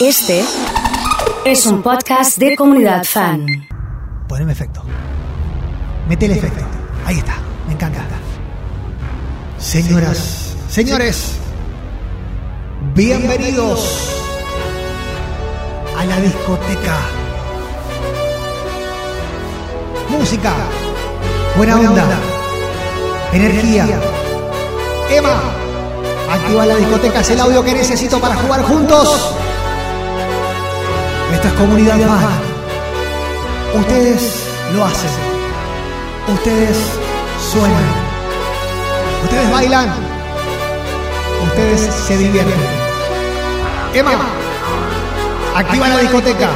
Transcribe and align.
Este 0.00 0.44
es 1.44 1.66
un 1.66 1.82
podcast 1.82 2.38
de 2.38 2.54
comunidad 2.54 3.02
fan. 3.02 3.66
Poneme 4.28 4.52
efecto. 4.52 4.80
Mete 6.08 6.26
el 6.26 6.32
efecto. 6.32 6.64
Ahí 7.04 7.18
está. 7.18 7.34
Me 7.66 7.72
encanta. 7.72 7.98
Señoras, 9.58 10.54
señores, 10.70 11.32
bienvenidos 12.94 14.22
a 15.96 16.04
la 16.04 16.20
discoteca. 16.20 16.96
Música, 20.10 20.54
buena 21.56 21.80
onda, 21.80 22.06
energía. 23.32 24.00
Emma, 25.10 25.42
activa 26.30 26.66
la 26.66 26.76
discoteca, 26.76 27.20
es 27.20 27.30
el 27.30 27.40
audio 27.40 27.64
que 27.64 27.74
necesito 27.74 28.20
para 28.20 28.36
jugar 28.36 28.62
juntos. 28.62 29.34
Esto 31.32 31.48
es 31.48 31.54
comunidad. 31.54 31.96
Ustedes 33.74 34.44
lo 34.74 34.84
hacen. 34.84 35.10
Ustedes 36.28 36.76
suenan. 37.52 37.84
Ustedes 39.24 39.50
bailan. 39.50 39.88
Ustedes 41.44 41.94
se 42.06 42.16
divierten. 42.16 42.54
Emma, 43.94 44.12
activa 45.54 45.88
la 45.88 45.98
discoteca. 45.98 46.48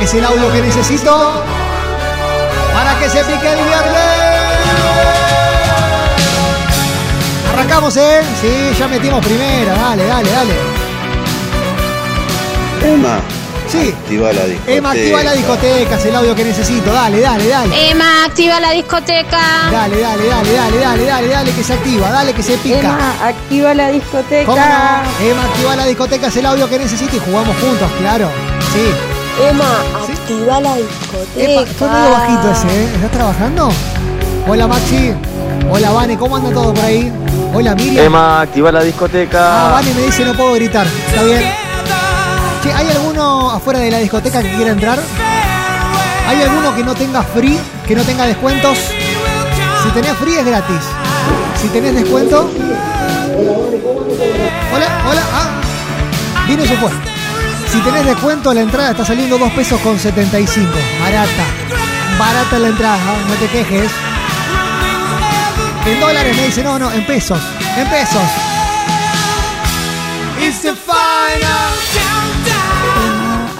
Es 0.00 0.14
el 0.14 0.24
audio 0.24 0.52
que 0.52 0.62
necesito 0.62 1.42
para 2.72 2.98
que 2.98 3.08
se 3.08 3.24
pique 3.24 3.52
el 3.52 3.64
viernes. 3.64 4.20
Arrancamos, 7.52 7.96
¿eh? 7.96 8.22
Sí, 8.40 8.78
ya 8.78 8.88
metimos 8.88 9.24
primera. 9.24 9.74
Dale, 9.74 10.06
dale, 10.06 10.30
dale. 10.30 10.54
Emma, 12.82 13.20
Sí. 13.70 13.94
activa 13.96 14.32
la 14.32 14.44
discoteca. 14.46 14.72
Emma, 14.76 14.90
activa 14.90 15.22
la 15.22 15.32
discoteca. 15.32 15.94
Es 15.96 16.04
el 16.06 16.16
audio 16.16 16.34
que 16.34 16.44
necesito. 16.44 16.92
Dale, 16.92 17.20
dale, 17.20 17.48
dale. 17.48 17.90
Emma, 17.90 18.24
activa 18.24 18.58
la 18.60 18.70
discoteca. 18.72 19.38
Dale, 19.70 20.00
dale, 20.00 20.26
dale, 20.26 20.52
dale, 20.52 20.78
dale, 20.78 21.04
dale, 21.06 21.28
dale, 21.28 21.50
que 21.52 21.62
se 21.62 21.72
activa, 21.74 22.10
dale, 22.10 22.32
que 22.32 22.42
se 22.42 22.56
pica. 22.58 22.78
Emma, 22.80 23.14
activa 23.24 23.74
la 23.74 23.88
discoteca. 23.90 24.44
¿Cómo 24.46 24.56
no? 24.60 25.26
Emma, 25.30 25.44
activa 25.44 25.76
la 25.76 25.84
discoteca, 25.86 26.26
es 26.26 26.36
el 26.36 26.46
audio 26.46 26.68
que 26.68 26.78
necesito 26.78 27.16
y 27.16 27.20
jugamos 27.20 27.56
juntos, 27.58 27.88
claro. 28.00 28.28
Sí. 28.72 29.46
Emma, 29.48 29.64
¿Sí? 30.06 30.12
activa 30.12 30.60
la 30.60 30.76
discoteca. 30.76 31.72
fue 31.78 31.88
medio 31.88 32.10
bajito 32.10 32.50
ese, 32.52 32.66
¿eh? 32.66 32.88
¿Estás 32.96 33.10
trabajando? 33.12 33.68
Hola, 34.48 34.66
Maxi. 34.66 35.12
Hola, 35.70 35.90
Vane, 35.92 36.18
¿cómo 36.18 36.36
anda 36.36 36.50
todo 36.50 36.74
por 36.74 36.84
ahí? 36.84 37.12
Hola, 37.54 37.74
Miriam. 37.76 38.06
Emma, 38.06 38.40
activa 38.40 38.72
la 38.72 38.80
Ah, 38.80 38.84
discoteca. 38.84 39.70
Vane 39.70 39.94
me 39.94 40.02
dice 40.02 40.24
no 40.24 40.34
puedo 40.34 40.54
gritar. 40.54 40.86
Está 41.08 41.22
bien. 41.22 41.59
Che, 43.60 43.76
¿hay 43.76 43.76
alguno 43.76 43.76
afuera 43.76 43.78
de 43.80 43.90
la 43.90 43.98
discoteca 43.98 44.42
que 44.42 44.50
quiera 44.54 44.70
entrar? 44.72 44.98
¿Hay 46.26 46.42
alguno 46.42 46.74
que 46.74 46.82
no 46.82 46.94
tenga 46.94 47.22
free, 47.22 47.58
que 47.86 47.94
no 47.94 48.02
tenga 48.02 48.24
descuentos? 48.26 48.78
Si 49.82 49.90
tenés 49.90 50.16
free 50.16 50.36
es 50.36 50.46
gratis. 50.46 50.82
Si 51.60 51.68
tenés 51.68 51.94
descuento. 51.94 52.50
Hola, 54.72 54.86
hola. 55.08 55.22
Ah, 55.32 55.50
vino 56.48 56.64
y. 56.64 56.92
Si 57.70 57.80
tenés 57.80 58.06
descuento, 58.06 58.54
la 58.54 58.62
entrada 58.62 58.92
está 58.92 59.04
saliendo 59.04 59.36
2 59.36 59.52
pesos 59.52 59.80
con 59.80 59.98
75. 59.98 60.70
Barata. 61.00 61.44
Barata 62.18 62.58
la 62.58 62.68
entrada, 62.68 62.98
¿no? 62.98 63.28
no 63.28 63.34
te 63.34 63.46
quejes. 63.48 63.90
En 65.86 66.00
dólares 66.00 66.36
me 66.36 66.46
dice, 66.46 66.62
no, 66.62 66.78
no, 66.78 66.90
en 66.92 67.04
pesos. 67.06 67.40
En 67.76 67.88
pesos. 67.88 68.22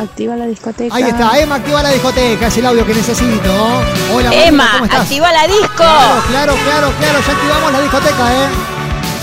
Activa 0.00 0.36
la 0.36 0.46
discoteca. 0.46 0.94
Ahí 0.94 1.04
está, 1.04 1.38
Emma 1.38 1.56
activa 1.56 1.82
la 1.82 1.90
discoteca, 1.90 2.46
es 2.46 2.56
el 2.56 2.66
audio 2.66 2.86
que 2.86 2.94
necesito. 2.94 3.52
Hola, 4.14 4.30
Mónica, 4.30 4.46
Emma, 4.46 4.68
¿cómo 4.72 4.84
estás? 4.84 5.00
activa 5.02 5.32
la 5.32 5.46
disco. 5.46 5.76
Claro, 5.76 6.22
claro, 6.28 6.54
claro, 6.64 6.92
claro, 6.98 7.18
ya 7.26 7.32
activamos 7.32 7.72
la 7.72 7.80
discoteca, 7.80 8.32
¿eh? 8.34 8.48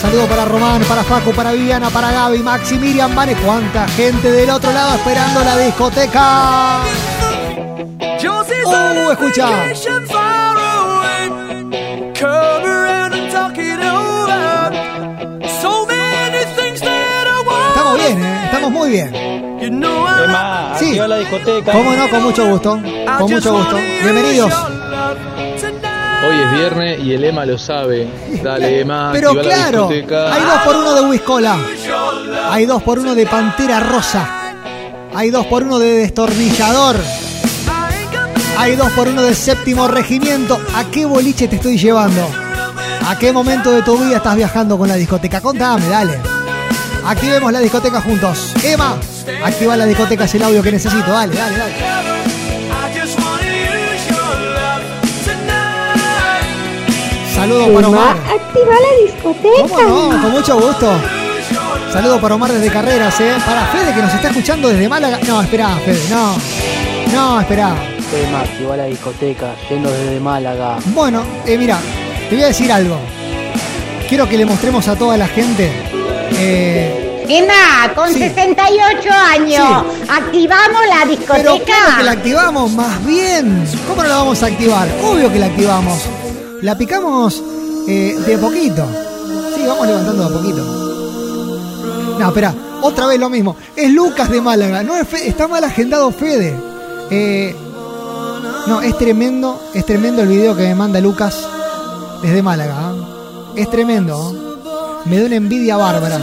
Saludo 0.01 0.25
para 0.27 0.45
Román, 0.45 0.83
para 0.83 1.03
Facu, 1.03 1.33
para 1.33 1.51
Viviana, 1.53 1.89
para 1.89 2.11
Gaby, 2.11 2.39
Maxi, 2.39 2.77
Miriam, 2.77 3.15
Vane. 3.15 3.35
¿Cuánta 3.35 3.87
gente 3.89 4.31
del 4.31 4.49
otro 4.49 4.71
lado 4.71 4.95
esperando 4.95 5.43
la 5.43 5.57
discoteca? 5.57 6.79
¡Uh, 8.65 9.11
escucha! 9.11 9.71
Estamos 17.69 17.97
bien, 17.97 18.23
¿eh? 18.23 18.41
Estamos 18.45 18.71
muy 18.71 18.89
bien. 18.91 19.26
Sí. 20.79 20.85
activa 20.85 21.07
la 21.07 21.17
discoteca. 21.17 21.71
¿Cómo 21.71 21.93
no? 21.93 22.09
Con 22.09 22.23
mucho 22.23 22.47
gusto. 22.47 22.71
Con 23.17 23.31
mucho 23.31 23.53
gusto. 23.53 23.75
Bienvenidos. 24.03 24.53
Hoy 26.27 26.35
es 26.41 26.51
viernes 26.51 26.99
y 27.03 27.13
el 27.13 27.23
Emma 27.23 27.45
lo 27.45 27.57
sabe. 27.57 28.07
Dale, 28.43 28.81
Emma, 28.81 29.11
Pero 29.13 29.31
claro, 29.33 29.87
la 29.89 29.95
discoteca. 29.95 30.33
hay 30.33 30.41
dos 30.41 30.61
por 30.65 30.75
uno 30.75 30.93
de 30.95 31.01
Whiskola. 31.01 31.57
Hay 32.49 32.65
dos 32.65 32.83
por 32.83 32.99
uno 32.99 33.15
de 33.15 33.25
Pantera 33.25 33.79
Rosa. 33.79 34.53
Hay 35.15 35.29
dos 35.29 35.45
por 35.45 35.63
uno 35.63 35.79
de 35.79 35.87
Destornillador. 35.99 36.95
Hay 38.57 38.75
dos 38.75 38.91
por 38.91 39.07
uno 39.07 39.21
de 39.21 39.35
Séptimo 39.35 39.87
Regimiento. 39.87 40.59
¿A 40.75 40.83
qué 40.85 41.05
boliche 41.05 41.47
te 41.47 41.57
estoy 41.57 41.77
llevando? 41.77 42.27
¿A 43.07 43.17
qué 43.17 43.31
momento 43.31 43.71
de 43.71 43.83
tu 43.83 43.97
vida 43.97 44.17
estás 44.17 44.35
viajando 44.35 44.77
con 44.77 44.87
la 44.89 44.95
discoteca? 44.95 45.39
Contame, 45.39 45.87
dale. 45.87 46.19
Activemos 47.05 47.51
la 47.53 47.59
discoteca 47.59 48.01
juntos. 48.01 48.53
Emma, 48.63 48.97
activa 49.43 49.75
la 49.77 49.85
discoteca, 49.85 50.25
es 50.25 50.35
el 50.35 50.43
audio 50.43 50.61
que 50.63 50.71
necesito. 50.71 51.11
Dale, 51.11 51.35
dale, 51.35 51.57
dale. 51.57 51.73
Saludos 57.35 57.69
para 57.69 57.87
Omar. 57.89 58.17
activa 58.17 58.71
la 58.71 59.05
discoteca. 59.05 59.61
¿Cómo 59.61 59.81
no? 59.81 60.21
Con 60.21 60.31
mucho 60.31 60.59
gusto. 60.59 60.91
Saludos 61.93 62.19
para 62.19 62.35
Omar 62.35 62.51
desde 62.51 62.69
Carreras, 62.71 63.19
¿eh? 63.21 63.33
Para 63.45 63.65
Fede 63.67 63.93
que 63.93 64.01
nos 64.01 64.13
está 64.13 64.29
escuchando 64.29 64.67
desde 64.69 64.89
Málaga. 64.89 65.19
No, 65.27 65.41
espera, 65.41 65.69
Fede, 65.85 66.01
no. 66.09 66.35
No, 67.13 67.39
espera. 67.39 67.75
Emma, 68.13 68.39
activa 68.41 68.77
la 68.77 68.85
discoteca, 68.85 69.53
yendo 69.69 69.89
desde 69.91 70.19
Málaga. 70.19 70.77
Bueno, 70.85 71.23
eh, 71.45 71.57
mira, 71.57 71.77
te 72.29 72.35
voy 72.35 72.43
a 72.43 72.47
decir 72.47 72.71
algo. 72.71 72.97
Quiero 74.09 74.27
que 74.27 74.37
le 74.37 74.45
mostremos 74.45 74.87
a 74.87 74.95
toda 74.95 75.17
la 75.17 75.27
gente. 75.27 75.71
eh, 76.39 77.03
Emma, 77.29 77.93
con 77.95 78.07
Sí. 78.11 78.19
68 78.19 79.09
años, 79.11 79.83
activamos 80.09 80.81
la 80.89 81.05
pero 81.05 81.09
discoteca. 81.17 81.65
claro 81.65 81.97
que 81.97 82.03
la 82.03 82.11
activamos, 82.11 82.71
más 82.73 83.05
bien. 83.05 83.63
¿Cómo 83.87 84.03
no 84.03 84.09
la 84.09 84.15
vamos 84.17 84.43
a 84.43 84.45
activar? 84.47 84.87
Obvio 85.03 85.31
que 85.31 85.39
la 85.39 85.45
activamos. 85.47 85.99
La 86.61 86.77
picamos 86.77 87.41
eh, 87.87 88.15
de 88.25 88.37
poquito. 88.37 88.85
Sí, 89.55 89.63
vamos 89.67 89.87
levantando 89.87 90.29
de 90.29 90.35
a 90.35 90.39
poquito. 90.39 92.17
No, 92.19 92.27
espera, 92.27 92.53
otra 92.81 93.05
vez 93.07 93.19
lo 93.19 93.29
mismo. 93.29 93.55
Es 93.75 93.91
Lucas 93.91 94.29
de 94.29 94.41
Málaga. 94.41 94.83
No 94.83 94.95
es 94.95 95.07
Fe- 95.07 95.27
está 95.27 95.47
mal 95.47 95.63
agendado 95.63 96.11
Fede. 96.11 96.55
Eh, 97.11 97.55
no, 98.67 98.81
es 98.81 98.97
tremendo, 98.97 99.69
es 99.73 99.85
tremendo 99.85 100.21
el 100.23 100.27
video 100.27 100.55
que 100.55 100.63
me 100.63 100.75
manda 100.75 100.99
Lucas 100.99 101.35
desde 102.21 102.41
Málaga. 102.41 102.75
¿ah? 102.77 102.93
Es 103.55 103.69
tremendo. 103.69 104.33
Me 105.05 105.19
da 105.19 105.25
una 105.27 105.35
envidia 105.35 105.77
bárbara. 105.77 106.19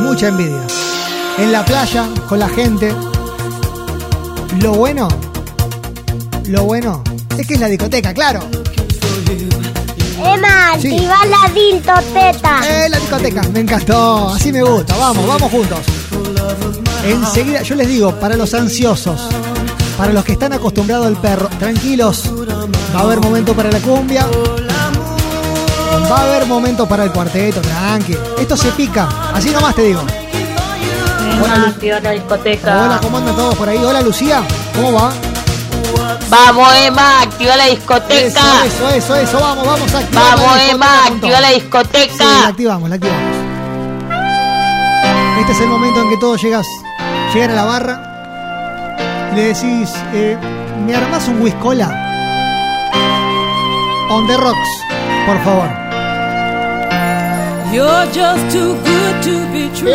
Mucha 0.00 0.28
envidia. 0.28 0.62
En 1.38 1.52
la 1.52 1.64
playa, 1.64 2.06
con 2.28 2.38
la 2.38 2.48
gente. 2.48 2.92
Lo 4.60 4.72
bueno, 4.72 5.08
lo 6.46 6.64
bueno, 6.64 7.02
es 7.36 7.46
que 7.46 7.54
es 7.54 7.60
la 7.60 7.68
discoteca, 7.68 8.12
claro. 8.12 8.40
Emma, 10.24 10.72
Sí. 10.80 10.88
activa 10.88 11.16
la 11.26 11.52
diltoteta. 11.52 12.60
Eh, 12.68 12.88
la 12.88 12.98
discoteca, 12.98 13.42
me 13.52 13.60
encantó, 13.60 14.30
así 14.30 14.50
me 14.52 14.62
gusta, 14.62 14.96
vamos, 14.96 15.26
vamos 15.26 15.50
juntos. 15.50 15.78
Enseguida, 17.04 17.62
yo 17.62 17.74
les 17.76 17.86
digo, 17.88 18.12
para 18.18 18.36
los 18.36 18.52
ansiosos, 18.54 19.28
para 19.96 20.12
los 20.12 20.24
que 20.24 20.32
están 20.32 20.52
acostumbrados 20.52 21.06
al 21.06 21.16
perro, 21.20 21.48
tranquilos, 21.60 22.24
va 22.94 23.00
a 23.00 23.02
haber 23.04 23.20
momento 23.20 23.54
para 23.54 23.70
la 23.70 23.78
cumbia, 23.78 24.26
va 26.10 26.18
a 26.18 26.22
haber 26.22 26.46
momento 26.46 26.86
para 26.86 27.04
el 27.04 27.12
cuarteto, 27.12 27.60
tranqui. 27.60 28.16
Esto 28.38 28.56
se 28.56 28.70
pica, 28.72 29.08
así 29.34 29.50
nomás 29.50 29.74
te 29.74 29.82
digo. 29.82 30.02
Hola, 31.42 31.68
activa 31.68 32.00
la 32.00 32.10
discoteca. 32.12 32.84
Hola, 32.84 32.98
¿cómo 33.02 33.18
andan 33.18 33.36
todos 33.36 33.54
por 33.54 33.68
ahí? 33.68 33.78
Hola, 33.78 34.00
Lucía, 34.02 34.42
¿cómo 34.74 34.92
va? 34.92 35.12
Vamos, 36.30 36.68
Emma, 36.84 37.22
activa 37.22 37.56
la 37.56 37.66
Eso, 37.68 37.76
discoteca. 37.76 38.64
eso, 38.66 38.88
eso, 38.90 39.16
eso, 39.16 39.40
vamos, 39.40 39.66
vamos 39.66 39.94
a 39.94 39.98
activar 39.98 40.36
Vamos, 40.36 40.56
la 40.56 40.64
Emma, 40.70 41.06
activa 41.06 41.40
la 41.40 41.48
Sí, 41.48 41.54
discoteca. 41.54 42.24
la 42.24 42.48
activamos, 42.48 42.88
la 42.90 42.94
activamos. 42.96 43.22
Este 45.40 45.52
es 45.52 45.60
el 45.60 45.68
momento 45.68 46.02
en 46.02 46.10
que 46.10 46.16
todos 46.18 46.42
llegas, 46.42 46.66
llegan 47.32 47.50
a 47.52 47.54
la 47.54 47.64
barra 47.64 49.28
y 49.32 49.36
le 49.36 49.42
decís, 49.54 49.90
eh, 50.12 50.36
¿me 50.84 50.94
armás 50.96 51.28
un 51.28 51.40
whiskola? 51.40 52.04
On 54.10 54.26
the 54.26 54.36
rocks, 54.36 54.68
por 55.26 55.42
favor. 55.44 55.68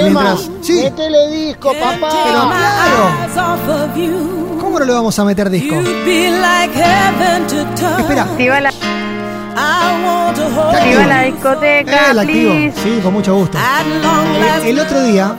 Mientras, 0.03 0.49
sí, 0.61 0.73
Métele 0.83 1.27
disco, 1.31 1.71
papá. 1.73 2.09
pero 2.25 2.49
claro, 2.49 3.09
¿cómo 4.61 4.79
no 4.79 4.85
le 4.85 4.93
vamos 4.93 5.17
a 5.19 5.25
meter 5.25 5.49
disco? 5.49 5.75
Espera, 7.99 8.23
Activa 8.23 8.59
la, 8.61 8.69
¿está 8.69 9.89
activa 10.71 11.05
la 11.07 11.21
discoteca, 11.23 12.11
Eh, 12.11 12.13
la 12.13 12.21
activo, 12.21 12.53
sí, 12.83 12.99
con 13.03 13.13
mucho 13.13 13.35
gusto. 13.35 13.57
Eh, 13.57 14.69
el 14.69 14.79
otro 14.79 15.01
día 15.03 15.35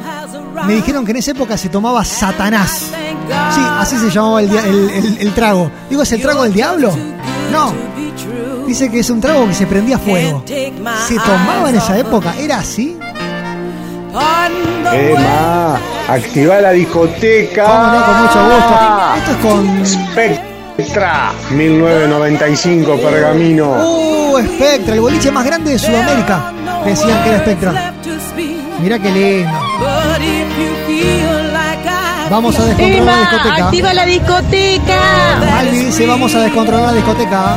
me 0.66 0.75
dijeron 0.75 1.04
que 1.04 1.12
en 1.12 1.16
esa 1.19 1.30
época 1.32 1.56
se 1.56 1.69
tomaba 1.69 2.04
Satanás. 2.04 2.87
Sí, 3.54 3.60
así 3.78 3.96
se 3.96 4.10
llamaba 4.10 4.40
el, 4.42 4.50
dia- 4.50 4.64
el- 4.66 4.90
el- 4.90 5.19
el 5.19 5.32
trago. 5.34 5.70
Digo, 5.88 6.02
¿es 6.02 6.12
el 6.12 6.20
trago 6.20 6.42
del 6.42 6.52
diablo? 6.52 6.94
No. 7.54 7.72
Dice 8.66 8.90
que 8.90 8.98
es 8.98 9.10
un 9.10 9.20
trago 9.20 9.46
que 9.46 9.54
se 9.54 9.66
prendía 9.66 9.94
a 9.96 9.98
fuego. 10.00 10.42
¿Se 10.46 11.14
tomaba 11.16 11.70
en 11.70 11.76
esa 11.76 11.96
época? 11.96 12.34
¿Era 12.36 12.58
así? 12.58 12.98
Emma, 14.92 15.78
activa 16.08 16.60
la 16.60 16.72
discoteca. 16.72 17.64
¿Cómo 17.64 17.86
no? 17.86 18.04
Con 18.06 18.22
mucho 18.22 18.44
gusto. 18.44 18.74
Esto 19.16 19.30
es 19.30 19.36
con... 19.38 19.86
Spectra, 20.76 21.32
1995, 21.50 22.96
Pergamino. 22.96 23.70
Uh, 23.70 24.38
Spectra, 24.38 24.94
el 24.94 25.00
boliche 25.00 25.30
más 25.30 25.44
grande 25.44 25.70
de 25.72 25.78
Sudamérica. 25.78 26.52
Decían 26.84 27.22
que 27.22 27.28
era 27.28 27.38
Spectra. 27.38 27.94
Mirá 28.80 28.98
qué 28.98 29.10
lindo. 29.10 29.58
Vamos 32.31 32.59
a 32.59 32.65
descontrolar 32.65 33.05
la 33.05 33.21
discoteca. 33.21 33.65
activa 33.67 33.94
la 33.94 34.06
discoteca. 34.06 35.59
Albi 35.59 35.79
dice 35.79 36.06
vamos 36.06 36.35
a 36.35 36.41
descontrolar 36.41 36.87
la 36.87 36.93
discoteca. 36.93 37.56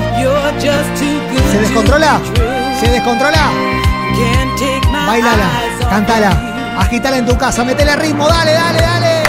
¿Se 1.52 1.60
descontrola? 1.60 2.20
¿Se 2.80 2.90
descontrola? 2.90 3.52
Bailala, 5.08 5.50
cantala, 5.90 6.76
agitala 6.80 7.18
en 7.18 7.26
tu 7.26 7.38
casa, 7.38 7.64
metele 7.64 7.96
ritmo, 7.96 8.28
dale, 8.28 8.54
dale, 8.54 8.82
dale. 8.82 9.24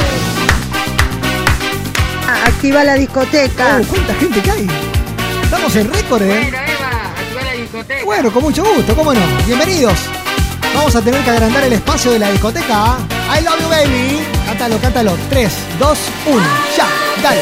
Activa 2.47 2.85
la 2.85 2.95
discoteca. 2.95 3.79
Uh, 3.81 3.85
¿Cuánta 3.85 4.15
gente 4.15 4.43
que 4.43 4.51
hay? 4.51 4.69
Estamos 5.45 5.77
en 5.77 5.93
récord, 5.93 6.23
¿eh? 6.23 6.53
Bueno, 8.05 8.33
con 8.33 8.43
mucho 8.43 8.65
gusto, 8.65 8.95
¿cómo 8.95 9.15
no? 9.15 9.21
Bienvenidos. 9.47 9.99
Vamos 10.75 10.95
a 10.97 11.03
tener 11.03 11.23
que 11.23 11.31
agrandar 11.31 11.65
el 11.65 11.73
espacio 11.75 12.11
de 12.13 12.19
la 12.19 12.31
discoteca. 12.31 12.97
I 13.31 13.45
love 13.45 13.61
you, 13.61 13.69
baby. 13.69 14.38
Cántalo, 14.59 14.81
cántalo. 14.81 15.17
3, 15.31 15.53
2, 15.79 15.99
1. 16.27 16.43
Ya, 16.77 16.89
dale. 17.23 17.41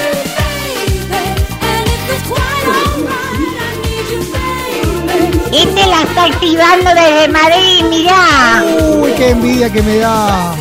Este 5.50 5.86
la 5.86 6.02
está 6.02 6.24
activando 6.24 6.90
desde 6.90 7.28
Madrid, 7.28 7.84
mirá. 7.88 8.62
Uy, 8.98 9.12
qué 9.12 9.30
envidia 9.30 9.72
que 9.72 9.80
me 9.80 9.96
da. 9.96 10.54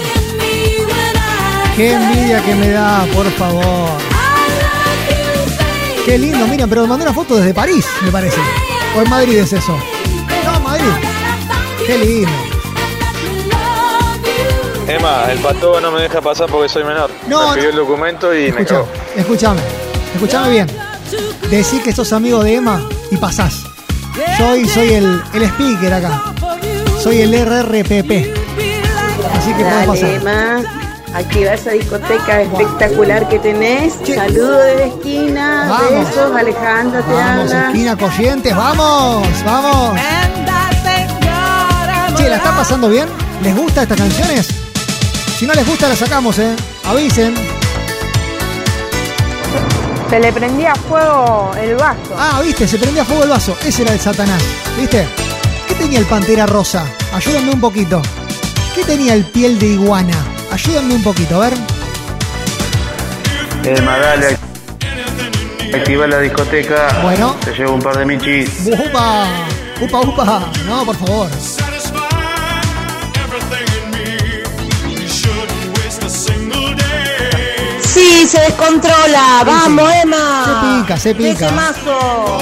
Qué 1.76 1.92
envidia 1.92 2.42
que 2.42 2.56
me 2.56 2.70
da, 2.70 3.06
por 3.14 3.30
favor. 3.32 3.90
Qué 6.06 6.18
lindo, 6.18 6.48
miren, 6.48 6.70
pero 6.70 6.84
me 6.84 6.88
mandó 6.88 7.04
una 7.04 7.14
foto 7.14 7.36
desde 7.36 7.54
París, 7.54 7.86
me 8.02 8.12
parece. 8.12 8.40
O 8.96 9.02
en 9.02 9.10
Madrid 9.10 9.40
es 9.40 9.52
eso. 9.52 9.78
No, 10.46 10.60
Madrid. 10.62 10.86
Qué 11.86 11.98
lindo. 11.98 12.55
Emma, 14.88 15.26
el 15.32 15.40
pato 15.40 15.82
no 15.82 15.92
me 15.92 16.02
deja 16.02 16.22
pasar 16.22 16.48
porque 16.50 16.70
soy 16.70 16.84
menor. 16.84 17.10
No, 17.28 17.50
me 17.50 17.56
pidió 17.56 17.70
el 17.70 17.76
documento 17.76 18.34
y 18.36 18.52
me 18.52 18.66
cagó. 18.66 18.88
escúchame, 19.16 19.62
escúchame 20.14 20.50
bien. 20.50 20.68
Decí 21.50 21.80
que 21.80 21.92
sos 21.92 22.14
amigo 22.14 22.44
de 22.44 22.56
Emma 22.56 22.82
y 23.12 23.18
pasás. 23.18 23.64
Soy, 24.38 24.68
soy 24.68 24.94
el, 24.94 25.22
el 25.34 25.44
speaker 25.44 25.94
acá. 25.94 26.22
Soy 27.02 27.22
el 27.22 27.34
RRPP. 27.34 28.34
Así 29.38 29.54
que 29.54 29.64
podés 29.64 29.88
pasar. 29.88 30.10
Emma. 30.10 30.64
Activa 31.14 31.54
esa 31.54 31.72
discoteca 31.72 32.42
espectacular 32.42 33.28
que 33.30 33.40
tenés. 33.40 34.04
Che. 34.04 34.16
Saludos 34.16 34.64
desde 34.66 34.88
esquina. 34.88 35.66
Vamos. 35.70 36.10
Besos, 36.10 36.36
Alejandra 36.36 37.02
te 37.02 37.14
Vamos, 37.14 37.52
habla. 37.54 37.68
esquina 37.70 37.96
Corrientes, 37.98 38.56
vamos, 38.56 39.28
vamos. 39.46 40.00
Che, 42.18 42.30
¿la 42.30 42.36
están 42.36 42.56
pasando 42.56 42.90
bien? 42.90 43.08
¿Les 43.44 43.56
gusta 43.56 43.84
estas 43.84 43.98
canciones? 43.98 44.50
Si 45.38 45.46
no 45.46 45.54
les 45.54 45.68
gusta, 45.68 45.90
las 45.90 46.00
sacamos, 46.00 46.40
¿eh? 46.40 46.56
Avisen. 46.86 47.34
Se 50.10 50.20
le 50.20 50.32
prendía 50.32 50.74
fuego 50.76 51.52
el 51.62 51.76
vaso. 51.76 52.16
Ah, 52.18 52.40
viste, 52.42 52.66
se 52.68 52.78
prendía 52.78 53.04
fuego 53.04 53.24
el 53.24 53.30
vaso. 53.30 53.58
Ese 53.66 53.84
era 53.84 53.92
el 53.94 54.00
Satanás, 54.00 54.42
¿viste? 54.80 55.06
¿Qué 55.68 55.76
tenía 55.76 56.00
el 56.00 56.06
Pantera 56.06 56.46
Rosa? 56.46 56.86
Ayúdenme 57.14 57.52
un 57.52 57.60
poquito. 57.60 58.02
¿Qué 58.74 58.86
tenía 58.86 59.14
el 59.14 59.26
piel 59.26 59.60
de 59.60 59.68
iguana? 59.68 60.16
Ayúdenme 60.52 60.94
un 60.96 61.04
poquito, 61.04 61.42
a 61.42 61.50
ver. 61.50 61.58
Dale. 63.64 64.38
Activa 65.74 66.08
la 66.08 66.20
discoteca. 66.20 67.02
Bueno. 67.04 67.36
Te 67.44 67.52
llevo 67.52 67.74
un 67.74 67.82
par 67.82 67.98
de 67.98 68.06
michis. 68.06 68.50
¡Upa! 68.68 69.28
¡Upa, 69.82 70.00
upa! 70.00 70.52
No, 70.66 70.86
por 70.86 70.96
favor. 70.96 71.30
Se 78.28 78.40
descontrola. 78.40 79.42
Sí, 79.42 79.46
Vamos, 79.46 79.92
sí. 79.92 80.00
Emma. 80.02 80.46
Se 80.46 80.82
pica, 80.82 80.98
se 80.98 81.16
pica. 81.16 81.46
Ese 81.46 81.52
mazo. 81.52 82.40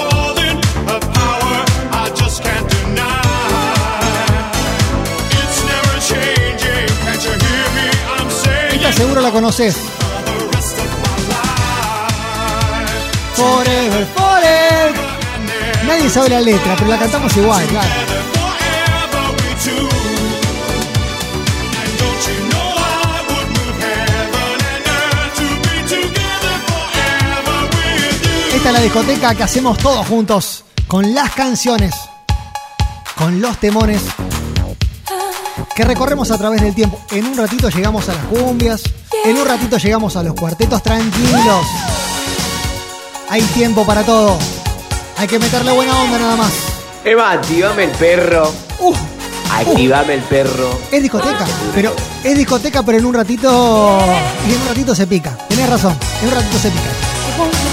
Esta 8.72 8.94
seguro 8.94 9.22
la 9.22 9.32
conoces. 9.32 9.76
Forever, 13.36 14.08
forever. 14.16 14.94
Nadie 15.86 16.10
sabe 16.10 16.30
la 16.30 16.40
letra, 16.40 16.76
pero 16.78 16.90
la 16.90 16.98
cantamos 16.98 17.36
igual, 17.36 17.66
claro. 17.66 18.03
Esta 28.64 28.70
es 28.70 28.80
la 28.80 28.84
discoteca 28.86 29.36
que 29.36 29.44
hacemos 29.44 29.78
todos 29.78 30.08
juntos, 30.08 30.64
con 30.88 31.14
las 31.14 31.32
canciones, 31.32 31.94
con 33.18 33.42
los 33.42 33.58
temones, 33.58 34.02
que 35.76 35.84
recorremos 35.84 36.32
a 36.32 36.38
través 36.38 36.62
del 36.62 36.74
tiempo. 36.74 36.98
En 37.12 37.26
un 37.26 37.36
ratito 37.36 37.68
llegamos 37.68 38.08
a 38.08 38.14
las 38.14 38.24
cumbias, 38.28 38.84
en 39.26 39.36
un 39.36 39.46
ratito 39.46 39.78
llegamos 39.78 40.16
a 40.16 40.24
los 40.24 40.34
cuartetos 40.34 40.82
tranquilos. 40.82 41.68
Hay 43.30 43.42
tiempo 43.42 43.86
para 43.86 44.02
todo. 44.04 44.38
Hay 45.18 45.28
que 45.28 45.40
meterle 45.40 45.74
buena 45.74 46.02
onda 46.02 46.18
nada 46.20 46.38
más. 46.38 46.54
Eva, 47.04 47.32
activame 47.34 47.84
el 47.84 47.92
perro. 47.92 48.50
Uh, 48.80 48.94
Activame 49.52 50.14
el 50.14 50.22
perro. 50.22 50.80
es 50.90 51.02
discoteca, 51.02 51.46
pero 51.76 51.94
es 52.24 52.38
discoteca, 52.38 52.82
pero 52.82 52.98
en 52.98 53.06
un 53.08 53.14
ratito 53.14 53.98
y 54.48 54.54
en 54.54 54.62
un 54.62 54.68
ratito 54.70 54.96
se 54.96 55.06
pica. 55.06 55.38
Tenés 55.50 55.70
razón, 55.70 55.98
en 56.22 56.30
un 56.30 56.34
ratito 56.34 56.58
se 56.60 56.70
pica. 56.70 57.73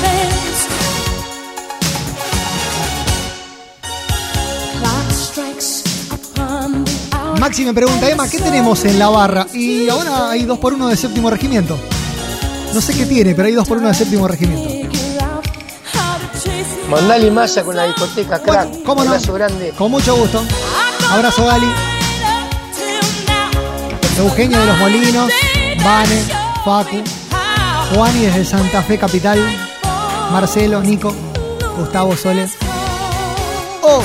Maxi 7.41 7.65
me 7.65 7.73
pregunta, 7.73 8.07
Emma, 8.11 8.29
¿qué 8.29 8.39
tenemos 8.39 8.85
en 8.85 8.99
la 8.99 9.09
barra? 9.09 9.47
Y 9.55 9.89
ahora 9.89 10.29
hay 10.29 10.45
dos 10.45 10.59
por 10.59 10.75
uno 10.75 10.89
de 10.89 10.97
séptimo 10.97 11.31
regimiento. 11.31 11.79
No 12.75 12.83
sé 12.83 12.93
qué 12.93 13.07
tiene, 13.07 13.35
pero 13.35 13.49
hay 13.49 13.55
dos 13.55 13.67
por 13.67 13.79
uno 13.79 13.89
de 13.89 13.95
séptimo 13.95 14.29
regimiento. 14.29 14.69
Mandale 16.91 17.31
masa 17.31 17.63
con 17.63 17.77
la 17.77 17.85
discoteca, 17.87 18.41
crack. 18.41 18.69
Bueno, 18.69 18.85
¿cómo 18.85 19.05
no? 19.05 19.11
Abrazo 19.13 19.33
grande. 19.33 19.71
Con 19.71 19.91
mucho 19.91 20.15
gusto. 20.17 20.45
Abrazo, 21.11 21.47
Gali. 21.47 21.67
Eugenio 24.19 24.61
de 24.61 24.67
los 24.67 24.79
Molinos, 24.79 25.33
Vane, 25.83 26.23
Facu, 26.63 27.03
Juani 27.95 28.21
desde 28.27 28.45
Santa 28.45 28.83
Fe 28.83 28.99
Capital, 28.99 29.39
Marcelo, 30.31 30.83
Nico, 30.83 31.15
Gustavo 31.79 32.15
Sole. 32.19 32.51
¡Oh! 33.81 34.03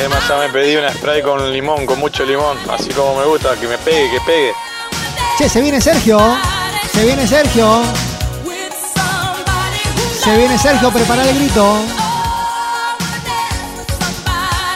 Emma, 0.00 0.18
ya 0.26 0.36
me 0.38 0.48
pedí 0.48 0.76
una 0.76 0.92
spray 0.94 1.20
con 1.20 1.52
limón, 1.52 1.84
con 1.84 1.98
mucho 1.98 2.24
limón. 2.24 2.56
Así 2.70 2.88
como 2.90 3.16
me 3.16 3.26
gusta, 3.26 3.54
que 3.56 3.68
me 3.68 3.76
pegue, 3.78 4.10
que 4.10 4.20
pegue. 4.20 4.52
Che, 5.36 5.48
se 5.48 5.60
viene 5.60 5.78
Sergio. 5.80 6.18
Se 6.92 7.04
viene 7.04 7.26
Sergio. 7.26 7.82
Se 10.22 10.36
viene 10.36 10.58
Sergio, 10.58 10.90
prepara 10.90 11.28
el 11.28 11.34
grito. 11.34 11.76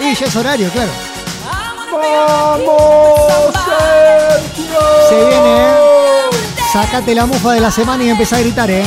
Y 0.01 0.15
ya 0.15 0.27
es 0.27 0.37
horario, 0.37 0.71
claro. 0.71 0.91
¡Vamos, 1.91 3.55
Sergio! 3.65 4.81
Se 5.09 5.15
viene, 5.17 5.57
¿eh? 5.57 5.75
Sácate 6.71 7.15
la 7.15 7.25
mufa 7.25 7.53
de 7.53 7.61
la 7.61 7.71
semana 7.71 8.05
y 8.05 8.11
empezá 8.11 8.37
a 8.37 8.41
gritar, 8.41 8.71
¿eh? 8.71 8.85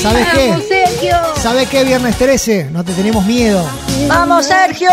¿Sabes 0.00 0.26
Vamos, 0.26 0.64
qué? 0.66 0.86
Sergio. 0.86 1.16
¿Sabes 1.36 1.68
qué? 1.68 1.84
Viernes 1.84 2.16
13, 2.16 2.68
no 2.72 2.82
te 2.82 2.92
tenemos 2.94 3.24
miedo. 3.26 3.62
Vamos, 4.08 4.46
Sergio. 4.46 4.88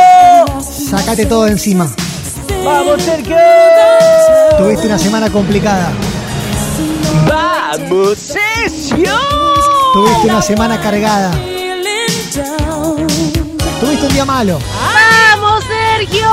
Sacate 0.62 1.26
todo 1.26 1.46
de 1.46 1.52
encima. 1.54 1.90
¡Vamos, 2.66 3.02
Sergio! 3.02 3.38
Tuviste 4.58 4.88
una 4.88 4.98
semana 4.98 5.30
complicada. 5.30 5.92
¡Vamos, 7.30 8.18
Sergio! 8.18 9.18
Tuviste 9.94 10.28
una 10.28 10.42
semana 10.42 10.82
cargada. 10.82 11.32
Tuviste 13.80 14.08
un 14.08 14.14
día 14.14 14.26
malo. 14.26 14.60
Vamos, 15.40 15.64
Sergio. 15.64 16.28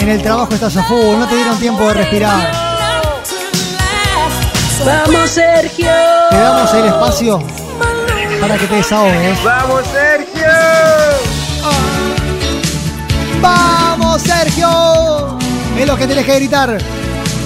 En 0.00 0.08
el 0.08 0.22
trabajo 0.22 0.54
estás 0.54 0.76
a 0.78 0.84
full, 0.84 1.18
no 1.18 1.28
te 1.28 1.34
dieron 1.34 1.58
tiempo 1.58 1.86
de 1.88 1.94
respirar. 1.94 2.63
Vamos, 4.84 5.30
Sergio. 5.30 5.90
Te 6.30 6.36
damos 6.36 6.74
el 6.74 6.84
espacio 6.86 7.42
para 8.40 8.58
que 8.58 8.66
te 8.66 8.74
desahogues. 8.74 9.42
¡Vamos, 9.42 9.82
Sergio! 9.92 10.52
¡Vamos, 13.40 14.22
Sergio! 14.22 15.38
Es 15.78 15.86
lo 15.86 15.96
que 15.96 16.06
tenés 16.06 16.26
que 16.26 16.34
gritar. 16.36 16.78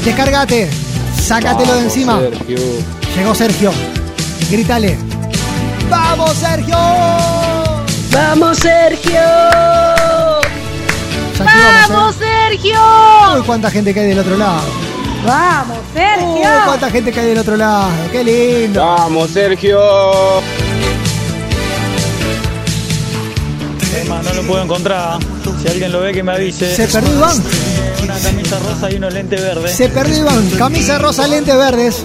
Descárgate. 0.04 0.70
Sácatelo 1.22 1.74
de 1.74 1.80
encima. 1.82 2.20
Llegó 3.16 3.34
Sergio. 3.34 3.72
Grítale. 4.50 4.98
¡Vamos, 5.88 6.34
Sergio! 6.34 6.76
Vamos, 8.10 8.58
Sergio. 8.58 9.20
Vamos. 11.38 12.16
Sergio. 12.16 12.80
Uy, 13.36 13.42
cuánta 13.46 13.70
gente 13.70 13.94
que 13.94 14.00
hay 14.00 14.08
del 14.08 14.18
otro 14.18 14.36
lado. 14.36 14.87
Vamos, 15.24 15.78
Sergio. 15.92 16.48
cuánta 16.66 16.90
gente 16.90 17.18
hay 17.18 17.26
del 17.26 17.38
otro 17.38 17.56
lado. 17.56 17.90
Qué 18.12 18.24
lindo. 18.24 18.80
¡Vamos, 18.84 19.30
Sergio! 19.30 19.78
Emma, 24.00 24.22
no 24.22 24.32
lo 24.32 24.42
puedo 24.42 24.62
encontrar. 24.62 25.18
Si 25.62 25.68
alguien 25.68 25.92
lo 25.92 26.00
ve, 26.00 26.12
que 26.12 26.22
me 26.22 26.32
avise. 26.32 26.74
Se 26.74 26.86
perdió 26.86 27.14
Iván. 27.16 27.42
Una 28.02 28.18
camisa 28.18 28.58
rosa 28.60 28.90
y 28.90 28.96
unos 28.96 29.12
lentes 29.12 29.42
verdes. 29.42 29.72
Se 29.72 29.88
perdió 29.88 30.18
Iván. 30.18 30.50
Camisa 30.50 30.98
rosa, 30.98 31.26
lentes 31.26 31.56
verdes. 31.56 32.04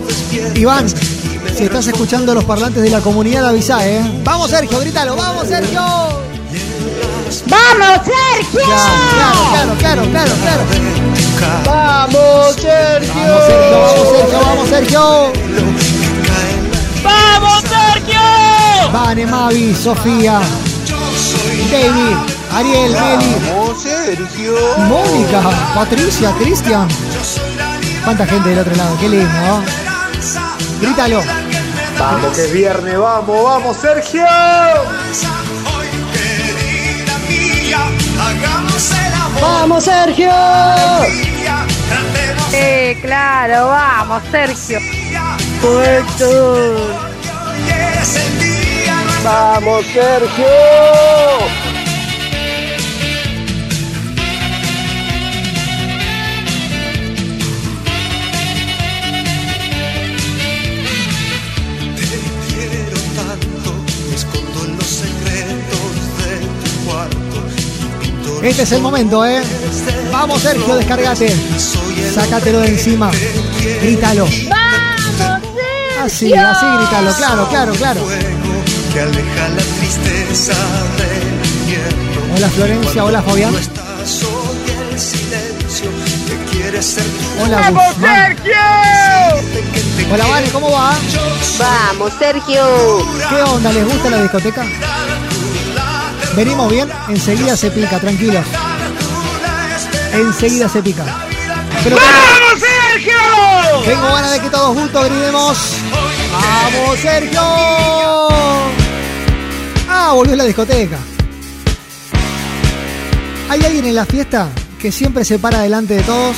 Iván, 0.55 0.87
si 0.89 1.63
estás 1.63 1.87
escuchando 1.87 2.33
los 2.33 2.43
parlantes 2.45 2.81
de 2.81 2.89
la 2.89 3.01
comunidad, 3.01 3.47
avisa, 3.47 3.87
¿eh? 3.87 4.01
Vamos, 4.23 4.49
Sergio, 4.49 4.79
grítalo. 4.79 5.15
¡Vamos, 5.15 5.47
Sergio! 5.47 5.81
¡Vamos, 7.47 8.01
Sergio! 8.05 8.61
Claro, 8.65 9.75
claro, 9.77 9.77
claro, 9.77 10.03
claro, 10.11 10.31
claro. 10.41 10.92
¡Vamos, 11.65 12.55
Sergio! 12.55 13.13
Vamos, 13.15 13.45
Sergio, 13.45 14.39
vamos, 14.39 14.69
Sergio, 14.69 14.99
vamos, 14.99 15.33
Sergio. 15.33 15.33
Vamos, 17.03 17.63
Sergio. 17.63 18.19
Vane, 18.91 19.25
Mavi, 19.25 19.75
Sofía, 19.75 20.39
David, 21.71 22.17
Ariel, 22.53 22.91
Meli, 22.91 23.35
¡Vamos, 23.49 23.81
Sergio! 23.81 24.53
Mónica, 24.87 25.41
Patricia, 25.73 26.31
Cristian. 26.39 26.87
Cuánta 28.03 28.25
gente 28.25 28.49
del 28.49 28.59
otro 28.59 28.75
lado, 28.75 28.97
qué 28.99 29.09
lindo, 29.09 29.27
¿no? 29.27 29.63
Grítalo. 30.81 31.21
Vamos 31.99 32.35
que 32.35 32.45
es 32.45 32.53
viernes, 32.53 32.97
vamos, 32.97 33.43
vamos, 33.43 33.77
Sergio. 33.77 34.25
Vamos, 39.41 39.83
Sergio. 39.83 41.32
Eh, 42.55 42.97
claro, 43.01 43.67
vamos, 43.67 44.23
Sergio. 44.29 44.79
Correcto. 45.59 46.95
¡Vamos, 49.23 49.85
Sergio! 49.87 51.62
Este 68.43 68.63
es 68.63 68.71
el 68.73 68.81
momento, 68.81 69.25
¿eh? 69.25 69.41
Vamos, 70.11 70.41
Sergio, 70.41 70.75
descargate. 70.75 71.33
Sácatelo 72.13 72.59
de 72.59 72.67
encima. 72.67 73.09
Grítalo. 73.81 74.27
Vamos, 74.49 75.41
Así, 76.03 76.29
Sergio. 76.29 76.47
así, 76.49 76.65
grítalo. 76.77 77.13
Claro, 77.15 77.47
claro, 77.49 77.73
claro. 77.73 78.01
Hola, 82.35 82.49
Florencia. 82.49 83.05
Hola, 83.05 83.21
Fabián. 83.21 83.53
Hola, 87.41 87.59
Vamos, 87.59 87.83
Guzmán. 87.87 88.35
Sergio. 88.37 88.53
Hola, 90.11 90.27
Vane, 90.27 90.47
¿cómo 90.49 90.71
va? 90.71 90.93
Vamos, 91.59 92.13
Sergio. 92.19 92.65
¿Qué 93.29 93.41
onda? 93.41 93.71
¿Les 93.71 93.85
gusta 93.85 94.09
la 94.09 94.21
discoteca? 94.21 94.65
Venimos 96.35 96.71
bien, 96.71 96.89
enseguida 97.09 97.55
se 97.55 97.69
pica, 97.69 97.99
tranquilos. 97.99 98.45
Enseguida 100.13 100.67
se 100.67 100.81
pica. 100.81 101.03
Pero 101.83 101.95
¡Vamos, 101.95 102.59
Sergio! 102.59 103.13
tengo 103.85 104.05
ganas 104.13 104.31
de 104.31 104.39
que 104.39 104.49
todos 104.49 104.77
juntos 104.77 105.05
gritemos. 105.05 105.57
¡Vamos, 106.31 106.99
Sergio! 106.99 107.41
Ah, 109.89 110.11
volvió 110.13 110.35
la 110.35 110.45
discoteca. 110.45 110.97
¿Hay 113.49 113.63
alguien 113.63 113.85
en 113.85 113.95
la 113.95 114.05
fiesta 114.05 114.49
que 114.79 114.91
siempre 114.91 115.23
se 115.23 115.37
para 115.37 115.61
delante 115.61 115.95
de 115.95 116.03
todos 116.03 116.35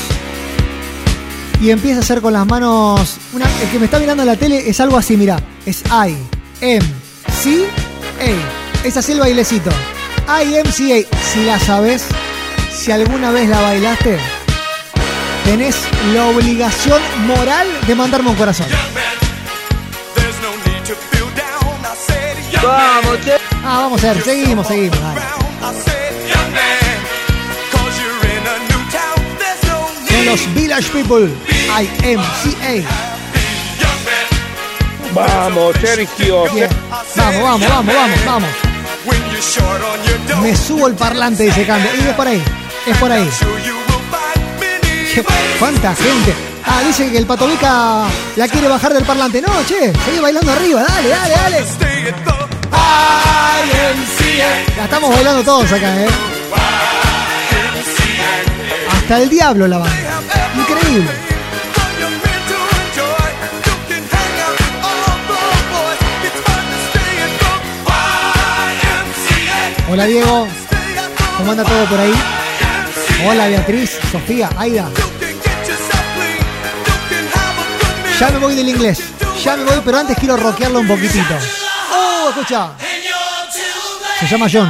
y 1.62 1.72
empieza 1.72 2.00
a 2.00 2.02
hacer 2.02 2.22
con 2.22 2.34
las 2.34 2.46
manos. 2.46 3.18
Una, 3.34 3.46
el 3.62 3.70
que 3.70 3.80
me 3.80 3.86
está 3.86 4.00
mirando 4.00 4.24
en 4.24 4.28
la 4.28 4.36
tele 4.36 4.70
es 4.70 4.80
algo 4.80 4.98
así, 4.98 5.16
mira. 5.16 5.40
Es 5.66 5.84
I, 5.84 6.16
M, 6.62 6.86
C, 7.42 7.66
A. 8.20 8.65
Es 8.86 8.96
así 8.98 9.14
el 9.14 9.20
bailecito. 9.20 9.72
I, 10.28 10.58
M, 10.58 10.72
C, 10.72 11.08
A. 11.12 11.18
Si 11.34 11.44
la 11.44 11.60
sabes, 11.60 12.06
si 12.72 12.92
alguna 12.92 13.32
vez 13.32 13.50
la 13.50 13.60
bailaste, 13.60 14.20
tenés 15.44 15.76
la 16.14 16.26
obligación 16.26 17.02
moral 17.26 17.68
de 17.88 17.96
mandarme 17.96 18.30
un 18.30 18.36
corazón. 18.36 18.68
Vamos, 22.62 23.18
che. 23.26 23.38
Ah, 23.64 23.80
vamos 23.82 24.04
a 24.04 24.14
ver, 24.14 24.24
seguimos, 24.24 24.68
seguimos. 24.68 25.02
dale. 25.02 25.22
Con 30.08 30.26
los 30.28 30.54
Village 30.54 30.90
People, 30.92 31.34
I, 31.82 31.90
M, 32.04 32.24
C, 32.44 32.56
A. 32.62 32.84
Vamos, 35.12 35.76
Sergio. 35.82 36.44
Bien. 36.54 36.70
Vamos, 37.16 37.42
vamos, 37.42 37.68
vamos, 37.68 37.96
vamos, 37.96 38.26
vamos. 38.26 38.75
Me 40.42 40.56
subo 40.56 40.88
el 40.88 40.96
parlante, 40.96 41.44
dice 41.44 41.66
Cande. 41.66 41.90
Y 41.98 42.08
es 42.08 42.14
por 42.14 42.28
ahí, 42.28 42.44
es 42.86 42.98
por 42.98 43.12
ahí. 43.12 43.30
¿Cuánta 45.60 45.96
gente? 45.96 46.34
Ah, 46.66 46.82
dice 46.86 47.10
que 47.12 47.18
el 47.18 47.26
Patovica 47.26 48.04
la 48.36 48.48
quiere 48.48 48.68
bajar 48.68 48.94
del 48.94 49.04
parlante. 49.04 49.42
No, 49.42 49.50
che, 49.66 49.94
sigue 50.06 50.20
bailando 50.20 50.52
arriba. 50.52 50.84
Dale, 50.84 51.10
dale, 51.10 51.34
dale. 51.34 51.64
La 54.78 54.84
estamos 54.84 55.10
bailando 55.16 55.44
todos 55.44 55.72
acá, 55.72 56.02
¿eh? 56.02 56.08
Hasta 58.92 59.22
el 59.22 59.30
diablo 59.30 59.68
la 59.68 59.78
banda. 59.78 60.22
Increíble. 60.58 61.25
Hola 69.96 70.08
Diego, 70.08 70.46
¿cómo 71.38 71.52
anda 71.52 71.64
todo 71.64 71.86
por 71.86 71.98
ahí? 71.98 72.14
Hola 73.26 73.48
Beatriz, 73.48 73.98
Sofía, 74.12 74.50
Aida. 74.58 74.90
Ya 78.20 78.30
me 78.30 78.40
voy 78.40 78.56
del 78.56 78.68
inglés, 78.68 79.00
ya 79.42 79.56
me 79.56 79.64
voy, 79.64 79.82
pero 79.86 79.98
antes 80.00 80.18
quiero 80.20 80.36
rockearlo 80.36 80.82
un 80.82 80.88
poquitito. 80.90 81.34
¡Oh, 81.94 82.28
escucha! 82.28 82.72
Se 84.20 84.28
llama 84.28 84.48
John. 84.52 84.70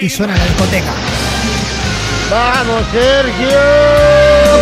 Y 0.00 0.08
suena 0.08 0.38
la 0.38 0.44
discoteca. 0.46 0.92
Vamos, 2.30 2.82
Sergio. 2.92 3.48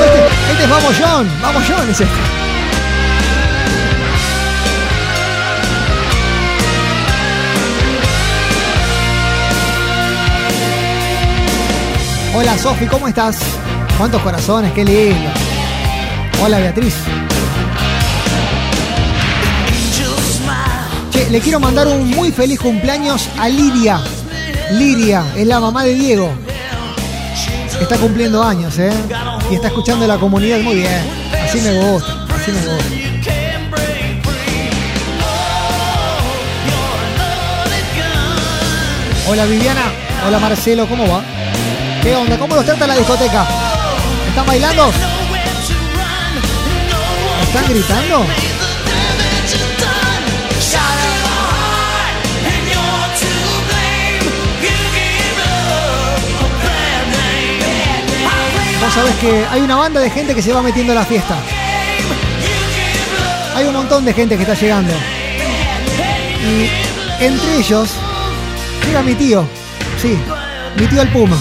Este, 0.04 0.26
este 0.50 0.64
es 0.64 0.70
Vamos 0.70 0.94
John, 0.98 1.30
Vamos 1.40 1.62
John 1.68 1.88
es 1.88 2.00
este. 2.00 2.23
Hola 12.36 12.58
Sofi, 12.58 12.86
¿cómo 12.86 13.06
estás? 13.06 13.38
¿Cuántos 13.96 14.20
corazones? 14.20 14.72
Qué 14.72 14.84
lindo. 14.84 15.30
Hola 16.42 16.58
Beatriz. 16.58 16.96
le 21.30 21.40
quiero 21.40 21.58
mandar 21.58 21.86
un 21.86 22.10
muy 22.10 22.32
feliz 22.32 22.58
cumpleaños 22.58 23.28
a 23.38 23.48
Liria. 23.48 24.00
Liria 24.72 25.24
es 25.36 25.46
la 25.46 25.60
mamá 25.60 25.84
de 25.84 25.94
Diego. 25.94 26.32
Está 27.80 27.96
cumpliendo 27.98 28.42
años, 28.42 28.78
¿eh? 28.78 28.92
Y 29.50 29.54
está 29.54 29.68
escuchando 29.68 30.06
la 30.06 30.18
comunidad 30.18 30.60
muy 30.60 30.76
bien. 30.76 31.02
Así 31.44 31.60
me 31.60 31.72
gusta, 31.72 32.26
así 32.34 32.50
me 32.50 32.60
gusta. 32.66 32.84
Hola 39.28 39.44
Viviana, 39.46 39.82
hola 40.26 40.38
Marcelo, 40.40 40.86
¿cómo 40.88 41.08
va? 41.08 41.33
¿Qué 42.04 42.14
onda? 42.14 42.38
¿Cómo 42.38 42.54
los 42.54 42.66
trata 42.66 42.86
la 42.86 42.96
discoteca? 42.96 43.46
¿Están 44.28 44.44
bailando? 44.44 44.90
¿Están 47.42 47.66
gritando? 47.66 48.18
Vos 58.82 58.92
sabés 58.92 59.14
que 59.14 59.46
hay 59.50 59.62
una 59.62 59.76
banda 59.76 59.98
de 60.00 60.10
gente 60.10 60.34
que 60.34 60.42
se 60.42 60.52
va 60.52 60.60
metiendo 60.60 60.92
a 60.92 60.96
la 60.96 61.06
fiesta. 61.06 61.38
Hay 63.54 63.64
un 63.64 63.72
montón 63.72 64.04
de 64.04 64.12
gente 64.12 64.36
que 64.36 64.42
está 64.42 64.52
llegando. 64.52 64.92
Y 66.46 66.68
entre 67.24 67.56
ellos 67.56 67.88
llega 68.86 69.00
mi 69.00 69.14
tío. 69.14 69.48
Sí, 70.02 70.18
mi 70.76 70.86
tío 70.86 71.00
el 71.00 71.08
Puma. 71.08 71.38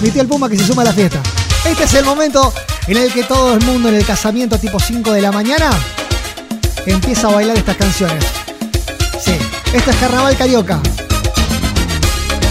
Mi 0.00 0.10
tío 0.10 0.22
el 0.22 0.28
Puma 0.28 0.48
que 0.48 0.56
se 0.56 0.64
suma 0.64 0.82
a 0.82 0.86
la 0.86 0.92
fiesta. 0.92 1.20
Este 1.64 1.84
es 1.84 1.94
el 1.94 2.04
momento 2.04 2.52
en 2.86 2.96
el 2.96 3.12
que 3.12 3.24
todo 3.24 3.54
el 3.54 3.64
mundo 3.64 3.88
en 3.88 3.96
el 3.96 4.04
casamiento 4.04 4.58
tipo 4.58 4.78
5 4.78 5.12
de 5.12 5.20
la 5.20 5.32
mañana 5.32 5.70
empieza 6.86 7.28
a 7.28 7.32
bailar 7.32 7.56
estas 7.56 7.76
canciones. 7.76 8.24
Sí, 9.20 9.32
esto 9.72 9.90
es 9.90 9.96
Carnaval 9.96 10.36
Carioca. 10.36 10.80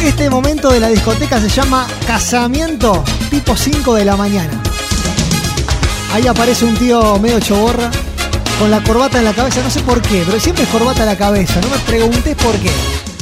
Este 0.03 0.29
momento 0.29 0.69
de 0.69 0.79
la 0.79 0.89
discoteca 0.89 1.39
se 1.39 1.49
llama 1.49 1.87
Casamiento 2.05 3.03
tipo 3.29 3.55
5 3.55 3.95
de 3.95 4.05
la 4.05 4.17
mañana. 4.17 4.61
Ahí 6.13 6.27
aparece 6.27 6.65
un 6.65 6.75
tío 6.75 7.17
medio 7.19 7.39
choborra 7.39 7.89
con 8.59 8.69
la 8.69 8.83
corbata 8.83 9.19
en 9.19 9.25
la 9.25 9.33
cabeza, 9.33 9.61
no 9.63 9.69
sé 9.69 9.79
por 9.81 10.01
qué, 10.01 10.23
pero 10.25 10.39
siempre 10.39 10.63
es 10.63 10.69
corbata 10.69 11.03
en 11.03 11.09
la 11.09 11.17
cabeza, 11.17 11.61
no 11.61 11.69
me 11.69 11.77
preguntes 11.79 12.35
por 12.35 12.55
qué. 12.57 12.71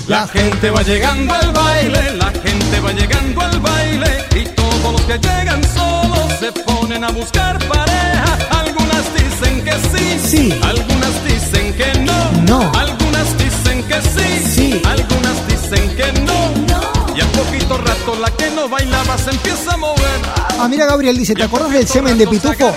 La 0.08 0.27
gente 0.27 0.70
va 0.70 0.82
llegando 0.84 1.34
al 1.34 1.51
baile, 1.51 2.13
gente 2.46 2.80
va 2.80 2.92
llegando 2.92 3.42
al 3.42 3.60
baile 3.60 4.25
y 4.36 4.44
todos 4.50 4.92
los 4.94 5.02
que 5.02 5.18
llegan 5.20 5.62
solos 5.74 6.32
se 6.40 6.52
ponen 6.52 7.04
a 7.04 7.10
buscar 7.12 7.58
pareja. 7.68 8.38
Algunas 8.52 9.04
dicen 9.16 9.64
que 9.64 9.72
sí, 9.92 10.20
Sí. 10.30 10.60
algunas 10.64 11.24
dicen 11.25 11.74
que 11.74 12.00
no, 12.00 12.32
No. 12.48 12.72
algunas 12.78 13.38
dicen 13.38 13.84
que 13.84 14.02
sí, 14.02 14.54
Sí. 14.56 14.82
algunas 14.86 15.48
dicen 15.48 15.96
que 15.96 16.12
no. 16.22 17.16
Y 17.16 17.22
al 17.22 17.28
poquito 17.30 17.78
rato 17.78 18.16
la 18.20 18.30
que 18.32 18.50
no 18.52 18.68
bailaba 18.70 19.18
se 19.18 19.32
empieza 19.32 19.74
a 19.74 19.78
mover. 19.78 20.20
Ah, 20.60 20.68
mira 20.70 20.86
Gabriel 20.86 21.18
dice, 21.18 21.34
¿te 21.36 21.44
acordás 21.44 21.72
del 21.72 21.88
semen 21.88 22.18
de 22.18 22.28
Pitufo? 22.28 22.75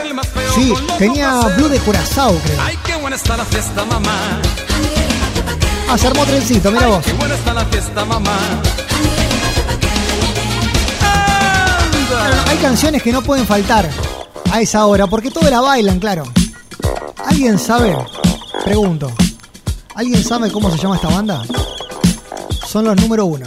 Sí, 0.54 0.74
tenía 0.98 1.32
blue 1.56 1.68
de 1.68 1.78
Curazao, 1.78 2.34
creo. 2.44 2.60
Ay, 2.60 2.76
qué 2.84 2.94
buena 2.96 3.16
está 3.16 3.36
la 3.36 3.44
fiesta, 3.44 3.84
mamá. 3.84 4.40
Ah, 5.90 5.96
se 5.96 6.06
armó 6.06 6.24
trencito, 6.26 6.70
mira 6.70 6.86
vos. 6.88 7.04
Qué 7.04 7.12
buena 7.14 7.34
está 7.34 7.54
la 7.54 7.64
fiesta, 7.66 8.04
mamá. 8.04 8.36
Hay 12.46 12.56
canciones 12.58 13.02
que 13.02 13.12
no 13.12 13.22
pueden 13.22 13.46
faltar 13.46 13.88
a 14.50 14.60
esa 14.60 14.86
hora, 14.86 15.06
porque 15.06 15.30
todos 15.30 15.50
la 15.50 15.60
bailan, 15.60 15.98
claro. 15.98 16.24
¿Alguien 17.26 17.58
sabe? 17.58 17.96
Pregunto. 18.64 19.10
¿Alguien 19.94 20.22
sabe 20.22 20.50
cómo 20.50 20.70
se 20.70 20.78
llama 20.78 20.96
esta 20.96 21.08
banda? 21.08 21.42
Son 22.66 22.84
los 22.84 22.96
número 22.96 23.26
uno. 23.26 23.46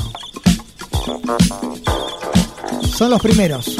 Son 2.95 3.09
los 3.09 3.21
primeros. 3.21 3.77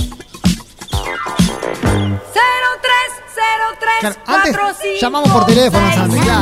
Claro, 3.99 4.15
antes 4.25 4.57
llamamos 4.99 5.29
por 5.29 5.45
teléfono, 5.45 5.93
Santi, 5.93 6.17
claro. 6.17 6.41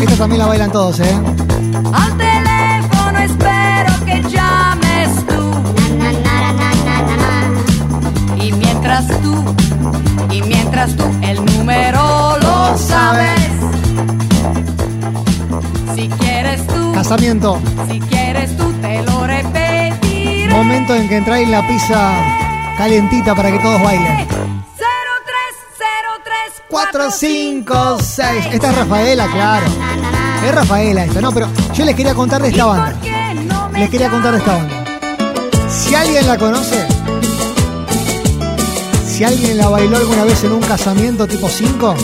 Esta 0.00 0.16
también 0.16 0.38
la 0.40 0.46
bailan 0.46 0.70
todos, 0.70 1.00
¿eh? 1.00 1.18
Mientras 8.86 9.20
tú, 9.20 9.44
y 10.30 10.42
mientras 10.42 10.94
tú 10.96 11.04
el 11.22 11.44
número 11.44 12.38
lo 12.38 12.78
sabes. 12.78 13.40
Si 15.94 16.08
quieres 16.08 16.64
tú, 16.68 16.92
Casamiento. 16.92 17.60
si 17.90 17.98
quieres 18.00 18.56
tú 18.56 18.72
te 18.80 19.02
lo 19.02 19.26
repetiré. 19.26 20.54
Momento 20.54 20.94
en 20.94 21.08
que 21.08 21.16
entráis 21.16 21.48
la 21.48 21.66
pizza 21.66 22.12
calientita 22.78 23.34
para 23.34 23.50
que 23.50 23.58
todos 23.58 23.82
bailen. 23.82 24.28
0303 24.28 24.36
4, 26.70 27.10
5, 27.10 27.98
6. 28.00 28.46
Esta 28.52 28.70
es 28.70 28.76
Rafaela, 28.76 29.26
claro. 29.26 29.66
Es 30.46 30.54
Rafaela 30.54 31.04
esta, 31.04 31.20
no, 31.20 31.32
pero 31.32 31.48
yo 31.74 31.84
les 31.84 31.96
quería 31.96 32.14
contar 32.14 32.40
de 32.40 32.48
esta 32.50 32.66
banda. 32.66 32.94
Les 33.72 33.90
quería 33.90 34.08
contar 34.10 34.30
de 34.32 34.38
esta 34.38 34.52
banda. 34.54 34.74
Si 35.68 35.92
alguien 35.94 36.26
la 36.26 36.38
conoce, 36.38 36.86
si 39.16 39.24
alguien 39.24 39.56
la 39.56 39.68
bailó 39.70 39.96
alguna 39.96 40.24
vez 40.24 40.44
en 40.44 40.52
un 40.52 40.60
casamiento 40.60 41.26
tipo 41.26 41.48
5, 41.48 41.94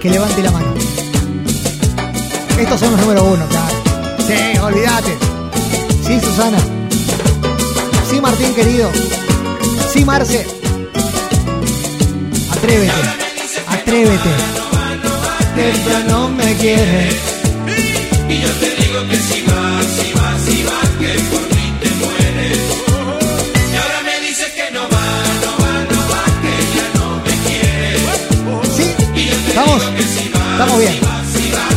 que 0.00 0.10
levante 0.10 0.42
la 0.42 0.50
mano. 0.50 0.74
Estos 2.58 2.80
son 2.80 2.90
los 2.90 3.00
número 3.00 3.22
uno, 3.22 3.46
claro. 3.46 3.76
Sí, 4.26 4.58
olvídate. 4.58 5.16
Sí, 6.04 6.18
Susana. 6.20 6.58
Sí, 8.10 8.20
Martín 8.20 8.52
querido. 8.56 8.90
Sí, 9.92 10.04
Marce. 10.04 10.44
Atrévete. 12.50 12.92
Atrévete. 13.68 14.30
Ella 15.56 15.98
no 16.08 16.28
me 16.28 16.56
quiere. 16.56 17.10
Y 18.28 18.40
yo 18.40 18.50
te 18.50 18.74
digo 18.82 19.08
que 19.08 19.16
si 19.16 19.44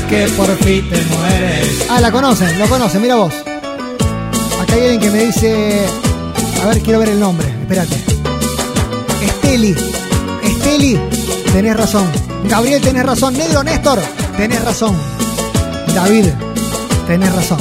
Que 0.10 0.28
por 0.38 0.48
fin 0.58 0.90
te 0.90 1.04
mueres. 1.06 1.86
Ah, 1.90 2.00
la 2.00 2.12
conocen, 2.12 2.58
lo 2.58 2.68
conocen, 2.68 3.02
mira 3.02 3.16
vos. 3.16 3.34
Acá 4.62 4.74
hay 4.74 4.82
alguien 4.84 5.00
que 5.00 5.12
me 5.12 5.26
dice. 5.26 5.86
A 6.64 6.68
ver, 6.68 6.82
quiero 6.82 7.00
ver 7.00 7.10
el 7.10 7.20
nombre, 7.20 7.48
espérate. 7.62 7.96
Esteli. 9.22 9.76
Esteli, 10.44 11.00
tenés 11.52 11.76
razón. 11.76 12.08
Gabriel, 12.46 12.82
tenés 12.82 13.06
razón. 13.06 13.34
Negro 13.38 13.64
Néstor, 13.64 14.00
tenés 14.38 14.64
razón. 14.64 14.96
David, 15.94 16.28
tenés 17.08 17.34
razón. 17.34 17.60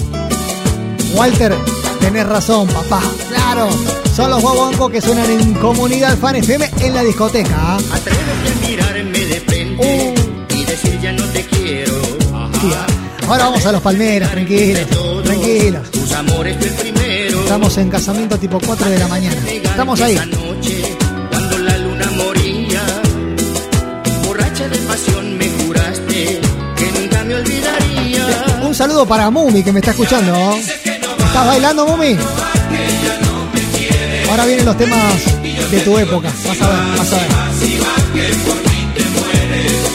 Walter, 1.14 1.54
tenés 2.00 2.26
razón, 2.26 2.68
papá. 2.68 3.00
Claro, 3.28 3.68
son 4.14 4.30
los 4.30 4.40
guaguancos 4.40 4.90
que 4.90 5.00
suenan 5.00 5.30
en 5.30 5.54
Comunidad 5.54 6.16
Fan 6.18 6.36
FM 6.36 6.70
en 6.80 6.94
la 6.94 7.02
discoteca. 7.02 7.54
¿ah? 7.56 7.78
Ahora 13.28 13.44
vamos 13.44 13.66
a 13.66 13.72
los 13.72 13.82
palmeras, 13.82 14.30
tranquilos, 14.30 14.86
tranquilos. 15.24 15.88
Estamos 17.42 17.76
en 17.78 17.90
casamiento 17.90 18.38
tipo 18.38 18.60
4 18.64 18.88
de 18.88 18.98
la 18.98 19.08
mañana. 19.08 19.36
Estamos 19.50 20.00
ahí. 20.00 20.14
Esa 20.14 20.26
noche, 20.26 20.96
cuando 21.30 21.58
la 21.58 21.76
luna 21.78 22.10
moría, 22.12 22.82
borracha 24.24 24.68
de 24.68 24.78
pasión 24.78 25.38
me 25.38 25.50
juraste 25.50 26.40
que 26.76 27.00
nunca 27.00 27.24
me 27.24 27.34
olvidaría. 27.34 28.26
Un 28.64 28.74
saludo 28.74 29.06
para 29.06 29.28
Mumi 29.28 29.64
que 29.64 29.72
me 29.72 29.80
está 29.80 29.90
escuchando. 29.90 30.32
¿Estás 30.56 31.46
bailando, 31.46 31.84
Mumi? 31.84 32.16
Ahora 34.30 34.46
vienen 34.46 34.66
los 34.66 34.76
temas 34.76 35.70
de 35.70 35.80
tu 35.80 35.98
época. 35.98 36.30
Vas 36.46 36.62
a 36.62 36.68
ver, 36.68 36.98
vas 36.98 37.12
a 37.12 37.16
ver. 37.16 37.26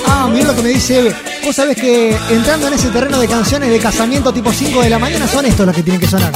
Ah, 0.05 0.29
mira 0.31 0.47
lo 0.47 0.55
que 0.55 0.61
me 0.63 0.69
dice. 0.69 1.30
Vos 1.43 1.55
sabés 1.55 1.75
que 1.75 2.15
entrando 2.29 2.67
en 2.67 2.73
ese 2.73 2.89
terreno 2.89 3.19
de 3.19 3.27
canciones 3.27 3.69
de 3.69 3.79
casamiento 3.79 4.31
tipo 4.31 4.51
5 4.51 4.81
de 4.81 4.89
la 4.89 4.99
mañana 4.99 5.27
son 5.27 5.45
estos 5.45 5.65
los 5.65 5.75
que 5.75 5.81
tienen 5.83 5.99
que 5.99 6.07
sonar. 6.07 6.31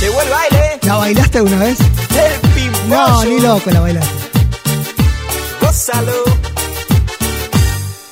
Llegó 0.00 0.22
el 0.22 0.28
baile. 0.28 0.78
¿La 0.82 0.96
bailaste 0.96 1.38
alguna 1.38 1.58
vez? 1.58 1.78
El 1.80 2.50
pimpollo. 2.50 2.88
No, 2.88 3.24
ni 3.24 3.40
loco 3.40 3.70
la 3.70 3.80
bailaste. 3.80 4.14
Gózalo. 5.60 6.24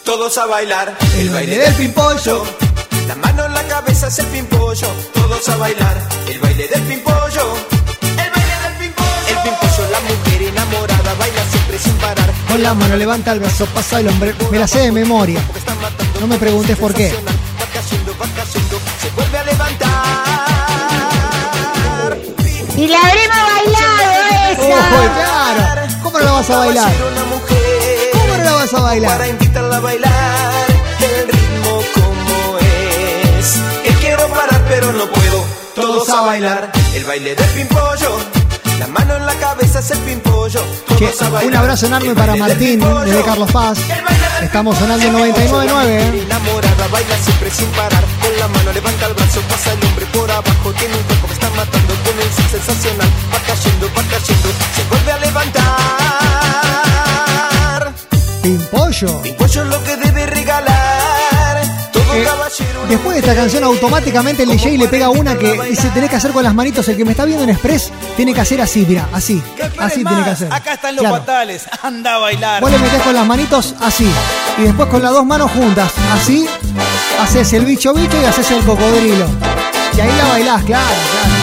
Todos 0.04 0.36
a 0.38 0.46
bailar. 0.46 0.96
El 1.16 1.30
baile 1.30 1.58
del 1.58 1.74
pimpollo. 1.74 2.44
La 3.06 3.14
mano 3.16 3.44
en 3.44 3.54
la 3.54 3.62
cabeza 3.68 4.08
es 4.08 4.18
el 4.18 4.26
pimpollo. 4.26 4.88
Todos 5.14 5.48
a 5.48 5.56
bailar. 5.56 6.08
El 6.28 6.40
baile 6.40 6.68
del 6.68 6.82
pimpollo. 6.82 7.75
con 12.56 12.62
la 12.62 12.72
mano, 12.72 12.96
levanta 12.96 13.32
el 13.32 13.40
brazo, 13.40 13.66
pasa 13.66 14.00
el 14.00 14.08
hombre. 14.08 14.34
Me 14.50 14.58
la 14.58 14.66
sé 14.66 14.78
de 14.78 14.90
memoria. 14.90 15.38
No 16.22 16.26
me 16.26 16.38
preguntes 16.38 16.74
por 16.78 16.94
qué. 16.94 17.14
Y 22.74 22.88
la 22.88 22.98
habremos 22.98 23.36
bailado 23.52 24.12
esa. 24.48 24.88
Claro. 24.88 25.92
¿Cómo 26.02 26.18
no 26.18 26.24
la 26.24 26.32
vas 26.32 26.48
a 26.48 26.56
bailar? 26.56 26.92
¿Cómo 28.12 28.26
no 28.26 28.44
la 28.44 28.52
vas 28.52 28.72
a 28.72 28.80
bailar? 28.80 29.12
Para 29.12 29.28
invitarla 29.28 29.76
a 29.76 29.80
bailar 29.80 30.66
el 31.02 31.28
ritmo 31.28 31.82
como 31.94 32.58
es. 32.58 33.60
Que 33.84 33.92
quiero 34.00 34.28
parar 34.28 34.64
pero 34.66 34.94
no 34.94 35.06
puedo. 35.08 35.44
Todos 35.74 36.08
a 36.08 36.22
bailar 36.22 36.72
el 36.94 37.04
baile 37.04 37.34
del 37.34 37.50
pimpollo. 37.50 38.35
La 38.78 38.86
mano 38.88 39.16
en 39.16 39.24
la 39.24 39.34
cabeza 39.36 39.78
es 39.78 39.90
el 39.90 39.98
pimpollo. 39.98 40.60
Che, 40.98 41.10
un 41.44 41.54
abrazo 41.54 41.86
enorme 41.86 42.14
para 42.14 42.36
Martín 42.36 42.80
desde 43.04 43.22
Carlos 43.22 43.50
Paz. 43.50 43.78
Estamos 44.42 44.76
sonando 44.76 45.06
en 45.06 45.14
99.9. 45.14 45.86
¿eh? 45.86 46.22
Enamorada, 46.24 46.88
baila 46.90 47.16
siempre 47.24 47.50
sin 47.50 47.68
parar. 47.68 48.04
Con 48.20 48.36
la 48.38 48.48
mano 48.48 48.72
levanta 48.72 49.06
el 49.06 49.14
brazo, 49.14 49.40
pasa 49.48 49.72
el 49.72 49.82
hombre 49.84 50.04
por 50.06 50.30
abajo. 50.30 50.72
Tiene 50.78 50.94
un 50.94 51.02
cuerpo 51.04 51.26
que 51.28 51.32
está 51.34 51.50
matando 51.50 51.94
con 52.04 52.14
un 52.14 52.32
swing 52.34 52.50
sensacional. 52.50 53.08
Va 53.32 53.38
cayendo, 53.46 53.86
va 53.88 54.02
cayendo, 54.10 54.48
se 54.74 54.84
vuelve 54.90 55.12
a 55.12 55.18
levantar. 55.18 56.26
Pimpollo. 58.42 59.22
Después 62.88 63.14
de 63.14 63.20
esta 63.20 63.34
canción, 63.34 63.64
automáticamente 63.64 64.44
el 64.44 64.50
DJ 64.50 64.78
le 64.78 64.88
pega 64.88 65.08
una 65.10 65.36
que 65.36 65.60
dice: 65.68 65.88
Tenés 65.90 66.10
que 66.10 66.16
hacer 66.16 66.32
con 66.32 66.42
las 66.44 66.54
manitos. 66.54 66.86
El 66.88 66.96
que 66.96 67.04
me 67.04 67.10
está 67.12 67.24
viendo 67.24 67.44
en 67.44 67.50
Express 67.50 67.90
tiene 68.16 68.32
que 68.32 68.40
hacer 68.40 68.60
así, 68.60 68.84
mira, 68.88 69.08
así. 69.12 69.42
Así 69.78 70.04
tiene 70.04 70.22
que 70.24 70.30
hacer. 70.30 70.52
Acá 70.52 70.74
están 70.74 70.94
los 70.96 71.02
Claro. 71.02 71.16
fatales. 71.18 71.64
Anda 71.82 72.14
a 72.14 72.18
bailar. 72.18 72.60
Vos 72.62 72.70
le 72.70 72.78
metés 72.78 73.02
con 73.02 73.14
las 73.14 73.26
manitos 73.26 73.74
así. 73.80 74.08
Y 74.58 74.62
después 74.62 74.88
con 74.88 75.02
las 75.02 75.12
dos 75.12 75.24
manos 75.26 75.50
juntas. 75.52 75.92
Así. 76.14 76.46
Haces 77.20 77.52
el 77.54 77.64
bicho 77.64 77.92
bicho 77.94 78.20
y 78.20 78.24
haces 78.24 78.50
el 78.50 78.62
cocodrilo. 78.64 79.26
Y 79.96 80.00
ahí 80.00 80.12
la 80.16 80.28
bailás, 80.28 80.62
claro, 80.64 80.84
claro. 81.12 81.35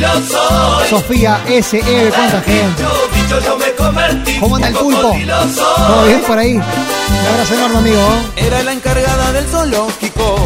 Cocodrilo 0.00 0.28
soy. 0.28 0.88
Sofía 0.88 1.40
S.E. 1.48 2.10
¿Cuánta 2.14 2.40
gente? 2.42 2.82
Bicho, 2.82 2.90
bicho 3.14 3.40
yo 3.40 3.58
me 3.58 3.72
convertí, 3.72 4.38
¿Cómo 4.38 4.56
anda 4.56 4.68
el 4.68 4.74
pulpo? 4.74 5.16
¿Todo 5.56 6.06
bien 6.06 6.20
por 6.26 6.38
ahí? 6.38 6.54
Un 6.54 7.26
abrazo 7.32 7.54
enorme, 7.54 7.78
amigo. 7.78 8.08
Era 8.36 8.62
la 8.62 8.72
encargada 8.72 9.32
del 9.32 9.44
zoológico, 9.46 10.36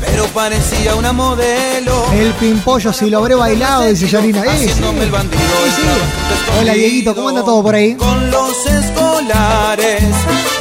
pero 0.00 0.26
parecía 0.28 0.94
una 0.94 1.12
modelo. 1.12 2.06
El 2.12 2.32
pimpollo, 2.34 2.92
si 2.92 3.10
lo 3.10 3.18
habré 3.18 3.34
bailado, 3.34 3.84
dice 3.84 4.08
Yarina. 4.08 4.42
Eh, 4.44 4.72
sí. 4.74 4.82
El 5.00 5.10
bandido. 5.10 5.42
Sí, 5.42 5.82
sí. 5.82 5.82
estaba 6.40 6.60
Hola, 6.60 6.72
Dieguito, 6.74 7.14
¿cómo 7.14 7.28
anda 7.28 7.44
todo 7.44 7.62
por 7.62 7.74
ahí? 7.74 7.94
Con 7.94 8.30
los 8.30 8.66
escolares, 8.66 10.02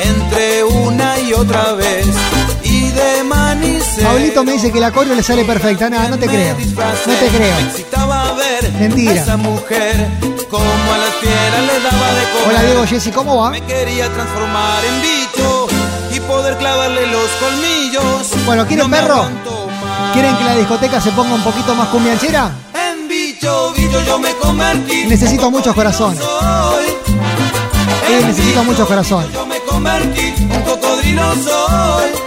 entre 0.03 0.63
una 0.63 1.19
y 1.19 1.34
otra 1.34 1.73
vez. 1.73 2.05
Y 2.63 2.89
de 2.89 3.23
manicero. 3.23 4.10
Pablito 4.10 4.43
me 4.43 4.53
dice 4.53 4.71
que 4.71 4.79
la 4.79 4.91
coreo 4.91 5.15
le 5.15 5.23
sale 5.23 5.45
perfecta. 5.45 5.89
Nada, 5.89 6.10
no 6.10 6.19
te 6.19 6.27
creo. 6.27 6.55
No 6.55 7.13
te 7.13 7.27
creo. 7.27 7.55
Mentira. 8.79 9.11
a 9.11 9.15
esa 9.23 9.38
mujer 9.38 10.07
como 10.49 10.63
a 10.63 10.97
las 10.97 11.13
fieras 11.21 11.61
le 11.61 11.79
daba 11.81 12.13
de 12.13 12.23
comer. 12.31 12.47
Hola, 12.49 12.63
Diego 12.63 12.85
Jessy, 12.85 13.11
¿cómo 13.11 13.38
va? 13.38 13.49
Me 13.51 13.61
quería 13.61 14.09
transformar 14.09 14.83
en 14.85 15.01
bicho 15.01 15.67
y 16.13 16.19
poder 16.21 16.57
clavarle 16.57 17.07
los 17.07 17.29
colmillos. 17.39 18.45
Bueno, 18.45 18.65
¿quieren 18.65 18.89
No 18.89 18.97
perro? 18.97 19.27
¿Quieren 20.13 20.38
que 20.38 20.43
la 20.43 20.55
discoteca 20.55 21.01
se 21.01 21.11
ponga 21.11 21.35
un 21.35 21.43
poquito 21.43 21.73
más 21.75 21.88
cumbianchera? 21.89 22.51
En 22.73 23.07
bicho, 23.07 23.73
bicho 23.75 24.01
yo 24.05 24.19
me 24.19 24.33
convertí. 24.35 25.05
Necesito 25.07 25.49
muchos 25.51 25.73
corazones. 25.73 26.19
Sí, 28.07 28.25
necesito 28.25 28.63
muchos 28.63 28.88
corazones. 28.88 29.31
Yo 29.33 29.45
me 29.45 29.59
convertí, 29.61 30.33
un 30.41 30.61
cocodrilo 30.61 31.33
soy. 31.35 32.24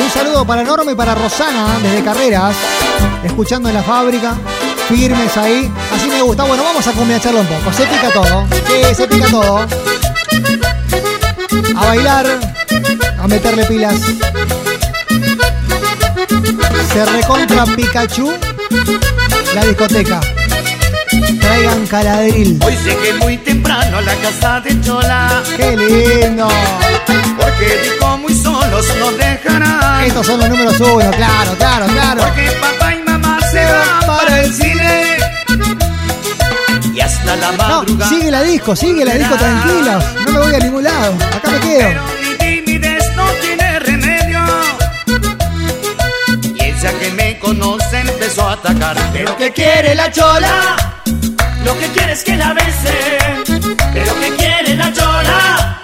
Un 0.00 0.10
saludo 0.10 0.46
para 0.46 0.64
Norma 0.64 0.90
y 0.90 0.94
para 0.94 1.14
Rosana 1.14 1.78
desde 1.82 2.02
Carreras, 2.02 2.56
escuchando 3.22 3.68
en 3.68 3.74
la 3.74 3.82
fábrica, 3.82 4.34
firmes 4.88 5.36
ahí. 5.36 5.70
Así 5.94 6.08
me 6.08 6.22
gusta. 6.22 6.44
Bueno, 6.44 6.64
vamos 6.64 6.86
a 6.86 6.92
cumbiancharlo 6.92 7.40
un 7.40 7.46
poco. 7.46 7.72
Se 7.72 7.86
pica 7.86 8.10
todo. 8.10 8.46
Sí, 8.66 8.94
se 8.94 9.06
pica 9.06 9.26
todo. 9.26 9.66
A 11.76 11.86
bailar, 11.86 12.26
a 13.18 13.28
meterle 13.28 13.64
pilas. 13.66 14.00
Se 16.92 17.04
recontra 17.04 17.64
Pikachu 17.66 18.32
la 19.54 19.64
discoteca. 19.66 20.20
Traigan 21.40 21.86
caladril. 21.86 22.58
Hoy 22.64 22.76
llegué 22.84 23.14
muy 23.14 23.36
temprano 23.38 23.98
a 23.98 24.00
la 24.00 24.14
casa 24.16 24.60
de 24.60 24.80
Chola. 24.80 25.42
¡Qué 25.56 25.76
lindo! 25.76 26.48
Porque 27.60 27.82
dijo 27.90 28.18
muy 28.18 28.34
solos 28.34 28.86
nos 28.98 29.18
dejarán. 29.18 30.04
Estos 30.04 30.26
son 30.26 30.40
los 30.40 30.48
números 30.48 30.80
uno, 30.80 31.10
claro, 31.10 31.54
claro, 31.58 31.86
claro. 31.86 32.22
Porque 32.22 32.50
papá 32.52 32.94
y 32.94 33.02
mamá 33.02 33.38
se 33.50 33.64
van 33.64 34.06
para 34.06 34.40
el 34.40 34.54
cine. 34.54 35.16
Y 36.94 37.00
hasta 37.00 37.36
la 37.36 37.52
No, 37.52 37.58
madrugada. 37.58 38.08
sigue 38.08 38.30
la 38.30 38.42
disco, 38.42 38.74
sigue 38.74 39.04
la 39.04 39.14
disco 39.14 39.34
tranquilos. 39.36 40.04
No 40.26 40.32
me 40.32 40.38
voy 40.40 40.54
a 40.54 40.58
ningún 40.58 40.84
lado. 40.84 41.14
Acá 41.36 41.50
me 41.50 41.60
quedo. 41.60 41.78
Pero 41.88 42.02
mi 42.22 42.36
timidez 42.62 43.04
no 43.14 43.24
tiene 43.42 43.78
remedio. 43.80 44.40
Y 46.54 46.62
ella 46.64 46.92
que 46.98 47.10
me 47.12 47.38
conoce 47.38 48.00
empezó 48.00 48.48
a 48.48 48.52
atacar. 48.54 48.96
Pero 49.12 49.36
que 49.36 49.52
quiere 49.52 49.94
la 49.94 50.10
chola. 50.10 50.76
Lo 51.64 51.78
que 51.78 51.86
quiere 51.88 52.12
es 52.12 52.24
que 52.24 52.36
la 52.36 52.54
bese. 52.54 53.18
Pero 53.92 54.18
que 54.18 54.34
quiere 54.36 54.76
la 54.76 54.90
chola. 54.92 55.76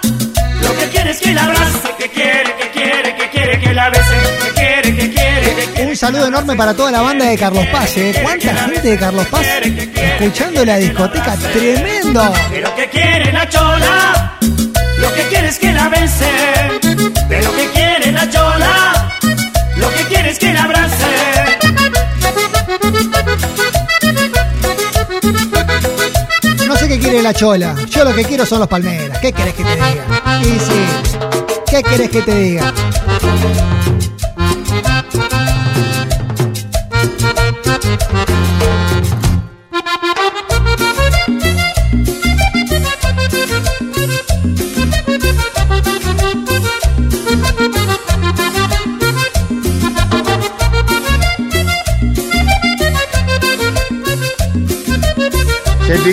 Lo 0.77 0.83
que 0.83 0.89
quiere 0.89 1.09
es 1.09 1.19
que 1.19 1.33
la 1.33 1.43
abrace. 1.43 1.89
Que 1.97 2.09
quiere, 2.09 2.55
que 2.55 2.69
quiere, 2.69 3.15
que 3.15 3.29
quiere 3.31 3.59
que 3.59 3.73
la 3.73 3.89
bese. 3.89 4.15
Que 4.43 4.51
quiere, 4.53 4.95
que 4.95 5.09
quiere, 5.09 5.55
que 5.55 5.65
quiere. 5.73 5.89
Un 5.89 5.97
saludo 5.97 6.27
enorme 6.27 6.55
para 6.55 6.75
toda 6.75 6.91
la 6.91 7.01
banda 7.01 7.25
de 7.25 7.35
Carlos 7.35 7.65
Paz. 7.71 7.97
¿eh? 7.97 8.13
¿Cuánta 8.21 8.53
gente 8.55 8.81
de 8.81 8.97
Carlos 8.97 9.25
Paz 9.27 9.45
escuchando 9.63 10.63
la 10.63 10.77
discoteca? 10.77 11.35
¡Tremendo! 11.35 12.31
Pero 12.51 12.75
que 12.75 12.89
quiere 12.89 13.31
la 13.33 13.49
chola, 13.49 14.37
lo 14.99 15.13
que 15.15 15.21
quiere 15.29 15.47
es 15.47 15.57
que 15.57 15.73
la 15.73 15.89
bese. 15.89 16.29
Pero 17.27 17.55
que 17.55 17.67
quiere 17.71 18.11
la 18.11 18.29
chola, 18.29 19.09
lo 19.77 19.93
que 19.93 20.03
quiere 20.03 20.29
es 20.29 20.37
que 20.37 20.53
la 20.53 20.63
abrace. 20.63 21.26
Sé 26.87 26.93
qué 26.93 26.99
quiere 26.99 27.21
la 27.21 27.33
chola. 27.33 27.75
Yo 27.89 28.03
lo 28.03 28.13
que 28.13 28.23
quiero 28.23 28.45
son 28.45 28.59
los 28.59 28.67
palmeras. 28.67 29.19
¿Qué 29.19 29.31
querés 29.33 29.53
que 29.53 29.63
te 29.63 29.75
diga? 29.75 30.41
Y. 30.43 31.69
¿Qué 31.69 31.83
querés 31.83 32.09
que 32.09 32.21
te 32.21 32.35
diga? 32.35 32.73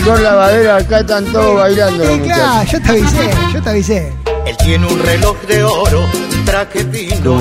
La 0.07 0.17
lavadera, 0.17 0.77
acá 0.77 1.01
están 1.01 1.25
todos 1.33 1.57
bailando. 1.57 2.05
Sí, 2.05 2.21
claro, 2.21 2.65
yo 2.71 2.83
te 2.83 2.89
avisé, 2.91 3.31
yo 3.55 3.63
te 3.63 3.71
avisé. 3.71 4.13
Él 4.47 4.57
tiene 4.59 4.87
un 4.87 5.03
reloj 5.03 5.37
de 5.49 5.65
oro, 5.65 6.01
un 6.03 6.45
traje 6.45 6.85
fino. 6.85 7.39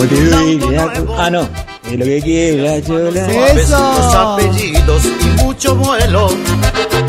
Ah, 1.18 1.30
no. 1.30 1.42
Es 1.84 2.00
lo 2.00 2.06
que 2.06 2.22
quiere 2.22 2.62
la 2.62 2.82
chola. 2.82 3.26
Suaves 3.30 3.70
los 3.70 4.16
apellidos 4.16 5.04
y 5.06 5.26
mucho 5.44 5.76
vuelo. 5.76 6.30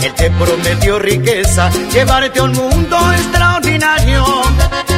Él 0.03 0.13
te 0.15 0.31
prometió 0.31 0.99
riqueza, 0.99 1.71
llevarte 1.93 2.41
a 2.41 2.43
un 2.43 2.53
mundo 2.53 2.97
extraordinario. 3.13 4.25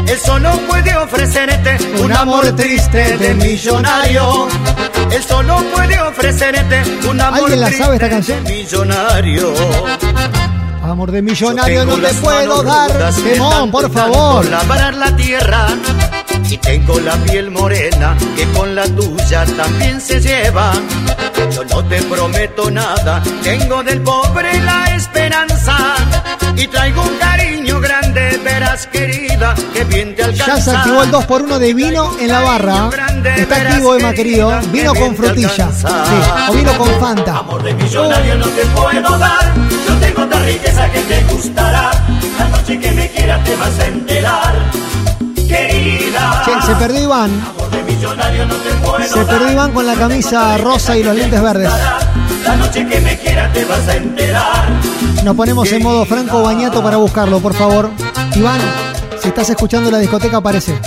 Él 0.08 0.18
solo 0.24 0.50
puede 0.68 0.96
ofrecerte 0.96 1.76
un 2.02 2.12
amor 2.12 2.56
triste 2.56 3.18
de 3.18 3.34
millonario. 3.34 4.48
Él 5.12 5.22
solo 5.22 5.62
puede 5.74 6.00
ofrecerte 6.00 6.82
un 7.08 7.20
amor 7.20 7.40
¿Alguien 7.50 7.60
la 7.60 7.70
sabe 7.72 7.96
esta 7.96 8.08
triste 8.08 8.32
canción? 8.32 8.44
de 8.44 8.50
millonario. 8.52 9.52
Amor 10.96 11.12
de 11.12 11.20
millonario, 11.20 11.84
no 11.84 11.98
te 11.98 12.14
puedo 12.14 12.62
dar. 12.62 12.90
Temón, 13.22 13.70
por 13.70 13.92
favor. 13.92 14.48
labrar 14.48 14.94
la 14.94 15.14
tierra. 15.14 15.68
Y 16.56 16.58
tengo 16.58 16.98
la 17.00 17.12
piel 17.16 17.50
morena 17.50 18.16
que 18.34 18.46
con 18.52 18.74
la 18.74 18.84
tuya 18.84 19.44
también 19.58 20.00
se 20.00 20.18
lleva. 20.22 20.72
Yo 21.54 21.62
no 21.64 21.84
te 21.84 22.00
prometo 22.00 22.70
nada, 22.70 23.22
tengo 23.42 23.82
del 23.82 24.00
pobre 24.00 24.58
la 24.60 24.96
esperanza 24.96 25.76
Y 26.56 26.66
traigo 26.68 27.02
un 27.02 27.14
cariño 27.18 27.78
grande, 27.78 28.40
verás 28.42 28.86
querida, 28.86 29.54
que 29.74 29.84
bien 29.84 30.16
te 30.16 30.24
alcanza. 30.24 30.56
Ya 30.56 30.62
se 30.62 30.70
activó 30.70 31.02
el 31.02 31.12
2x1 31.12 31.58
de 31.58 31.74
vino 31.74 32.16
en 32.18 32.28
la 32.28 32.40
barra. 32.40 32.90
Está 33.36 33.56
activo, 33.56 33.94
Emma, 33.94 34.14
querido. 34.14 34.58
Vino 34.72 34.94
con 34.94 35.14
frutilla. 35.14 35.70
Sí, 35.72 35.86
o 36.48 36.52
vino 36.54 36.78
con 36.78 36.88
Fanta. 36.98 37.38
Amor 37.38 37.62
de 37.62 37.74
millonario 37.74 38.34
no 38.36 38.46
te 38.46 38.64
puedo 38.66 39.18
dar. 39.18 39.54
Yo 39.86 39.94
tengo 40.00 40.22
otra 40.22 40.40
riqueza 40.40 40.90
que 40.90 41.00
te 41.00 41.22
gustará. 41.24 41.90
La 42.38 42.48
noche 42.48 42.80
que 42.80 42.92
me 42.92 43.10
quieras 43.10 43.44
te 43.44 43.56
vas 43.56 43.78
a 43.78 43.86
enterar. 43.86 44.85
Querida. 45.46 46.42
Che, 46.44 46.66
se 46.66 46.74
perdió 46.74 47.02
Iván. 47.02 47.30
No 47.40 49.06
Se 49.06 49.24
perdió 49.24 49.52
Iván 49.52 49.72
con 49.72 49.86
la 49.86 49.94
camisa 49.94 50.56
rosa 50.58 50.96
y 50.96 51.04
los 51.04 51.14
lentes 51.14 51.40
verdes. 51.42 51.70
La 52.44 52.56
noche 52.56 52.86
que 52.86 53.00
me 53.00 53.18
quieras 53.18 53.52
te 53.52 53.64
vas 53.64 53.88
a 53.88 53.96
enterar. 53.96 54.68
Nos 55.24 55.36
ponemos 55.36 55.70
en 55.72 55.82
modo 55.82 56.04
Franco 56.04 56.42
Bañato 56.42 56.82
para 56.82 56.96
buscarlo, 56.96 57.40
por 57.40 57.54
favor. 57.54 57.90
Iván, 58.34 58.60
si 59.20 59.28
estás 59.28 59.50
escuchando 59.50 59.90
la 59.90 59.98
discoteca, 59.98 60.36
aparece. 60.38 60.78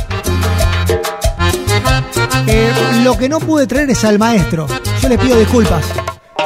Eh, 2.47 2.71
lo 3.03 3.17
que 3.17 3.29
no 3.29 3.39
pude 3.39 3.67
traer 3.67 3.89
es 3.89 4.03
al 4.05 4.17
maestro. 4.17 4.67
Yo 5.01 5.09
les 5.09 5.19
pido 5.19 5.37
disculpas. 5.37 5.83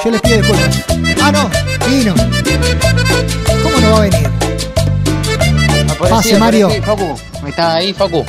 Yo 0.04 0.12
les 0.12 0.22
pido 0.22 0.38
disculpas. 0.38 0.80
Ah, 1.22 1.32
no, 1.32 1.50
vino. 1.88 2.14
¿Cómo 3.64 3.80
no 3.80 3.92
va 3.92 3.98
a 3.98 4.02
venir? 4.02 4.30
Pase, 6.10 6.38
Mario. 6.38 6.70
Facu, 6.84 7.16
¿está 7.48 7.76
ahí, 7.76 7.94
Facu? 7.94 8.24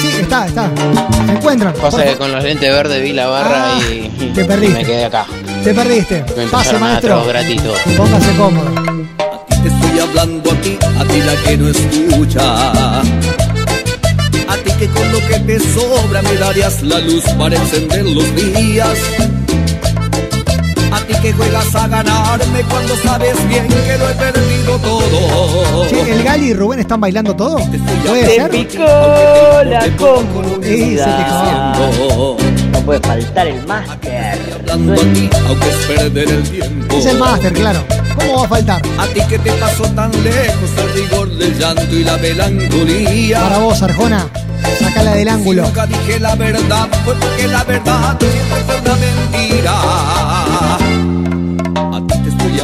Sí, 0.00 0.08
está, 0.20 0.46
está. 0.46 0.70
Se 1.26 1.32
encuentran. 1.32 1.72
Pasa 1.74 2.04
que 2.04 2.16
con 2.16 2.30
los 2.32 2.42
lentes 2.42 2.70
verdes 2.70 3.02
vi 3.02 3.12
la 3.12 3.26
barra 3.26 3.74
Ah, 3.76 3.78
y, 3.90 4.10
y- 4.22 4.32
te 4.34 4.42
y 4.42 4.44
perdiste. 4.44 4.78
me 4.78 4.84
quedé 4.84 5.04
acá. 5.06 5.26
Te 5.62 5.74
perdiste. 5.74 6.24
Me 6.36 6.46
Pase, 6.46 6.76
a 6.76 6.78
maestro. 6.78 7.24
Póngase 7.96 8.32
cómodo. 8.36 8.70
Te 9.48 9.68
estoy 9.68 9.98
hablando 10.00 10.50
a 10.50 10.54
ti, 10.56 10.78
a 11.00 11.04
ti 11.04 11.20
la 11.20 11.34
que 11.42 11.56
no 11.56 11.68
escucha. 11.68 12.70
A 12.70 14.56
ti 14.62 14.70
que 14.78 14.88
con 14.88 15.10
lo 15.12 15.18
que 15.26 15.40
te 15.40 15.58
sobra 15.60 16.22
me 16.22 16.34
darías 16.34 16.82
la 16.82 16.98
luz 16.98 17.24
para 17.38 17.56
encender 17.56 18.04
los 18.04 18.34
días. 18.36 18.98
Ti 21.06 21.14
que 21.20 21.32
juegas 21.32 21.74
a 21.74 21.88
ganarme 21.88 22.62
cuando 22.70 22.96
sabes 22.96 23.48
bien 23.48 23.68
que 23.68 23.98
lo 23.98 24.08
he 24.08 24.14
perdido 24.14 24.78
todo. 24.78 25.86
Che, 25.88 26.12
¿el 26.12 26.22
Gali 26.22 26.46
y 26.46 26.54
Rubén 26.54 26.80
están 26.80 27.00
bailando 27.00 27.34
todo? 27.36 27.56
¿Puede 28.06 28.24
Te 28.24 28.34
ser? 28.36 28.50
picó 28.50 28.82
la 29.64 29.80
picó. 29.80 30.22
No 32.72 32.80
puede 32.80 33.00
faltar 33.00 33.46
el 33.46 33.66
máster. 33.66 34.38
Hablando 34.60 34.92
a 34.94 34.96
ti, 34.96 35.30
aunque 35.46 35.68
es 35.68 35.76
perder 35.86 36.28
el 36.30 36.42
tiempo. 36.42 36.96
Es 36.96 37.06
el 37.06 37.18
máster, 37.18 37.52
claro. 37.52 37.84
¿Cómo 38.16 38.38
va 38.38 38.44
a 38.44 38.48
faltar? 38.48 38.82
A 38.98 39.06
ti 39.08 39.20
que 39.28 39.38
te 39.38 39.52
pasó 39.52 39.84
tan 39.84 40.10
lejos 40.22 40.70
el 40.78 40.92
rigor 40.94 41.28
del 41.36 41.58
llanto 41.58 41.94
y 41.94 42.04
la 42.04 42.16
melancolía. 42.16 43.40
Para 43.40 43.58
vos, 43.58 43.82
Arjona. 43.82 44.26
Sacala 44.78 45.14
del 45.14 45.28
ángulo. 45.28 45.62
Nunca 45.64 45.86
dije 45.86 46.18
la 46.18 46.34
verdad, 46.34 46.88
fue 47.04 47.14
porque 47.14 47.46
la 47.46 47.62
verdad 47.64 48.16
siempre 48.18 48.64
fue 48.66 48.80
una 48.80 48.94
mentira. 48.96 49.74